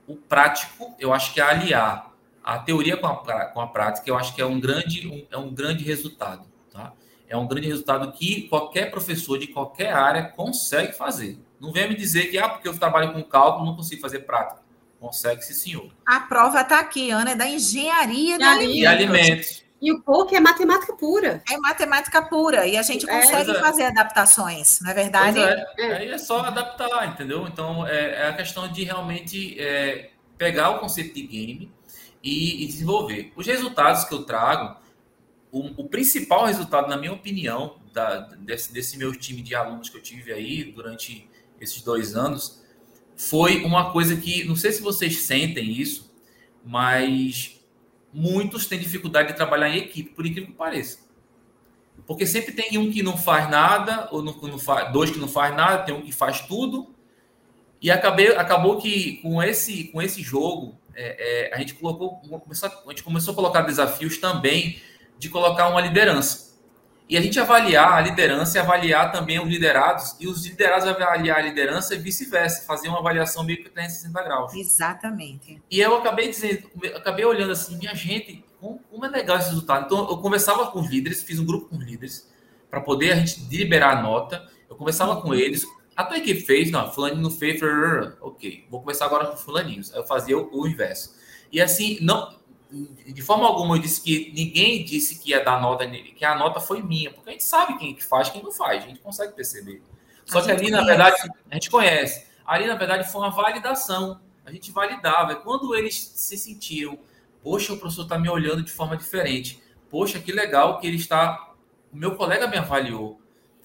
o, 0.07 0.17
prático, 0.17 0.95
eu 0.99 1.15
acho 1.15 1.33
que 1.33 1.41
é 1.41 1.45
aliar 1.45 2.13
a 2.45 2.59
teoria 2.59 2.97
com 2.97 3.07
a, 3.07 3.47
com 3.47 3.61
a 3.61 3.67
prática, 3.67 4.09
eu 4.09 4.17
acho 4.17 4.35
que 4.35 4.43
é 4.43 4.47
um 4.47 4.61
grande, 4.61 5.09
um, 5.09 5.27
é 5.31 5.39
um 5.39 5.53
grande 5.53 5.83
resultado. 5.83 6.47
Tá? 6.71 6.93
É 7.27 7.37
um 7.37 7.47
grande 7.47 7.69
resultado 7.69 8.13
que 8.13 8.43
qualquer 8.49 8.91
professor 8.91 9.39
de 9.39 9.47
qualquer 9.47 9.95
área 9.95 10.25
consegue 10.25 10.93
fazer. 10.93 11.39
Não 11.59 11.73
venha 11.73 11.89
me 11.89 11.95
dizer 11.95 12.27
que, 12.27 12.37
ah, 12.37 12.49
porque 12.49 12.69
eu 12.69 12.79
trabalho 12.79 13.13
com 13.15 13.23
cálculo, 13.23 13.65
não 13.65 13.77
consigo 13.77 14.03
fazer 14.03 14.21
prática. 14.21 14.61
Consegue, 15.01 15.43
sim, 15.43 15.55
senhor. 15.55 15.91
A 16.05 16.21
prova 16.21 16.61
está 16.61 16.79
aqui, 16.79 17.11
Ana, 17.11 17.31
é 17.31 17.35
da 17.35 17.49
engenharia 17.49 18.37
de 18.37 18.45
alimentos. 18.45 18.87
alimentos. 18.87 19.65
E 19.83 19.91
o 19.91 20.01
POC 20.01 20.37
é 20.37 20.41
matemática 20.41 20.93
pura. 20.95 21.43
É 21.51 21.57
matemática 21.57 22.23
pura. 22.23 22.65
E 22.69 22.79
a 22.79 22.83
gente 22.83 23.05
é. 23.11 23.21
consegue 23.21 23.51
é. 23.51 23.59
fazer 23.59 23.83
adaptações, 23.83 24.81
não 24.81 24.93
é 24.93 24.95
verdade? 24.95 25.41
É. 25.41 25.67
é. 25.77 25.97
Aí 25.97 26.09
é 26.09 26.19
só 26.19 26.39
adaptar, 26.39 27.09
entendeu? 27.09 27.49
Então, 27.49 27.85
é, 27.85 28.23
é 28.23 28.29
a 28.29 28.33
questão 28.33 28.71
de 28.71 28.85
realmente 28.85 29.61
é, 29.61 30.11
pegar 30.39 30.71
o 30.71 30.79
conceito 30.79 31.13
de 31.13 31.27
game 31.27 31.73
e, 32.23 32.63
e, 32.63 32.67
desenvolver. 32.69 33.33
Os 33.35 33.45
resultados 33.45 34.05
que 34.05 34.15
eu 34.15 34.23
trago, 34.23 34.81
o, 35.51 35.83
o 35.83 35.89
principal 35.89 36.47
resultado, 36.47 36.89
na 36.89 36.97
minha 36.97 37.13
opinião, 37.13 37.81
da, 37.93 38.21
desse, 38.39 38.73
desse 38.73 38.97
meu 38.97 39.13
time 39.13 39.43
de 39.43 39.57
alunos 39.57 39.89
que 39.89 39.97
eu 39.97 40.03
tive 40.03 40.33
aí 40.33 40.63
durante 40.63 41.29
esses 41.61 41.83
dois 41.83 42.15
anos, 42.15 42.63
foi 43.17 43.65
uma 43.65 43.93
coisa 43.93 44.15
que, 44.15 44.45
não 44.45 44.55
sei 44.55 44.71
se 44.71 44.81
vocês 44.81 45.23
sentem 45.23 45.73
isso, 45.73 46.15
mas 46.65 47.61
muitos 48.13 48.67
têm 48.67 48.79
dificuldade 48.79 49.29
de 49.29 49.35
trabalhar 49.35 49.69
em 49.69 49.79
equipe, 49.79 50.11
por 50.11 50.27
incrível 50.27 50.51
que 50.51 50.57
pareça. 50.57 50.99
Porque 52.07 52.27
sempre 52.27 52.53
tem 52.53 52.79
um 52.79 52.91
que 52.91 53.03
não 53.03 53.17
faz 53.17 53.49
nada, 53.49 54.09
ou 54.11 54.23
não, 54.23 54.35
não 54.35 54.59
faz, 54.59 54.93
dois 54.93 55.11
que 55.11 55.19
não 55.19 55.29
faz 55.29 55.55
nada, 55.55 55.85
tem 55.85 55.95
um 55.95 56.03
que 56.03 56.13
faz 56.13 56.41
tudo. 56.41 56.95
E 57.81 57.91
acabei, 57.91 58.29
acabou 58.37 58.79
que 58.79 59.17
com 59.23 59.43
esse, 59.43 59.85
com 59.85 60.01
esse 60.01 60.23
jogo, 60.23 60.79
é, 60.95 61.49
é, 61.51 61.55
a, 61.55 61.59
gente 61.59 61.75
colocou, 61.75 62.17
começou, 62.41 62.69
a 62.69 62.91
gente 62.91 63.03
começou 63.03 63.33
a 63.33 63.35
colocar 63.35 63.63
desafios 63.63 64.19
também 64.19 64.81
de 65.19 65.29
colocar 65.29 65.69
uma 65.69 65.81
liderança. 65.81 66.52
E 67.09 67.17
a 67.17 67.21
gente 67.21 67.39
avaliar 67.39 67.93
a 67.93 68.01
liderança 68.01 68.57
e 68.57 68.61
avaliar 68.61 69.13
também 69.13 69.39
os 69.39 69.49
liderados, 69.49 70.17
e 70.19 70.27
os 70.27 70.47
liderados 70.47 70.87
avaliar 70.89 71.39
a 71.39 71.43
liderança 71.43 71.95
e 71.95 71.99
vice-versa, 71.99 72.65
fazer 72.67 72.89
uma 72.89 73.01
avaliação 73.01 73.45
meio 73.45 73.63
que 73.63 73.69
360 73.69 74.23
graus. 74.23 74.55
Exatamente. 74.55 75.61
E 75.71 75.81
eu 75.81 75.97
acabei 75.97 76.29
dizendo, 76.29 76.71
acabei 76.95 77.25
olhando 77.25 77.53
assim, 77.53 77.77
minha 77.77 77.95
gente, 77.95 78.45
como 78.59 79.05
é 79.05 79.09
legal 79.09 79.39
esse 79.39 79.49
resultado. 79.49 79.85
Então, 79.87 80.09
eu 80.09 80.19
conversava 80.19 80.71
com 80.71 80.81
os 80.81 80.89
líderes, 80.89 81.23
fiz 81.23 81.39
um 81.39 81.45
grupo 81.45 81.69
com 81.69 81.77
os 81.77 81.85
líderes, 81.85 82.31
para 82.71 82.81
poder 82.81 83.13
a 83.13 83.17
gente 83.17 83.41
deliberar 83.41 83.99
a 83.99 84.03
nota. 84.03 84.49
Eu 84.71 84.77
conversava 84.77 85.21
com 85.21 85.35
eles. 85.35 85.67
A 85.95 86.05
tua 86.05 86.17
equipe 86.17 86.41
fez? 86.41 86.71
Não, 86.71 86.91
fulaninho 86.91 87.21
não 87.21 87.31
fez. 87.31 87.61
Ok, 88.21 88.67
vou 88.71 88.81
começar 88.81 89.05
agora 89.05 89.27
com 89.27 89.37
fulaninhos. 89.37 89.93
Eu 89.93 90.05
fazia 90.05 90.39
o, 90.39 90.49
o 90.51 90.67
inverso. 90.67 91.15
E 91.53 91.61
assim, 91.61 91.99
não, 92.01 92.35
de 92.73 93.23
forma 93.23 93.47
alguma 93.47 93.77
eu 93.77 93.81
disse 93.81 94.01
que 94.01 94.33
ninguém 94.35 94.85
disse 94.85 95.19
que 95.19 95.31
ia 95.31 95.45
dar 95.45 95.61
nota 95.61 95.87
nele, 95.87 96.13
que 96.13 96.25
a 96.25 96.35
nota 96.35 96.59
foi 96.59 96.83
minha, 96.83 97.11
porque 97.11 97.29
a 97.29 97.33
gente 97.33 97.45
sabe 97.45 97.79
quem 97.79 97.95
que 97.95 98.03
faz, 98.03 98.31
quem 98.31 98.43
não 98.43 98.51
faz, 98.51 98.85
a 98.85 98.87
gente 98.89 99.01
consegue 99.01 99.35
perceber. 99.35 99.83
Só 100.25 100.41
que 100.41 100.51
ali, 100.51 100.71
conhece. 100.71 100.81
na 100.81 100.85
verdade, 100.85 101.17
a 101.51 101.55
gente 101.55 101.71
conhece. 101.71 102.27
Ali, 102.47 102.67
na 102.67 102.75
verdade, 102.75 103.11
foi 103.11 103.21
uma 103.21 103.31
validação. 103.31 104.21
A 104.45 104.53
gente 104.53 104.71
validava. 104.73 105.37
Quando 105.37 105.75
eles 105.75 106.13
se 106.15 106.37
sentiram, 106.37 106.99
poxa, 107.43 107.73
o 107.73 107.79
professor 107.79 108.03
está 108.03 108.19
me 108.19 108.29
olhando 108.29 108.63
de 108.63 108.73
forma 108.73 108.97
diferente. 108.97 109.63
Poxa, 109.91 110.19
que 110.19 110.33
legal 110.33 110.79
que 110.79 110.87
ele 110.87 110.97
está. 110.97 111.53
O 111.93 111.97
meu 111.97 112.17
colega 112.17 112.47
me 112.47 112.57
avaliou. 112.57 113.21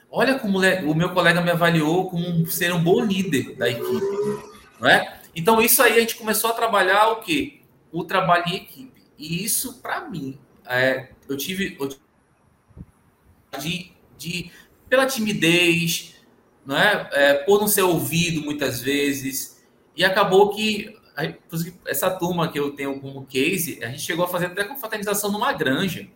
Olha 0.09 0.39
como 0.39 0.59
o 0.59 0.95
meu 0.95 1.13
colega 1.13 1.41
me 1.41 1.51
avaliou 1.51 2.09
como 2.09 2.45
ser 2.47 2.73
um 2.73 2.83
bom 2.83 3.03
líder 3.03 3.55
da 3.55 3.69
equipe. 3.69 4.05
Não 4.79 4.89
é? 4.89 5.19
Então, 5.35 5.61
isso 5.61 5.81
aí 5.81 5.97
a 5.97 5.99
gente 5.99 6.15
começou 6.15 6.49
a 6.49 6.53
trabalhar 6.53 7.09
o 7.09 7.17
quê? 7.17 7.61
O 7.91 8.03
trabalho 8.03 8.45
em 8.47 8.55
equipe. 8.55 8.96
E 9.17 9.43
isso, 9.43 9.81
para 9.81 10.09
mim, 10.09 10.37
é, 10.65 11.09
eu 11.27 11.37
tive 11.37 11.77
eu, 11.79 11.89
de, 13.59 13.91
de, 14.17 14.51
pela 14.89 15.05
timidez, 15.05 16.15
não 16.65 16.77
é? 16.77 17.09
é? 17.11 17.33
por 17.33 17.59
não 17.59 17.67
ser 17.67 17.81
ouvido 17.81 18.41
muitas 18.41 18.81
vezes, 18.81 19.65
e 19.95 20.05
acabou 20.05 20.49
que 20.53 20.95
essa 21.85 22.11
turma 22.11 22.51
que 22.51 22.59
eu 22.59 22.71
tenho 22.71 22.99
como 22.99 23.25
case, 23.25 23.83
a 23.83 23.87
gente 23.87 24.01
chegou 24.01 24.25
a 24.25 24.27
fazer 24.27 24.47
até 24.47 24.63
confraternização 24.63 25.31
numa 25.31 25.51
granja. 25.51 26.07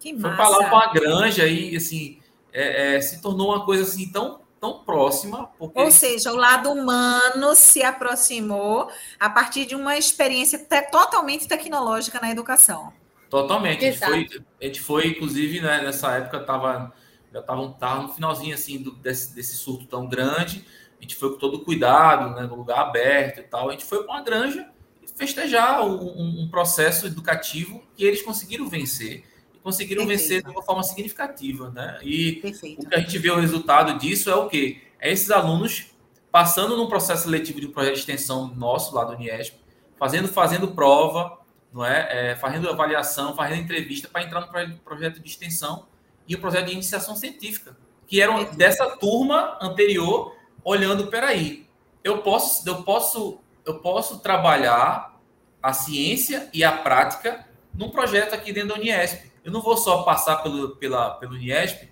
Que 0.00 0.12
massa. 0.12 0.28
Foi 0.28 0.36
para 0.36 0.48
lá 0.48 0.68
para 0.68 0.74
uma 0.74 0.92
granja 0.92 1.46
e 1.46 1.76
assim 1.76 2.18
é, 2.52 2.96
é, 2.96 3.00
se 3.00 3.20
tornou 3.20 3.48
uma 3.48 3.66
coisa 3.66 3.82
assim 3.82 4.10
tão 4.10 4.40
tão 4.60 4.84
próxima. 4.84 5.50
Porque... 5.58 5.78
Ou 5.80 5.90
seja, 5.90 6.32
o 6.32 6.36
lado 6.36 6.70
humano 6.70 7.54
se 7.54 7.82
aproximou 7.82 8.90
a 9.18 9.30
partir 9.30 9.66
de 9.66 9.74
uma 9.74 9.96
experiência 9.96 10.58
te 10.58 10.82
totalmente 10.82 11.46
tecnológica 11.46 12.20
na 12.20 12.30
educação. 12.30 12.92
Totalmente. 13.30 13.84
A 13.84 13.90
gente, 13.90 14.04
foi, 14.04 14.28
a 14.60 14.64
gente 14.64 14.80
foi, 14.80 15.06
inclusive, 15.08 15.60
né, 15.60 15.82
nessa 15.82 16.12
época, 16.12 16.40
tava, 16.40 16.92
já 17.32 17.40
estava 17.40 17.68
tava 17.72 18.02
no 18.02 18.14
finalzinho 18.14 18.54
assim 18.54 18.82
do, 18.82 18.92
desse, 18.92 19.34
desse 19.34 19.56
surto 19.56 19.86
tão 19.86 20.08
grande. 20.08 20.64
A 20.98 21.02
gente 21.02 21.14
foi 21.14 21.32
com 21.32 21.38
todo 21.38 21.60
cuidado, 21.60 22.34
né, 22.34 22.42
no 22.42 22.56
lugar 22.56 22.80
aberto 22.80 23.40
e 23.40 23.42
tal. 23.42 23.68
A 23.68 23.72
gente 23.72 23.84
foi 23.84 24.02
para 24.02 24.14
uma 24.14 24.22
granja 24.22 24.68
festejar 25.16 25.84
um, 25.84 26.44
um, 26.44 26.48
processo 26.48 27.06
educativo 27.06 27.82
que 27.96 28.04
eles 28.04 28.22
conseguiram 28.22 28.68
vencer 28.68 29.24
conseguiram 29.68 30.06
Perfeito. 30.06 30.28
vencer 30.28 30.42
de 30.42 30.50
uma 30.50 30.62
forma 30.62 30.82
significativa, 30.82 31.68
né? 31.70 31.98
E 32.02 32.36
Perfeito. 32.36 32.82
o 32.82 32.88
que 32.88 32.94
a 32.94 33.00
gente 33.00 33.18
vê 33.18 33.30
o 33.30 33.38
resultado 33.38 33.98
disso 33.98 34.30
é 34.30 34.34
o 34.34 34.48
quê? 34.48 34.80
É 34.98 35.12
esses 35.12 35.30
alunos 35.30 35.88
passando 36.32 36.74
num 36.74 36.86
processo 36.86 37.24
seletivo 37.24 37.60
de 37.60 37.66
um 37.66 37.70
projeto 37.70 37.94
de 37.94 38.00
extensão 38.00 38.48
nosso 38.54 38.94
lá 38.94 39.04
do 39.04 39.12
Uniesp, 39.12 39.56
fazendo 39.98 40.26
fazendo 40.28 40.68
prova, 40.68 41.38
não 41.70 41.84
é? 41.84 42.30
é 42.30 42.36
fazendo 42.36 42.70
avaliação, 42.70 43.36
fazendo 43.36 43.60
entrevista 43.60 44.08
para 44.08 44.22
entrar 44.22 44.40
no 44.40 44.78
projeto 44.78 45.20
de 45.20 45.28
extensão 45.28 45.86
e 46.26 46.34
o 46.34 46.40
projeto 46.40 46.66
de 46.66 46.72
iniciação 46.72 47.14
científica, 47.14 47.76
que 48.06 48.22
eram 48.22 48.44
dessa 48.54 48.96
turma 48.96 49.58
anterior, 49.60 50.34
olhando, 50.64 51.08
peraí, 51.08 51.66
eu 52.02 52.22
posso, 52.22 52.66
eu 52.66 52.82
posso, 52.84 53.38
eu 53.66 53.80
posso 53.80 54.20
trabalhar 54.20 55.14
a 55.62 55.72
ciência 55.74 56.48
e 56.54 56.64
a 56.64 56.72
prática 56.72 57.46
num 57.74 57.90
projeto 57.90 58.34
aqui 58.34 58.50
dentro 58.50 58.70
da 58.70 58.74
Uniesp. 58.76 59.28
Eu 59.48 59.52
não 59.52 59.62
vou 59.62 59.78
só 59.78 60.02
passar 60.02 60.42
pelo, 60.42 60.76
pela, 60.76 61.12
pelo 61.12 61.32
Uniesp, 61.32 61.88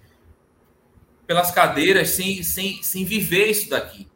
pelas 1.26 1.50
cadeiras, 1.50 2.11
sem, 2.11 2.42
sem, 2.42 2.82
sem 2.82 3.02
viver 3.02 3.46
isso 3.46 3.70
daqui. 3.70 4.07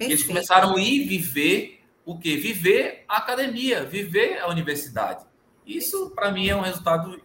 Eles 0.00 0.24
começaram 0.24 0.74
a 0.74 0.80
ir 0.80 1.06
viver 1.06 1.84
o 2.06 2.18
quê? 2.18 2.38
Viver 2.38 3.04
a 3.06 3.18
academia, 3.18 3.84
viver 3.84 4.38
a 4.38 4.48
universidade. 4.48 5.26
Isso, 5.66 6.08
para 6.14 6.32
mim, 6.32 6.48
é 6.48 6.56
um 6.56 6.62
resultado 6.62 7.20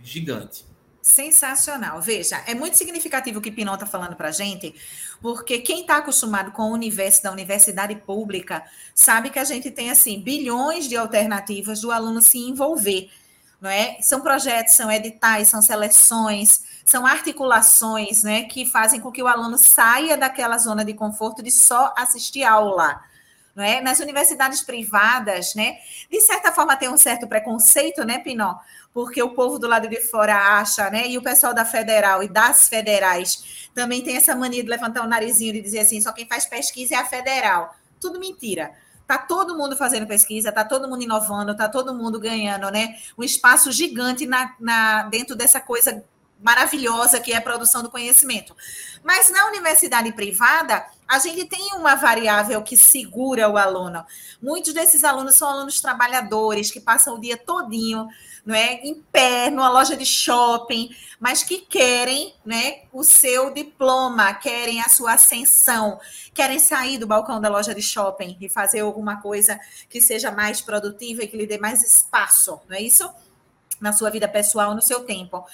gigante. 0.00 0.64
Sensacional. 1.02 2.00
Veja, 2.00 2.44
é 2.46 2.54
muito 2.54 2.76
significativo 2.76 3.40
o 3.40 3.42
que 3.42 3.50
Pinot 3.50 3.74
está 3.74 3.86
falando 3.86 4.14
para 4.14 4.28
a 4.28 4.32
gente, 4.32 4.72
porque 5.20 5.58
quem 5.58 5.80
está 5.80 5.96
acostumado 5.96 6.52
com 6.52 6.70
o 6.70 6.72
universo 6.72 7.24
da 7.24 7.32
universidade 7.32 7.96
pública 7.96 8.62
sabe 8.94 9.30
que 9.30 9.40
a 9.40 9.44
gente 9.44 9.72
tem 9.72 9.90
assim 9.90 10.20
bilhões 10.20 10.88
de 10.88 10.96
alternativas 10.96 11.80
do 11.80 11.90
aluno 11.90 12.22
se 12.22 12.38
envolver, 12.38 13.10
não 13.60 13.68
é? 13.68 13.98
São 14.00 14.20
projetos, 14.20 14.74
são 14.74 14.90
editais, 14.90 15.48
são 15.48 15.60
seleções, 15.60 16.62
são 16.84 17.06
articulações, 17.06 18.22
né, 18.22 18.44
que 18.44 18.66
fazem 18.66 19.00
com 19.00 19.12
que 19.12 19.22
o 19.22 19.28
aluno 19.28 19.58
saia 19.58 20.16
daquela 20.16 20.58
zona 20.58 20.84
de 20.84 20.94
conforto 20.94 21.42
de 21.42 21.50
só 21.50 21.94
assistir 21.96 22.42
aula. 22.42 23.00
Não 23.54 23.64
é? 23.64 23.80
Nas 23.80 23.98
universidades 24.00 24.62
privadas, 24.62 25.54
né, 25.54 25.78
de 26.10 26.20
certa 26.20 26.52
forma 26.52 26.76
tem 26.76 26.88
um 26.88 26.96
certo 26.96 27.28
preconceito, 27.28 28.04
né, 28.04 28.18
Pinó? 28.18 28.56
Porque 28.94 29.22
o 29.22 29.30
povo 29.34 29.58
do 29.58 29.68
lado 29.68 29.88
de 29.88 30.00
fora 30.00 30.58
acha, 30.58 30.88
né, 30.90 31.06
e 31.06 31.18
o 31.18 31.22
pessoal 31.22 31.52
da 31.52 31.64
federal 31.64 32.22
e 32.22 32.28
das 32.28 32.68
federais 32.68 33.68
também 33.74 34.02
tem 34.02 34.16
essa 34.16 34.34
mania 34.34 34.62
de 34.62 34.68
levantar 34.68 35.04
o 35.04 35.08
narizinho 35.08 35.54
e 35.54 35.60
dizer 35.60 35.80
assim, 35.80 36.00
só 36.00 36.12
quem 36.12 36.26
faz 36.26 36.46
pesquisa 36.46 36.94
é 36.94 36.98
a 36.98 37.04
federal. 37.04 37.74
Tudo 38.00 38.18
mentira. 38.18 38.72
Tá 39.10 39.18
todo 39.18 39.58
mundo 39.58 39.76
fazendo 39.76 40.06
pesquisa, 40.06 40.52
tá 40.52 40.64
todo 40.64 40.88
mundo 40.88 41.02
inovando, 41.02 41.52
tá 41.56 41.68
todo 41.68 41.92
mundo 41.92 42.20
ganhando, 42.20 42.70
né? 42.70 42.94
Um 43.18 43.24
espaço 43.24 43.72
gigante 43.72 44.24
na, 44.24 44.54
na 44.60 45.02
dentro 45.08 45.34
dessa 45.34 45.60
coisa 45.60 46.04
maravilhosa 46.42 47.20
que 47.20 47.32
é 47.32 47.36
a 47.36 47.40
produção 47.40 47.82
do 47.82 47.90
conhecimento. 47.90 48.56
Mas 49.04 49.30
na 49.30 49.46
universidade 49.46 50.12
privada, 50.12 50.84
a 51.06 51.18
gente 51.18 51.44
tem 51.44 51.74
uma 51.74 51.96
variável 51.96 52.62
que 52.62 52.76
segura 52.76 53.48
o 53.48 53.58
aluno. 53.58 54.04
Muitos 54.40 54.72
desses 54.72 55.04
alunos 55.04 55.36
são 55.36 55.48
alunos 55.48 55.80
trabalhadores 55.80 56.70
que 56.70 56.80
passam 56.80 57.16
o 57.16 57.20
dia 57.20 57.36
todinho, 57.36 58.08
não 58.44 58.54
é, 58.54 58.74
em 58.74 58.94
pé 59.12 59.50
numa 59.50 59.68
loja 59.68 59.96
de 59.96 60.06
shopping, 60.06 60.94
mas 61.18 61.42
que 61.42 61.58
querem, 61.58 62.34
né, 62.44 62.82
o 62.92 63.02
seu 63.04 63.52
diploma, 63.52 64.32
querem 64.34 64.80
a 64.80 64.88
sua 64.88 65.14
ascensão, 65.14 66.00
querem 66.32 66.58
sair 66.58 66.96
do 66.96 67.06
balcão 67.06 67.40
da 67.40 67.48
loja 67.48 67.74
de 67.74 67.82
shopping 67.82 68.36
e 68.40 68.48
fazer 68.48 68.80
alguma 68.80 69.20
coisa 69.20 69.58
que 69.88 70.00
seja 70.00 70.30
mais 70.30 70.60
produtiva 70.60 71.22
e 71.22 71.28
que 71.28 71.36
lhe 71.36 71.46
dê 71.46 71.58
mais 71.58 71.82
espaço, 71.82 72.60
não 72.68 72.76
é 72.76 72.80
isso? 72.80 73.10
Na 73.80 73.92
sua 73.92 74.10
vida 74.10 74.28
pessoal, 74.28 74.74
no 74.74 74.82
seu 74.82 75.04
tempo. 75.04 75.44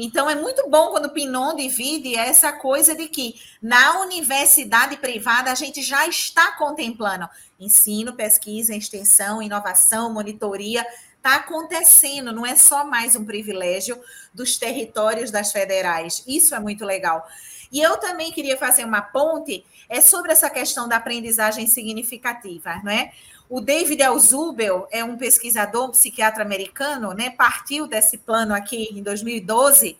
Então, 0.00 0.30
é 0.30 0.36
muito 0.36 0.70
bom 0.70 0.92
quando 0.92 1.06
o 1.06 1.10
Pinon 1.10 1.56
divide 1.56 2.14
essa 2.14 2.52
coisa 2.52 2.94
de 2.94 3.08
que 3.08 3.34
na 3.60 3.98
universidade 4.00 4.96
privada 4.96 5.50
a 5.50 5.56
gente 5.56 5.82
já 5.82 6.06
está 6.06 6.52
contemplando 6.52 7.28
ensino, 7.58 8.12
pesquisa, 8.12 8.76
extensão, 8.76 9.42
inovação, 9.42 10.12
monitoria. 10.12 10.86
Está 11.16 11.34
acontecendo, 11.34 12.32
não 12.32 12.46
é 12.46 12.54
só 12.54 12.84
mais 12.84 13.16
um 13.16 13.24
privilégio 13.24 14.00
dos 14.32 14.56
territórios 14.56 15.32
das 15.32 15.50
federais. 15.50 16.22
Isso 16.28 16.54
é 16.54 16.60
muito 16.60 16.84
legal. 16.84 17.26
E 17.72 17.80
eu 17.80 17.96
também 17.96 18.30
queria 18.30 18.56
fazer 18.56 18.84
uma 18.84 19.02
ponte 19.02 19.66
é 19.88 20.00
sobre 20.00 20.30
essa 20.30 20.48
questão 20.48 20.86
da 20.86 20.94
aprendizagem 20.94 21.66
significativa, 21.66 22.80
não 22.84 22.92
é? 22.92 23.10
O 23.48 23.60
David 23.62 24.02
Elzubel 24.02 24.86
é 24.90 25.02
um 25.02 25.16
pesquisador, 25.16 25.86
um 25.86 25.90
psiquiatra 25.90 26.42
americano, 26.42 27.14
né? 27.14 27.30
Partiu 27.30 27.86
desse 27.86 28.18
plano 28.18 28.54
aqui 28.54 28.90
em 28.92 29.02
2012. 29.02 29.96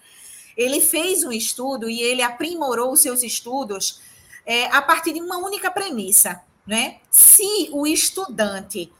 Ele 0.54 0.80
fez 0.80 1.24
um 1.24 1.32
estudo 1.32 1.88
e 1.88 2.02
ele 2.02 2.20
aprimorou 2.20 2.92
os 2.92 3.00
seus 3.00 3.22
estudos 3.22 4.02
é, 4.44 4.66
a 4.66 4.82
partir 4.82 5.12
de 5.12 5.20
uma 5.20 5.38
única 5.38 5.70
premissa, 5.70 6.42
né? 6.66 6.98
Se 7.10 7.70
o 7.72 7.86
estudante 7.86 8.92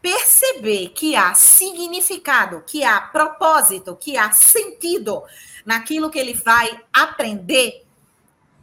perceber 0.00 0.90
que 0.90 1.16
há 1.16 1.34
significado, 1.34 2.62
que 2.66 2.84
há 2.84 3.00
propósito, 3.00 3.96
que 3.96 4.16
há 4.16 4.30
sentido 4.32 5.22
naquilo 5.64 6.10
que 6.10 6.18
ele 6.18 6.34
vai 6.34 6.80
aprender, 6.92 7.84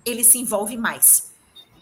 ele 0.06 0.24
se 0.24 0.38
envolve 0.38 0.78
mais. 0.78 1.29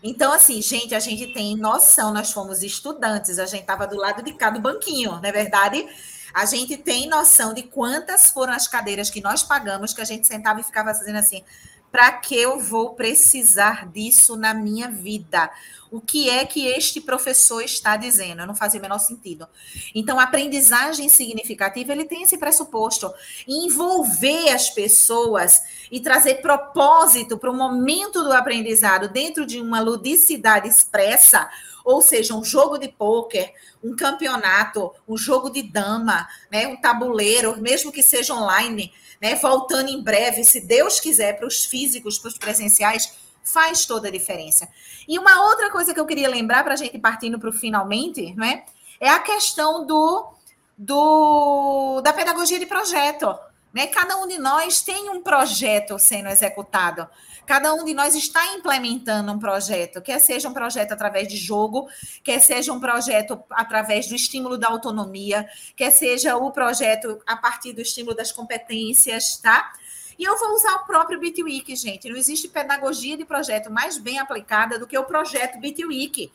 Então, 0.04 0.32
assim, 0.32 0.62
gente, 0.62 0.94
a 0.94 1.00
gente 1.00 1.34
tem 1.34 1.56
noção, 1.56 2.14
nós 2.14 2.32
fomos 2.32 2.62
estudantes, 2.62 3.40
a 3.40 3.46
gente 3.46 3.62
estava 3.62 3.88
do 3.88 3.98
lado 3.98 4.22
de 4.22 4.34
cá 4.34 4.50
do 4.50 4.60
banquinho, 4.60 5.12
não 5.12 5.26
é 5.26 5.32
verdade? 5.32 5.88
A 6.34 6.46
gente 6.46 6.78
tem 6.78 7.08
noção 7.08 7.54
de 7.54 7.64
quantas 7.64 8.28
foram 8.28 8.54
as 8.54 8.68
cadeiras 8.68 9.10
que 9.10 9.22
nós 9.22 9.44
pagamos, 9.44 9.94
que 9.94 10.02
a 10.02 10.06
gente 10.06 10.28
sentava 10.28 10.60
e 10.60 10.64
ficava 10.64 10.94
fazendo 10.94 11.18
assim, 11.18 11.44
para 11.92 12.12
que 12.12 12.36
eu 12.36 12.60
vou 12.60 12.94
precisar 12.94 13.88
disso 13.88 14.36
na 14.36 14.54
minha 14.54 14.90
vida? 14.90 15.50
O 15.90 16.02
que 16.02 16.30
é 16.30 16.46
que 16.46 16.68
este 16.68 17.00
professor 17.00 17.62
está 17.62 17.96
dizendo? 17.96 18.46
Não 18.46 18.54
fazia 18.54 18.80
o 18.80 18.84
menor 18.84 19.00
sentido. 19.00 19.48
Então, 19.96 20.20
a 20.20 20.24
aprendizagem 20.24 21.08
significativa, 21.08 21.94
ele 21.94 22.06
tem 22.06 22.24
esse 22.24 22.38
pressuposto. 22.38 23.12
Envolver 23.48 24.50
as 24.50 24.70
pessoas 24.70 25.62
e 25.90 26.02
trazer 26.02 26.42
propósito 26.42 27.38
para 27.38 27.50
o 27.50 27.56
momento 27.56 28.22
do 28.22 28.34
aprendizado 28.34 29.08
dentro 29.08 29.46
de 29.46 29.62
uma 29.62 29.80
ludicidade 29.80 30.68
expressa, 30.68 31.50
ou 31.86 32.02
seja, 32.02 32.36
um 32.36 32.44
jogo 32.44 32.78
de 32.78 32.90
pôquer, 32.90 33.54
um 33.82 33.96
campeonato, 33.96 34.92
um 35.08 35.16
jogo 35.16 35.50
de 35.50 35.64
dama, 35.64 36.28
né, 36.52 36.68
um 36.68 36.76
tabuleiro, 36.76 37.62
mesmo 37.62 37.94
que 37.94 38.04
seja 38.04 38.34
online, 38.34 38.92
né, 39.22 39.36
voltando 39.36 39.90
em 39.90 40.02
breve, 40.02 40.44
se 40.44 40.62
Deus 40.62 41.00
quiser, 41.00 41.38
para 41.38 41.48
os 41.48 41.66
físicos, 41.66 42.20
para 42.20 42.30
os 42.30 42.38
presenciais, 42.38 43.14
faz 43.44 43.86
toda 43.86 44.08
a 44.08 44.12
diferença. 44.12 44.68
E 45.08 45.18
uma 45.18 45.48
outra 45.50 45.72
coisa 45.72 45.94
que 45.94 46.00
eu 46.00 46.06
queria 46.06 46.30
lembrar 46.30 46.64
para 46.64 46.74
a 46.74 46.78
gente 46.78 46.98
partindo 47.00 47.40
para 47.40 47.50
o 47.50 47.54
finalmente, 47.54 48.34
não 48.36 48.46
é? 48.46 48.66
É 49.00 49.10
a 49.10 49.20
questão 49.20 49.86
do, 49.86 50.34
do 50.78 52.02
da 52.02 52.12
pedagogia 52.14 52.60
de 52.60 52.66
projeto. 52.66 53.38
Né? 53.78 53.86
Cada 53.86 54.18
um 54.18 54.26
de 54.26 54.40
nós 54.40 54.82
tem 54.82 55.08
um 55.08 55.22
projeto 55.22 56.00
sendo 56.00 56.30
executado. 56.30 57.08
Cada 57.46 57.72
um 57.76 57.86
de 57.86 57.94
nós 57.94 58.16
está 58.16 58.44
implementando 58.56 59.32
um 59.32 59.38
projeto, 59.38 60.02
quer 60.02 60.18
seja 60.18 60.50
um 60.50 60.54
projeto 60.54 60.94
através 60.94 61.28
de 61.28 61.38
jogo, 61.38 61.88
quer 62.24 62.40
seja 62.40 62.74
um 62.74 62.80
projeto 62.80 63.40
através 63.52 64.08
do 64.08 64.16
estímulo 64.16 64.58
da 64.58 64.68
autonomia, 64.68 65.48
quer 65.76 65.92
seja 65.92 66.36
o 66.36 66.52
projeto 66.52 67.22
a 67.28 67.38
partir 67.38 67.72
do 67.72 67.80
estímulo 67.80 68.16
das 68.16 68.32
competências, 68.32 69.38
tá? 69.38 69.72
E 70.18 70.24
eu 70.24 70.36
vou 70.40 70.56
usar 70.56 70.78
o 70.78 70.88
próprio 70.88 71.20
BitWiki, 71.20 71.76
gente. 71.76 72.10
Não 72.10 72.18
existe 72.18 72.48
pedagogia 72.48 73.16
de 73.16 73.26
projeto 73.26 73.70
mais 73.70 74.00
bem 74.00 74.18
aplicada 74.18 74.80
do 74.80 74.88
que 74.88 74.98
o 74.98 75.04
projeto 75.04 75.60
BitWiki. 75.60 76.34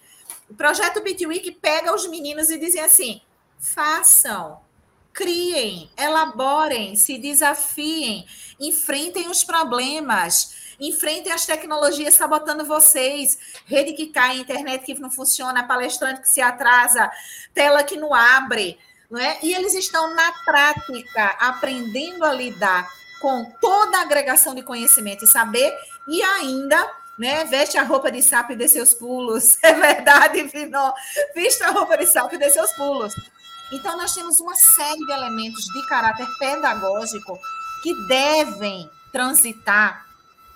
O 0.49 0.55
projeto 0.55 1.03
BitWiki 1.03 1.51
pega 1.51 1.93
os 1.93 2.07
meninos 2.07 2.51
e 2.51 2.57
dizem 2.57 2.83
assim: 2.83 3.21
façam, 3.59 4.61
criem, 5.13 5.91
elaborem, 5.97 6.97
se 6.97 7.19
desafiem, 7.19 8.27
enfrentem 8.59 9.29
os 9.29 9.45
problemas 9.45 10.63
Enfrentem 10.83 11.33
as 11.33 11.47
tecnologias 11.47 12.15
sabotando 12.15 12.65
vocês. 12.65 13.39
Rede 13.67 13.93
que 13.93 14.09
cai, 14.09 14.39
internet 14.39 14.85
que 14.85 14.99
não 14.99 15.13
funciona, 15.13 15.63
palestrante 15.63 16.23
que 16.23 16.29
se 16.29 16.41
atrasa, 16.41 17.09
tela 17.55 17.85
que 17.85 17.97
não 17.97 18.13
abre. 18.13 18.77
Não 19.09 19.21
é? 19.21 19.39
E 19.43 19.55
eles 19.55 19.75
estão, 19.75 20.13
na 20.15 20.33
prática, 20.45 21.37
aprendendo 21.39 22.25
a 22.25 22.33
lidar 22.33 22.89
com 23.21 23.45
toda 23.61 23.99
a 23.99 24.03
agregação 24.03 24.57
de 24.57 24.63
conhecimento 24.63 25.25
e 25.25 25.29
saber, 25.29 25.73
e 26.09 26.21
ainda 26.21 27.03
né? 27.19 27.45
Veste 27.45 27.77
a 27.77 27.85
roupa 27.85 28.11
de 28.11 28.23
sapo 28.23 28.53
e 28.53 28.57
dê 28.57 28.67
seus 28.67 28.95
pulos. 28.95 29.59
É 29.63 29.75
verdade, 29.75 30.43
Vinó. 30.45 30.93
Vista 31.37 31.67
a 31.67 31.71
roupa 31.71 31.97
de 31.97 32.07
sapo 32.07 32.35
e 32.35 32.39
dê 32.39 32.51
seus 32.51 32.73
pulos. 32.73 33.15
Então, 33.73 33.97
nós 33.97 34.15
temos 34.15 34.39
uma 34.39 34.55
série 34.55 35.05
de 35.05 35.13
elementos 35.13 35.65
de 35.65 35.87
caráter 35.87 36.27
pedagógico 36.39 37.39
que 37.83 37.95
devem 38.07 38.89
transitar 39.11 40.07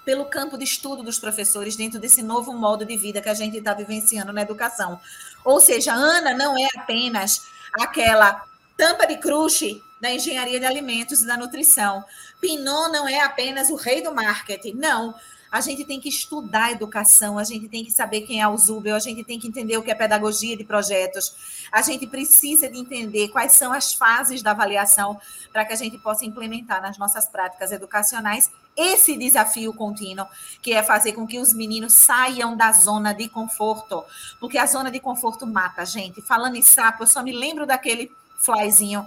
pelo 0.04 0.26
campo 0.26 0.56
de 0.56 0.64
estudo 0.64 1.02
dos 1.02 1.18
professores 1.18 1.74
dentro 1.74 1.98
desse 1.98 2.22
novo 2.22 2.52
modo 2.52 2.84
de 2.84 2.96
vida 2.96 3.20
que 3.20 3.28
a 3.28 3.34
gente 3.34 3.56
está 3.56 3.74
vivenciando 3.74 4.32
na 4.32 4.42
educação. 4.42 5.00
Ou 5.44 5.60
seja, 5.60 5.92
Ana 5.92 6.34
não 6.34 6.56
é 6.56 6.68
apenas 6.76 7.42
aquela 7.80 8.44
tampa 8.76 9.06
de 9.06 9.16
crush 9.16 9.82
da 10.00 10.12
engenharia 10.12 10.60
de 10.60 10.66
alimentos 10.66 11.22
e 11.22 11.26
da 11.26 11.36
nutrição. 11.36 12.04
Pinot 12.40 12.92
não 12.92 13.08
é 13.08 13.20
apenas 13.20 13.70
o 13.70 13.76
rei 13.76 14.02
do 14.02 14.14
marketing, 14.14 14.74
não. 14.74 15.14
A 15.56 15.60
gente 15.62 15.84
tem 15.84 15.98
que 15.98 16.10
estudar 16.10 16.64
a 16.64 16.72
educação, 16.72 17.38
a 17.38 17.44
gente 17.44 17.66
tem 17.66 17.82
que 17.82 17.90
saber 17.90 18.20
quem 18.20 18.42
é 18.42 18.46
o 18.46 18.58
Zubel, 18.58 18.94
a 18.94 18.98
gente 18.98 19.24
tem 19.24 19.38
que 19.38 19.48
entender 19.48 19.78
o 19.78 19.82
que 19.82 19.90
é 19.90 19.94
pedagogia 19.94 20.54
de 20.54 20.64
projetos, 20.64 21.34
a 21.72 21.80
gente 21.80 22.06
precisa 22.06 22.68
de 22.68 22.76
entender 22.76 23.28
quais 23.28 23.52
são 23.52 23.72
as 23.72 23.94
fases 23.94 24.42
da 24.42 24.50
avaliação 24.50 25.18
para 25.50 25.64
que 25.64 25.72
a 25.72 25.76
gente 25.76 25.96
possa 25.96 26.26
implementar 26.26 26.82
nas 26.82 26.98
nossas 26.98 27.26
práticas 27.26 27.72
educacionais 27.72 28.50
esse 28.76 29.16
desafio 29.16 29.72
contínuo, 29.72 30.26
que 30.60 30.74
é 30.74 30.82
fazer 30.82 31.14
com 31.14 31.26
que 31.26 31.38
os 31.38 31.54
meninos 31.54 31.94
saiam 31.94 32.54
da 32.54 32.70
zona 32.72 33.14
de 33.14 33.26
conforto, 33.26 34.04
porque 34.38 34.58
a 34.58 34.66
zona 34.66 34.90
de 34.90 35.00
conforto 35.00 35.46
mata 35.46 35.80
a 35.80 35.84
gente. 35.86 36.20
Falando 36.20 36.56
em 36.56 36.62
sapo, 36.62 37.04
eu 37.04 37.06
só 37.06 37.22
me 37.22 37.32
lembro 37.32 37.64
daquele 37.64 38.12
flyzinho 38.38 39.06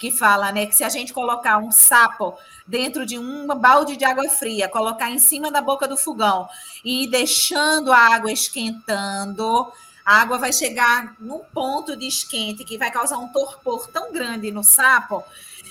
que 0.00 0.10
fala, 0.10 0.50
né, 0.50 0.64
que 0.64 0.74
se 0.74 0.82
a 0.82 0.88
gente 0.88 1.12
colocar 1.12 1.58
um 1.58 1.70
sapo 1.70 2.34
dentro 2.66 3.04
de 3.04 3.18
um 3.18 3.46
balde 3.48 3.98
de 3.98 4.04
água 4.06 4.26
fria, 4.30 4.66
colocar 4.66 5.10
em 5.10 5.18
cima 5.18 5.50
da 5.50 5.60
boca 5.60 5.86
do 5.86 5.94
fogão 5.94 6.48
e 6.82 7.06
deixando 7.06 7.92
a 7.92 7.98
água 7.98 8.32
esquentando, 8.32 9.70
a 10.02 10.22
água 10.22 10.38
vai 10.38 10.54
chegar 10.54 11.14
num 11.20 11.40
ponto 11.40 11.94
de 11.94 12.08
esquente 12.08 12.64
que 12.64 12.78
vai 12.78 12.90
causar 12.90 13.18
um 13.18 13.28
torpor 13.28 13.88
tão 13.88 14.10
grande 14.10 14.50
no 14.50 14.64
sapo 14.64 15.22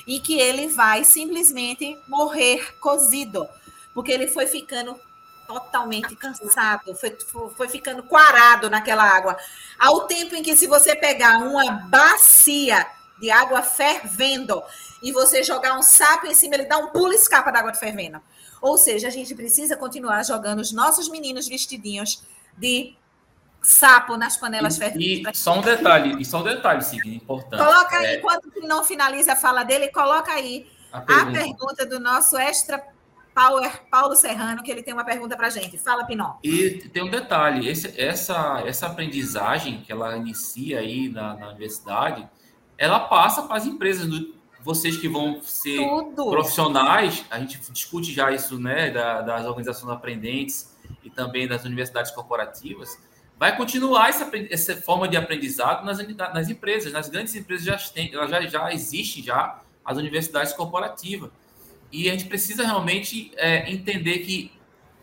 e 0.06 0.20
que 0.20 0.40
ele 0.40 0.68
vai 0.68 1.04
simplesmente 1.04 1.98
morrer 2.08 2.76
cozido, 2.80 3.50
porque 3.96 4.12
ele 4.12 4.28
foi 4.28 4.46
ficando 4.46 4.96
totalmente 5.48 6.16
cansado, 6.16 6.94
foi, 6.94 7.18
foi 7.58 7.68
ficando 7.68 8.04
quarado 8.04 8.70
naquela 8.70 9.04
água. 9.04 9.36
Ao 9.80 10.02
tempo 10.02 10.36
em 10.36 10.44
que, 10.44 10.56
se 10.56 10.68
você 10.68 10.96
pegar 10.96 11.40
uma 11.40 11.72
bacia 11.90 12.86
de 13.20 13.30
água 13.30 13.62
fervendo 13.62 14.62
e 15.02 15.12
você 15.12 15.44
jogar 15.44 15.78
um 15.78 15.82
sapo 15.82 16.28
em 16.28 16.34
cima, 16.34 16.56
ele 16.56 16.66
dá 16.66 16.78
um 16.78 16.88
pulo 16.88 17.12
e 17.12 17.16
escapa 17.16 17.52
da 17.52 17.60
água 17.60 17.74
fervendo. 17.74 18.22
Ou 18.62 18.78
seja, 18.78 19.08
a 19.08 19.12
gente 19.12 19.34
precisa 19.36 19.78
continuar 19.78 20.24
jogando 20.24 20.60
os 20.60 20.72
nossos 20.72 21.10
meninos 21.10 21.48
vestidinhos 21.48 22.24
de 22.58 22.96
sapo 23.62 24.18
nas 24.18 24.38
panelas 24.38 24.78
fervendo. 24.78 25.30
E 25.32 25.36
só 25.36 25.58
um 25.58 25.62
detalhe, 25.62 26.22
e 26.22 26.26
só 26.26 26.40
um 26.40 26.44
detalhe, 26.44 26.84
Sidney, 26.84 27.16
importante. 27.16 27.64
Coloca 27.64 27.98
aí, 27.98 28.06
é... 28.06 28.18
enquanto 28.18 28.50
não 28.64 28.84
finaliza 28.84 29.34
a 29.34 29.36
fala 29.36 29.64
dele, 29.64 29.90
coloca 29.90 30.32
aí 30.32 30.68
a 30.92 31.02
pergunta, 31.02 31.40
a 31.40 31.44
pergunta 31.44 31.86
do 31.86 32.00
nosso 32.00 32.38
extra 32.38 32.84
Power 33.34 33.84
Paulo 33.90 34.16
Serrano, 34.16 34.64
que 34.64 34.72
ele 34.72 34.84
tem 34.84 34.94
uma 34.94 35.06
pergunta 35.06 35.38
para 35.38 35.48
a 35.48 35.50
gente. 35.50 35.78
Fala, 35.78 36.06
Pinó. 36.06 36.36
E 36.44 36.90
tem 36.92 37.04
um 37.04 37.10
detalhe: 37.10 37.70
esse, 37.70 38.00
essa, 38.00 38.64
essa 38.66 38.88
aprendizagem 38.88 39.82
que 39.82 39.92
ela 39.92 40.18
inicia 40.18 40.80
aí 40.80 41.08
na, 41.10 41.36
na 41.36 41.50
universidade, 41.50 42.28
ela 42.80 43.02
passa 43.02 43.44
para 43.44 43.58
as 43.58 43.66
empresas. 43.68 44.10
Vocês 44.62 44.98
que 44.98 45.08
vão 45.08 45.42
ser 45.42 45.78
Tudo. 45.78 46.32
profissionais, 46.32 47.26
a 47.30 47.40
gente 47.40 47.60
discute 47.72 48.12
já 48.12 48.32
isso, 48.32 48.60
né, 48.60 48.90
da, 48.90 49.22
das 49.22 49.46
organizações 49.46 49.92
aprendentes 49.92 50.76
e 51.04 51.10
também 51.10 51.48
das 51.48 51.66
universidades 51.66 52.12
corporativas. 52.12 52.98
Vai 53.38 53.56
continuar 53.56 54.10
essa, 54.10 54.30
essa 54.50 54.76
forma 54.78 55.08
de 55.08 55.16
aprendizado 55.16 55.86
nas, 55.86 55.98
nas 56.34 56.50
empresas, 56.50 56.92
nas 56.92 57.08
grandes 57.10 57.36
empresas 57.36 57.66
já 57.66 57.78
tem, 57.78 58.12
já, 58.12 58.42
já 58.48 58.74
existe 58.74 59.22
já 59.22 59.62
as 59.84 59.98
universidades 59.98 60.54
corporativas. 60.54 61.32
E 61.92 62.10
a 62.10 62.12
gente 62.12 62.26
precisa 62.26 62.66
realmente 62.66 63.32
é, 63.38 63.72
entender 63.72 64.20
que, 64.20 64.52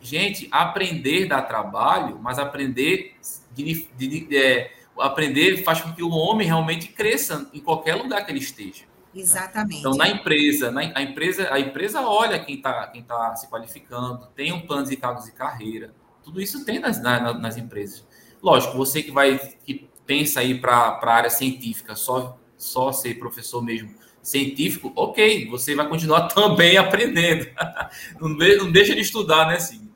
gente, 0.01 0.47
aprender 0.51 1.27
dá 1.27 1.41
trabalho, 1.41 2.19
mas 2.21 2.39
aprender 2.39 3.15
de, 3.53 3.87
de, 3.97 4.07
de, 4.07 4.37
é, 4.37 4.71
aprender 4.99 5.63
faz 5.63 5.81
com 5.81 5.93
que 5.93 6.03
o 6.03 6.09
homem 6.09 6.47
realmente 6.47 6.89
cresça 6.89 7.49
em 7.53 7.59
qualquer 7.59 7.95
lugar 7.95 8.25
que 8.25 8.31
ele 8.31 8.39
esteja. 8.39 8.83
Né? 9.13 9.21
Exatamente. 9.21 9.79
Então, 9.79 9.93
na 9.93 10.07
empresa, 10.07 10.71
na, 10.71 10.81
a 10.95 11.01
empresa, 11.01 11.51
a 11.51 11.59
empresa 11.59 12.01
olha 12.01 12.39
quem 12.39 12.55
está 12.55 12.87
quem 12.87 13.03
tá 13.03 13.35
se 13.35 13.47
qualificando, 13.49 14.27
tem 14.35 14.51
um 14.51 14.65
plano 14.65 14.87
de 14.87 14.95
cargos 14.95 15.25
de 15.25 15.31
carreira. 15.31 15.93
Tudo 16.23 16.41
isso 16.41 16.65
tem 16.65 16.79
nas, 16.79 17.01
nas, 17.01 17.39
nas 17.39 17.57
empresas. 17.57 18.05
Lógico, 18.41 18.77
você 18.77 19.01
que 19.01 19.11
vai 19.11 19.37
que 19.65 19.89
pensa 20.05 20.39
aí 20.39 20.59
para 20.59 20.99
a 21.01 21.09
área 21.11 21.29
científica, 21.29 21.95
só, 21.95 22.37
só 22.57 22.91
ser 22.91 23.15
professor 23.15 23.61
mesmo 23.61 23.93
científico, 24.21 24.91
ok, 24.95 25.47
você 25.49 25.73
vai 25.73 25.87
continuar 25.87 26.27
também 26.29 26.77
aprendendo. 26.77 27.47
não, 28.19 28.35
de, 28.35 28.57
não 28.57 28.71
deixa 28.71 28.93
de 28.93 29.01
estudar, 29.01 29.47
né, 29.47 29.59
sim. 29.59 29.89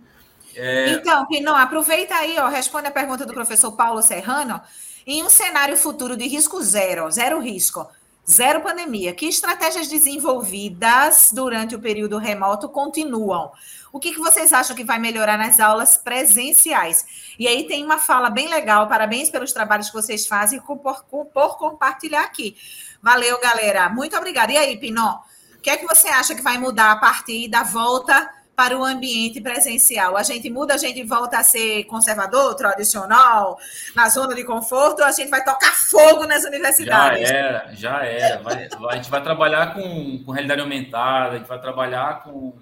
É... 0.55 0.91
Então, 0.91 1.25
Pinô, 1.27 1.53
aproveita 1.53 2.15
aí, 2.15 2.37
ó, 2.37 2.47
responde 2.47 2.87
a 2.87 2.91
pergunta 2.91 3.25
do 3.25 3.33
professor 3.33 3.71
Paulo 3.73 4.01
Serrano. 4.01 4.61
Em 5.05 5.23
um 5.23 5.29
cenário 5.29 5.75
futuro 5.75 6.15
de 6.15 6.27
risco 6.27 6.61
zero, 6.61 7.09
zero 7.09 7.39
risco, 7.39 7.87
zero 8.29 8.61
pandemia, 8.61 9.13
que 9.13 9.25
estratégias 9.25 9.87
desenvolvidas 9.87 11.31
durante 11.33 11.75
o 11.75 11.79
período 11.79 12.17
remoto 12.17 12.69
continuam? 12.69 13.51
O 13.91 13.99
que, 13.99 14.13
que 14.13 14.19
vocês 14.19 14.53
acham 14.53 14.75
que 14.75 14.83
vai 14.83 14.99
melhorar 14.99 15.37
nas 15.37 15.59
aulas 15.59 15.97
presenciais? 15.97 17.33
E 17.37 17.47
aí 17.47 17.67
tem 17.67 17.83
uma 17.83 17.97
fala 17.97 18.29
bem 18.29 18.47
legal, 18.47 18.87
parabéns 18.87 19.29
pelos 19.29 19.51
trabalhos 19.51 19.89
que 19.89 19.95
vocês 19.95 20.27
fazem 20.27 20.61
por, 20.61 20.77
por, 20.77 21.57
compartilhar 21.57 22.23
aqui. 22.23 22.55
Valeu, 23.01 23.39
galera. 23.41 23.89
Muito 23.89 24.15
obrigada. 24.15 24.51
E 24.51 24.57
aí, 24.57 24.77
Pinó, 24.77 25.19
o 25.57 25.61
que 25.61 25.69
é 25.69 25.77
que 25.77 25.87
você 25.87 26.07
acha 26.09 26.35
que 26.35 26.41
vai 26.41 26.57
mudar 26.57 26.91
a 26.91 26.97
partir 26.97 27.49
da 27.49 27.63
volta 27.63 28.29
para 28.61 28.77
o 28.77 28.85
ambiente 28.85 29.41
presencial? 29.41 30.15
A 30.15 30.21
gente 30.21 30.47
muda, 30.47 30.75
a 30.75 30.77
gente 30.77 31.03
volta 31.03 31.39
a 31.39 31.43
ser 31.43 31.85
conservador, 31.85 32.53
tradicional, 32.53 33.57
na 33.95 34.07
zona 34.07 34.35
de 34.35 34.43
conforto, 34.43 34.99
ou 34.99 35.05
a 35.05 35.11
gente 35.11 35.31
vai 35.31 35.43
tocar 35.43 35.73
fogo 35.73 36.27
nas 36.27 36.43
universidades? 36.43 37.27
Já 37.27 37.35
era, 37.35 37.73
já 37.73 38.05
era. 38.05 38.43
Vai, 38.43 38.69
a 38.91 38.95
gente 38.97 39.09
vai 39.09 39.23
trabalhar 39.23 39.73
com, 39.73 40.23
com 40.23 40.31
realidade 40.31 40.61
aumentada, 40.61 41.35
a 41.35 41.37
gente 41.39 41.47
vai 41.47 41.59
trabalhar 41.59 42.23
com. 42.23 42.53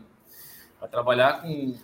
Vai 0.80 0.88
trabalhar 0.88 1.42
com, 1.42 1.76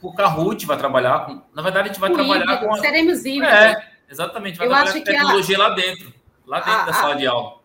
com 0.00 0.08
o 0.08 0.14
Kahoot 0.14 0.64
vai 0.64 0.78
trabalhar 0.78 1.26
com. 1.26 1.42
Na 1.54 1.60
verdade, 1.60 1.90
a 1.90 1.92
gente 1.92 2.00
vai 2.00 2.10
o 2.10 2.14
trabalhar 2.14 2.54
híbrido, 2.54 2.66
com. 2.66 2.76
Seremos 2.76 3.26
híbridos. 3.26 3.54
É, 3.54 3.88
exatamente. 4.08 4.56
Vai 4.56 4.66
Eu 4.66 4.70
trabalhar 4.70 4.92
com 4.94 5.04
tecnologia 5.04 5.56
a... 5.56 5.58
lá 5.58 5.74
dentro, 5.74 6.14
lá 6.46 6.60
dentro 6.60 6.80
a, 6.80 6.84
da 6.86 6.92
sala 6.94 7.12
a... 7.12 7.16
de 7.18 7.26
aula 7.26 7.63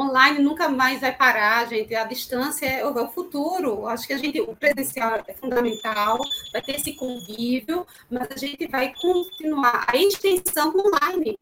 online 0.00 0.38
nunca 0.38 0.68
mais 0.68 1.00
vai 1.00 1.14
parar, 1.14 1.66
gente. 1.68 1.94
A 1.94 2.04
distância 2.04 2.66
é 2.66 2.84
o 2.84 3.08
futuro. 3.08 3.86
Acho 3.86 4.06
que 4.06 4.12
a 4.12 4.18
gente, 4.18 4.40
o 4.40 4.56
presencial 4.56 5.22
é 5.26 5.34
fundamental, 5.34 6.18
vai 6.52 6.62
ter 6.62 6.76
esse 6.76 6.94
convívio, 6.94 7.86
mas 8.10 8.28
a 8.30 8.36
gente 8.36 8.66
vai 8.66 8.92
continuar 8.94 9.86
a 9.88 9.96
extensão 9.96 10.72
online. 10.76 11.38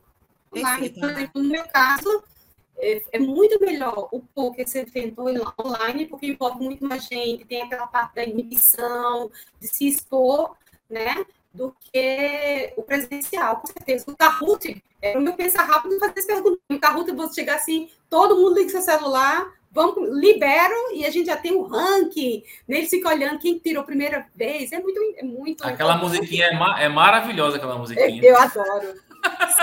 online. 0.54 0.90
Por 0.90 1.11
exemplo, 1.11 1.42
no 1.42 1.48
meu 1.48 1.66
caso, 1.68 2.22
é, 2.78 3.02
é 3.12 3.18
muito 3.18 3.61
melhor 3.61 4.09
o 4.12 4.20
poker 4.20 4.66
ser 4.68 4.86
feito 4.88 5.20
online, 5.59 6.06
porque 6.06 6.26
envolve 6.26 6.62
muito 6.62 6.84
mais 6.84 7.04
gente, 7.04 7.44
tem 7.44 7.62
aquela 7.62 7.86
parte 7.86 8.14
da 8.14 8.24
inibição, 8.24 9.30
de 9.61 9.68
se 9.68 9.88
expor, 9.88 10.56
né? 10.88 11.24
Do 11.59 11.74
que 11.80 12.72
o 12.76 12.82
presencial, 12.82 13.56
com 13.56 13.66
certeza. 13.66 14.04
O 14.06 14.16
Kahoot, 14.16 14.80
é, 15.02 15.18
o 15.18 15.20
meu 15.20 15.32
pensar 15.32 15.64
rápido 15.64 15.98
fazer 15.98 16.14
essa 16.16 16.28
pergunta. 16.28 16.61
O 16.70 16.78
Kahoot, 16.78 17.11
você 17.12 17.40
chegar 17.40 17.56
assim, 17.56 17.90
todo 18.09 18.36
mundo 18.36 18.54
liga 18.54 18.70
seu 18.70 18.80
celular, 18.80 19.44
vamos, 19.72 20.09
libero 20.20 20.94
e 20.94 21.04
a 21.04 21.11
gente 21.11 21.26
já 21.26 21.36
tem 21.36 21.52
o 21.52 21.64
ranking, 21.64 22.44
né? 22.68 22.78
Eles 22.78 22.90
ficam 22.90 23.11
olhando 23.11 23.40
quem 23.40 23.59
tirou 23.59 23.82
a 23.82 23.86
primeira 23.86 24.24
vez. 24.36 24.72
É 24.72 24.78
muito. 24.78 25.00
É 25.16 25.24
muito 25.24 25.66
aquela 25.66 25.96
musiquinha 25.96 26.46
é, 26.46 26.56
ma 26.56 26.80
é, 26.80 26.88
maravilhosa, 26.88 27.56
aquela 27.56 27.76
musiquinha. 27.76 28.22
Eu, 28.22 28.36
eu 28.36 28.38
adoro. 28.38 28.94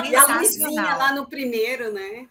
e 0.03 0.15
a 0.15 0.37
luzinha 0.37 0.95
lá 0.97 1.13
no 1.13 1.25
primeiro, 1.27 1.93
né? 1.93 2.27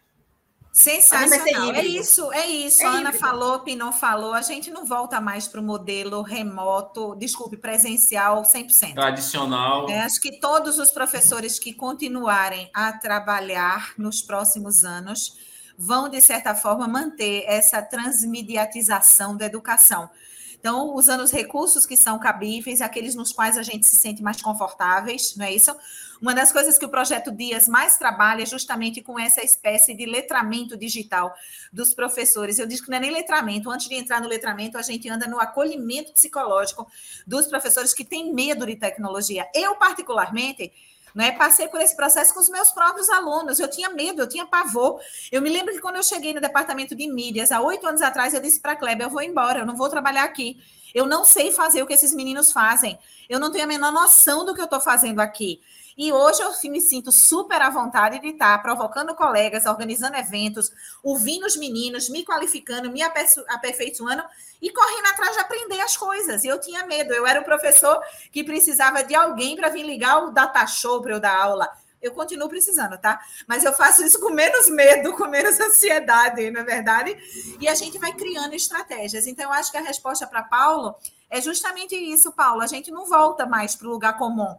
Sensacional. 0.75 1.73
É 1.73 1.85
isso, 1.85 2.33
é 2.33 2.49
isso. 2.49 2.83
É 2.83 2.87
Ana 2.87 3.13
falou, 3.13 3.61
Pinon 3.61 3.93
falou. 3.93 4.35
A 4.35 4.43
gente 4.43 4.73
não 4.73 4.85
volta 4.85 5.21
mais 5.21 5.47
para 5.47 5.61
o 5.61 5.65
modelo 5.65 6.21
remoto, 6.21 7.15
desculpe, 7.15 7.57
presencial 7.57 8.43
100%. 8.43 8.93
Tradicional. 8.93 9.89
É, 9.89 10.01
acho 10.01 10.21
que 10.21 10.41
todos 10.41 10.81
os 10.81 10.91
professores 10.91 11.61
que 11.61 11.73
continuarem 11.73 12.69
a 12.75 12.93
trabalhar 12.93 13.93
nos 13.97 14.21
próximos 14.21 14.85
anos 14.85 15.37
vão, 15.79 16.09
de 16.09 16.21
certa 16.21 16.57
forma, 16.57 16.89
manter 16.89 17.45
essa 17.47 17.81
transmediatização 17.81 19.37
da 19.37 19.47
educação. 19.47 20.11
Então, 20.59 20.93
usando 20.95 21.21
os 21.21 21.31
recursos 21.31 21.87
que 21.87 21.97
são 21.97 22.19
cabíveis, 22.19 22.81
aqueles 22.81 23.15
nos 23.15 23.31
quais 23.31 23.57
a 23.57 23.63
gente 23.63 23.87
se 23.87 23.95
sente 23.95 24.23
mais 24.23 24.43
confortáveis, 24.43 25.37
não 25.37 25.45
é 25.45 25.53
isso? 25.53 25.77
Uma 26.25 26.35
das 26.35 26.51
coisas 26.51 26.79
que 26.79 26.87
o 26.87 26.89
projeto 26.89 27.31
Dias 27.31 27.69
mais 27.69 27.99
trabalha 27.99 28.45
é 28.45 28.47
justamente 28.47 29.03
com 29.03 29.19
essa 29.19 29.43
espécie 29.43 29.93
de 29.93 30.07
letramento 30.07 30.75
digital 30.75 31.35
dos 31.71 31.93
professores. 31.93 32.59
Eu 32.59 32.67
digo 32.67 32.83
que 32.83 32.89
não 32.89 32.97
é 32.97 33.01
nem 33.01 33.11
letramento, 33.11 33.71
antes 33.71 33.91
de 33.91 33.95
entrar 33.95 34.23
no 34.23 34.27
letramento, 34.27 34.79
a 34.79 34.81
gente 34.81 35.07
anda 35.07 35.27
no 35.27 35.39
acolhimento 35.39 36.15
psicológico 36.15 36.91
dos 37.27 37.47
professores 37.47 37.93
que 37.93 38.07
têm 38.07 38.33
medo 38.33 38.65
de 38.65 38.75
tecnologia. 38.75 39.47
Eu, 39.55 39.77
particularmente, 39.77 40.73
né? 41.15 41.31
Passei 41.33 41.69
por 41.69 41.79
esse 41.83 41.95
processo 41.95 42.33
com 42.33 42.41
os 42.41 42.49
meus 42.49 42.71
próprios 42.71 43.11
alunos. 43.11 43.61
Eu 43.61 43.69
tinha 43.69 43.91
medo, 43.91 44.23
eu 44.23 44.27
tinha 44.27 44.47
pavor. 44.47 44.99
Eu 45.31 45.43
me 45.43 45.51
lembro 45.51 45.75
que 45.75 45.81
quando 45.81 45.97
eu 45.97 46.03
cheguei 46.03 46.33
no 46.33 46.41
departamento 46.41 46.95
de 46.95 47.07
mídias, 47.07 47.53
há 47.53 47.61
oito 47.61 47.87
anos 47.87 48.01
atrás, 48.01 48.33
eu 48.33 48.41
disse 48.41 48.61
para 48.61 48.73
a 48.73 48.77
Kleber: 48.77 49.09
eu 49.09 49.11
vou 49.11 49.21
embora, 49.21 49.59
eu 49.59 49.67
não 49.67 49.77
vou 49.77 49.91
trabalhar 49.91 50.25
aqui. 50.25 50.57
Eu 50.95 51.05
não 51.05 51.23
sei 51.23 51.53
fazer 51.53 51.83
o 51.83 51.87
que 51.87 51.93
esses 51.93 52.15
meninos 52.15 52.51
fazem. 52.51 52.99
Eu 53.29 53.39
não 53.39 53.53
tenho 53.53 53.65
a 53.65 53.67
menor 53.67 53.93
noção 53.93 54.43
do 54.47 54.55
que 54.55 54.61
eu 54.63 54.65
estou 54.65 54.81
fazendo 54.81 55.21
aqui. 55.21 55.61
E 55.97 56.13
hoje 56.13 56.43
eu 56.43 56.71
me 56.71 56.81
sinto 56.81 57.13
super 57.13 57.63
à 57.63 57.71
vontade 57.71 58.19
de 58.21 58.29
estar 58.29 58.61
provocando 58.63 59.15
colegas, 59.15 59.65
organizando 59.65 60.17
eventos, 60.17 60.73
ouvindo 61.03 61.47
os 61.47 61.57
meninos, 61.57 62.09
me 62.09 62.25
qualificando, 62.25 62.91
me 62.91 63.01
aperfeiçoando 63.03 64.25
e 64.61 64.71
correndo 64.71 65.07
atrás 65.07 65.33
de 65.35 65.41
aprender 65.41 65.81
as 65.81 65.97
coisas. 65.97 66.43
E 66.43 66.49
eu 66.49 66.61
tinha 66.61 66.85
medo. 66.87 67.13
Eu 67.15 67.27
era 67.27 67.41
o 67.41 67.45
professor 67.45 68.01
que 68.33 68.43
precisava 68.43 69.05
de 69.05 69.15
alguém 69.15 69.55
para 69.57 69.69
vir 69.69 69.85
ligar 69.85 70.25
o 70.25 70.31
data 70.31 70.67
show 70.67 71.01
para 71.01 71.13
eu 71.13 71.21
dar 71.21 71.39
aula. 71.39 71.71
Eu 72.03 72.13
continuo 72.13 72.51
precisando, 72.51 72.99
tá? 72.99 73.19
Mas 73.47 73.65
eu 73.65 73.73
faço 73.73 74.05
isso 74.05 74.21
com 74.21 74.31
menos 74.31 74.69
medo, 74.69 75.15
com 75.15 75.27
menos 75.27 75.59
ansiedade, 75.59 76.51
na 76.51 76.61
é 76.61 76.65
verdade. 76.65 77.57
E 77.59 77.67
a 77.67 77.75
gente 77.75 77.99
vai 77.99 78.13
criando 78.13 78.55
estratégias. 78.55 79.27
Então, 79.27 79.47
eu 79.47 79.53
acho 79.53 79.71
que 79.71 79.79
a 79.79 79.81
resposta 79.81 80.27
para 80.27 80.43
Paulo 80.43 80.95
é 81.31 81.41
justamente 81.41 81.97
isso, 81.97 82.33
Paulo. 82.33 82.61
A 82.61 82.67
gente 82.67 82.91
não 82.91 83.07
volta 83.07 83.47
mais 83.47 83.75
para 83.75 83.89
o 83.89 83.91
lugar 83.91 84.19
comum. 84.19 84.55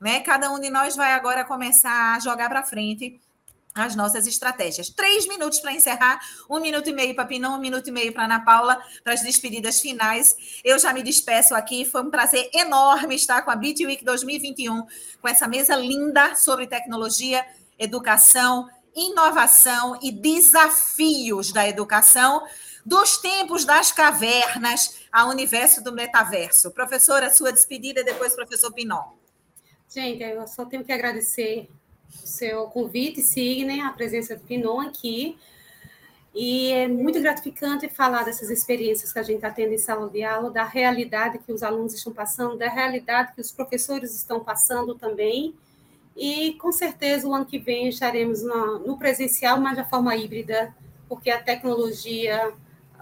Né? 0.00 0.20
Cada 0.20 0.50
um 0.50 0.60
de 0.60 0.70
nós 0.70 0.96
vai 0.96 1.12
agora 1.12 1.44
começar 1.44 2.14
a 2.14 2.20
jogar 2.20 2.48
para 2.48 2.62
frente 2.62 3.20
as 3.76 3.94
nossas 3.94 4.26
estratégias. 4.26 4.88
Três 4.88 5.28
minutos 5.28 5.60
para 5.60 5.72
encerrar, 5.72 6.18
um 6.48 6.58
minuto 6.58 6.88
e 6.88 6.92
meio 6.92 7.14
para 7.14 7.26
Pinão, 7.26 7.56
um 7.56 7.60
minuto 7.60 7.88
e 7.88 7.92
meio 7.92 8.12
para 8.12 8.24
Ana 8.24 8.40
Paula, 8.40 8.82
para 9.04 9.12
as 9.12 9.20
despedidas 9.20 9.80
finais. 9.80 10.34
Eu 10.64 10.78
já 10.78 10.92
me 10.92 11.02
despeço 11.02 11.54
aqui, 11.54 11.84
foi 11.84 12.02
um 12.02 12.10
prazer 12.10 12.48
enorme 12.54 13.14
estar 13.14 13.42
com 13.42 13.50
a 13.50 13.56
Beat 13.56 13.80
Week 13.80 14.04
2021, 14.04 14.86
com 15.20 15.28
essa 15.28 15.46
mesa 15.46 15.76
linda 15.76 16.34
sobre 16.34 16.66
tecnologia, 16.66 17.46
educação, 17.78 18.66
inovação 18.94 19.98
e 20.02 20.10
desafios 20.10 21.52
da 21.52 21.68
educação, 21.68 22.42
dos 22.84 23.18
tempos 23.18 23.66
das 23.66 23.92
cavernas 23.92 25.00
ao 25.12 25.28
universo 25.28 25.84
do 25.84 25.92
metaverso. 25.92 26.70
Professora, 26.70 27.32
sua 27.34 27.52
despedida, 27.52 28.02
depois 28.02 28.34
professor 28.34 28.72
Pinó. 28.72 29.12
Gente, 29.88 30.22
eu 30.22 30.46
só 30.46 30.64
tenho 30.64 30.84
que 30.84 30.92
agradecer 30.92 31.68
o 32.22 32.26
seu 32.26 32.66
convite, 32.66 33.22
Signe, 33.22 33.80
a 33.80 33.90
presença 33.90 34.36
do 34.36 34.44
Pinon 34.44 34.80
aqui. 34.80 35.38
E 36.34 36.70
é 36.70 36.86
muito 36.86 37.18
gratificante 37.18 37.88
falar 37.88 38.22
dessas 38.24 38.50
experiências 38.50 39.10
que 39.10 39.18
a 39.18 39.22
gente 39.22 39.36
está 39.36 39.50
tendo 39.50 39.72
em 39.72 39.78
sala 39.78 40.10
de 40.10 40.22
aula, 40.22 40.50
da 40.50 40.64
realidade 40.64 41.38
que 41.38 41.50
os 41.50 41.62
alunos 41.62 41.94
estão 41.94 42.12
passando, 42.12 42.58
da 42.58 42.68
realidade 42.68 43.32
que 43.34 43.40
os 43.40 43.50
professores 43.50 44.14
estão 44.14 44.40
passando 44.40 44.94
também. 44.94 45.54
E 46.14 46.52
com 46.54 46.70
certeza 46.72 47.26
o 47.26 47.34
ano 47.34 47.46
que 47.46 47.58
vem 47.58 47.88
estaremos 47.88 48.42
no, 48.42 48.98
presencial, 48.98 49.58
mas 49.58 49.78
de 49.78 49.88
forma 49.88 50.14
híbrida, 50.14 50.74
porque 51.08 51.30
a 51.30 51.42
tecnologia, 51.42 52.52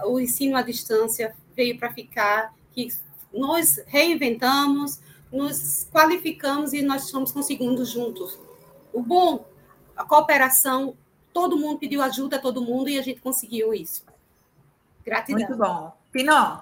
o 0.05 0.21
ensino 0.21 0.57
à 0.57 0.63
distância 0.63 1.35
veio 1.57 1.77
para 1.77 1.93
ficar, 1.93 2.55
que 2.73 2.89
nós 3.33 3.83
reinventamos, 3.87 5.01
nos 5.35 5.89
qualificamos 5.93 6.73
e 6.73 6.83
nós 6.83 7.07
estamos 7.07 7.33
conseguindo 7.33 7.85
juntos. 7.85 8.39
O 8.93 9.03
bom, 9.03 9.45
a 9.97 10.05
cooperação, 10.05 10.97
todo 11.33 11.59
mundo 11.59 11.79
pediu 11.79 12.01
ajuda 12.01 12.37
a 12.37 12.39
todo 12.39 12.63
mundo 12.63 12.89
e 12.89 12.99
a 12.99 13.03
gente 13.03 13.21
conseguiu 13.21 13.75
isso. 13.75 14.05
Gratidão. 15.05 15.39
Muito 15.39 15.57
bom. 15.57 15.93
Pinó. 16.13 16.61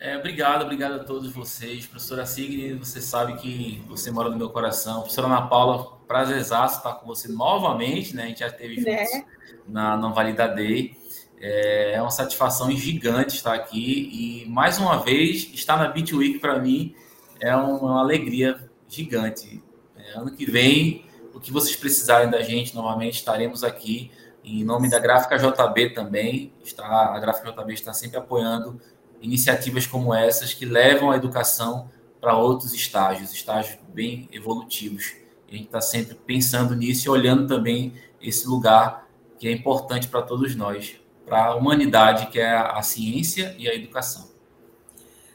É, 0.00 0.16
obrigado, 0.16 0.62
obrigado 0.62 0.92
a 0.92 1.04
todos 1.04 1.30
vocês. 1.32 1.86
Professora 1.86 2.24
Sigrid, 2.24 2.78
você 2.78 3.00
sabe 3.00 3.36
que 3.36 3.82
você 3.88 4.10
mora 4.10 4.30
no 4.30 4.36
meu 4.36 4.48
coração. 4.48 5.00
Professora 5.00 5.26
Ana 5.26 5.46
Paula, 5.48 5.98
prazerzaço 6.06 6.78
estar 6.78 6.94
com 6.94 7.06
você 7.06 7.28
novamente, 7.28 8.14
né? 8.14 8.24
A 8.24 8.26
gente 8.26 8.40
já 8.40 8.50
teve 8.50 8.88
é. 8.88 9.04
juntos 9.04 9.26
na, 9.66 9.96
na 9.96 10.08
Valida 10.08 10.46
Day. 10.48 10.96
É, 11.40 11.94
é 11.94 12.00
uma 12.02 12.10
satisfação 12.10 12.70
gigante 12.70 13.36
estar 13.36 13.54
aqui 13.54 14.44
e, 14.44 14.48
mais 14.48 14.78
uma 14.78 15.02
vez, 15.02 15.50
estar 15.52 15.76
na 15.76 15.88
Beat 15.88 16.12
Week 16.12 16.38
para 16.38 16.58
mim 16.58 16.94
é 17.40 17.54
uma 17.54 18.00
alegria 18.00 18.68
gigante. 18.88 19.62
É, 19.96 20.18
ano 20.18 20.30
que 20.30 20.50
vem, 20.50 21.04
o 21.34 21.40
que 21.40 21.52
vocês 21.52 21.76
precisarem 21.76 22.30
da 22.30 22.42
gente, 22.42 22.74
novamente 22.74 23.14
estaremos 23.14 23.62
aqui. 23.62 24.10
Em 24.44 24.64
nome 24.64 24.88
da 24.88 24.98
Gráfica 24.98 25.36
JB 25.36 25.90
também, 25.90 26.52
está, 26.64 27.14
a 27.14 27.18
Gráfica 27.18 27.52
JB 27.52 27.74
está 27.74 27.92
sempre 27.92 28.16
apoiando 28.16 28.80
iniciativas 29.20 29.86
como 29.86 30.14
essas 30.14 30.54
que 30.54 30.64
levam 30.64 31.10
a 31.10 31.16
educação 31.16 31.90
para 32.20 32.36
outros 32.36 32.72
estágios, 32.72 33.32
estágios 33.32 33.78
bem 33.88 34.28
evolutivos. 34.32 35.14
E 35.48 35.54
a 35.54 35.56
gente 35.56 35.66
está 35.66 35.80
sempre 35.80 36.14
pensando 36.14 36.74
nisso 36.74 37.08
e 37.08 37.10
olhando 37.10 37.46
também 37.46 37.94
esse 38.20 38.46
lugar 38.46 39.08
que 39.38 39.46
é 39.46 39.52
importante 39.52 40.08
para 40.08 40.22
todos 40.22 40.54
nós, 40.56 40.96
para 41.24 41.46
a 41.46 41.54
humanidade, 41.54 42.26
que 42.26 42.40
é 42.40 42.52
a 42.52 42.82
ciência 42.82 43.54
e 43.58 43.68
a 43.68 43.74
educação. 43.74 44.28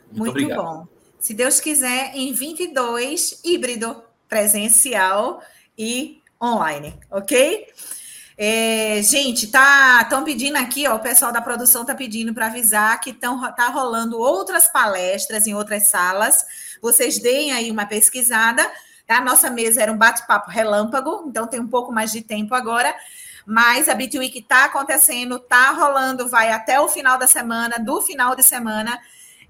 Muito, 0.08 0.18
Muito 0.18 0.30
obrigado. 0.32 0.64
bom. 0.64 0.88
Se 1.24 1.34
Deus 1.34 1.62
quiser, 1.62 2.12
em 2.14 2.34
22, 2.34 3.40
híbrido, 3.46 4.04
presencial 4.28 5.42
e 5.78 6.22
online, 6.44 7.00
ok? 7.10 7.66
É, 8.38 9.02
gente, 9.02 9.48
tá 9.48 10.02
estão 10.02 10.26
pedindo 10.26 10.58
aqui, 10.58 10.86
ó, 10.86 10.96
o 10.96 11.00
pessoal 11.00 11.32
da 11.32 11.42
produção 11.42 11.86
tá 11.86 11.96
pedindo 11.96 12.34
para 12.34 12.48
avisar 12.48 13.00
que 13.00 13.14
tão, 13.14 13.40
tá 13.54 13.70
rolando 13.70 14.20
outras 14.20 14.68
palestras 14.68 15.48
em 15.48 15.54
outras 15.54 15.88
salas. 15.88 16.46
Vocês 16.82 17.18
deem 17.20 17.54
aí 17.54 17.72
uma 17.72 17.86
pesquisada. 17.86 18.70
Tá? 19.08 19.22
Nossa 19.22 19.50
mesa 19.50 19.82
era 19.82 19.94
um 19.94 19.98
bate-papo 19.98 20.52
relâmpago, 20.52 21.24
então 21.26 21.48
tem 21.48 21.62
um 21.62 21.70
pouco 21.70 21.90
mais 21.94 22.12
de 22.12 22.22
tempo 22.22 22.54
agora. 22.54 22.94
Mas 23.46 23.88
a 23.88 23.96
Bitweek 23.96 24.40
está 24.40 24.66
acontecendo, 24.66 25.38
está 25.38 25.72
rolando, 25.72 26.28
vai 26.28 26.52
até 26.52 26.82
o 26.82 26.90
final 26.90 27.18
da 27.18 27.28
semana, 27.28 27.78
do 27.80 28.02
final 28.02 28.36
de 28.36 28.44
semana 28.44 29.00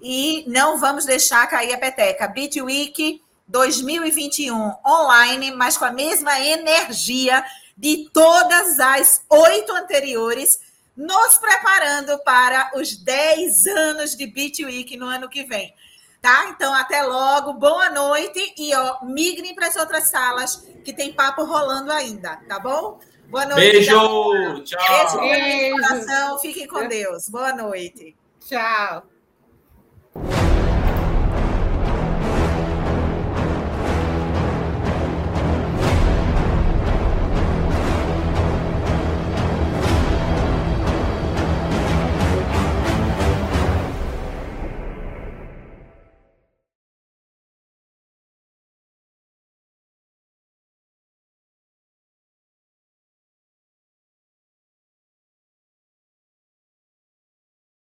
e 0.03 0.43
não 0.47 0.77
vamos 0.77 1.05
deixar 1.05 1.47
cair 1.47 1.73
a 1.73 1.77
peteca. 1.77 2.27
Bitweek 2.27 3.21
2021 3.47 4.73
online, 4.85 5.51
mas 5.51 5.77
com 5.77 5.85
a 5.85 5.91
mesma 5.91 6.37
energia 6.41 7.41
de 7.77 8.09
todas 8.11 8.79
as 8.81 9.23
oito 9.29 9.71
anteriores, 9.71 10.59
nos 10.95 11.37
preparando 11.37 12.19
para 12.19 12.71
os 12.75 12.97
10 12.97 13.65
anos 13.65 14.15
de 14.15 14.27
Bitweek 14.27 14.97
no 14.97 15.05
ano 15.05 15.29
que 15.29 15.43
vem. 15.43 15.73
Tá? 16.21 16.49
Então, 16.49 16.73
até 16.73 17.01
logo, 17.03 17.53
boa 17.53 17.89
noite 17.89 18.53
e 18.57 18.75
ó, 18.75 19.03
migrem 19.05 19.55
para 19.55 19.67
as 19.67 19.75
outras 19.77 20.09
salas 20.09 20.67
que 20.83 20.91
tem 20.91 21.13
papo 21.13 21.45
rolando 21.45 21.91
ainda, 21.91 22.37
tá 22.47 22.59
bom? 22.59 22.99
Boa 23.27 23.45
noite. 23.45 23.71
Beijo! 23.71 24.63
Tchau! 24.63 25.19
Beijo, 25.19 25.19
Beijo. 25.19 25.75
Coração. 25.75 26.39
Fiquem 26.39 26.67
com 26.67 26.87
Deus. 26.87 27.29
Boa 27.29 27.53
noite. 27.53 28.15
Tchau. 28.45 29.03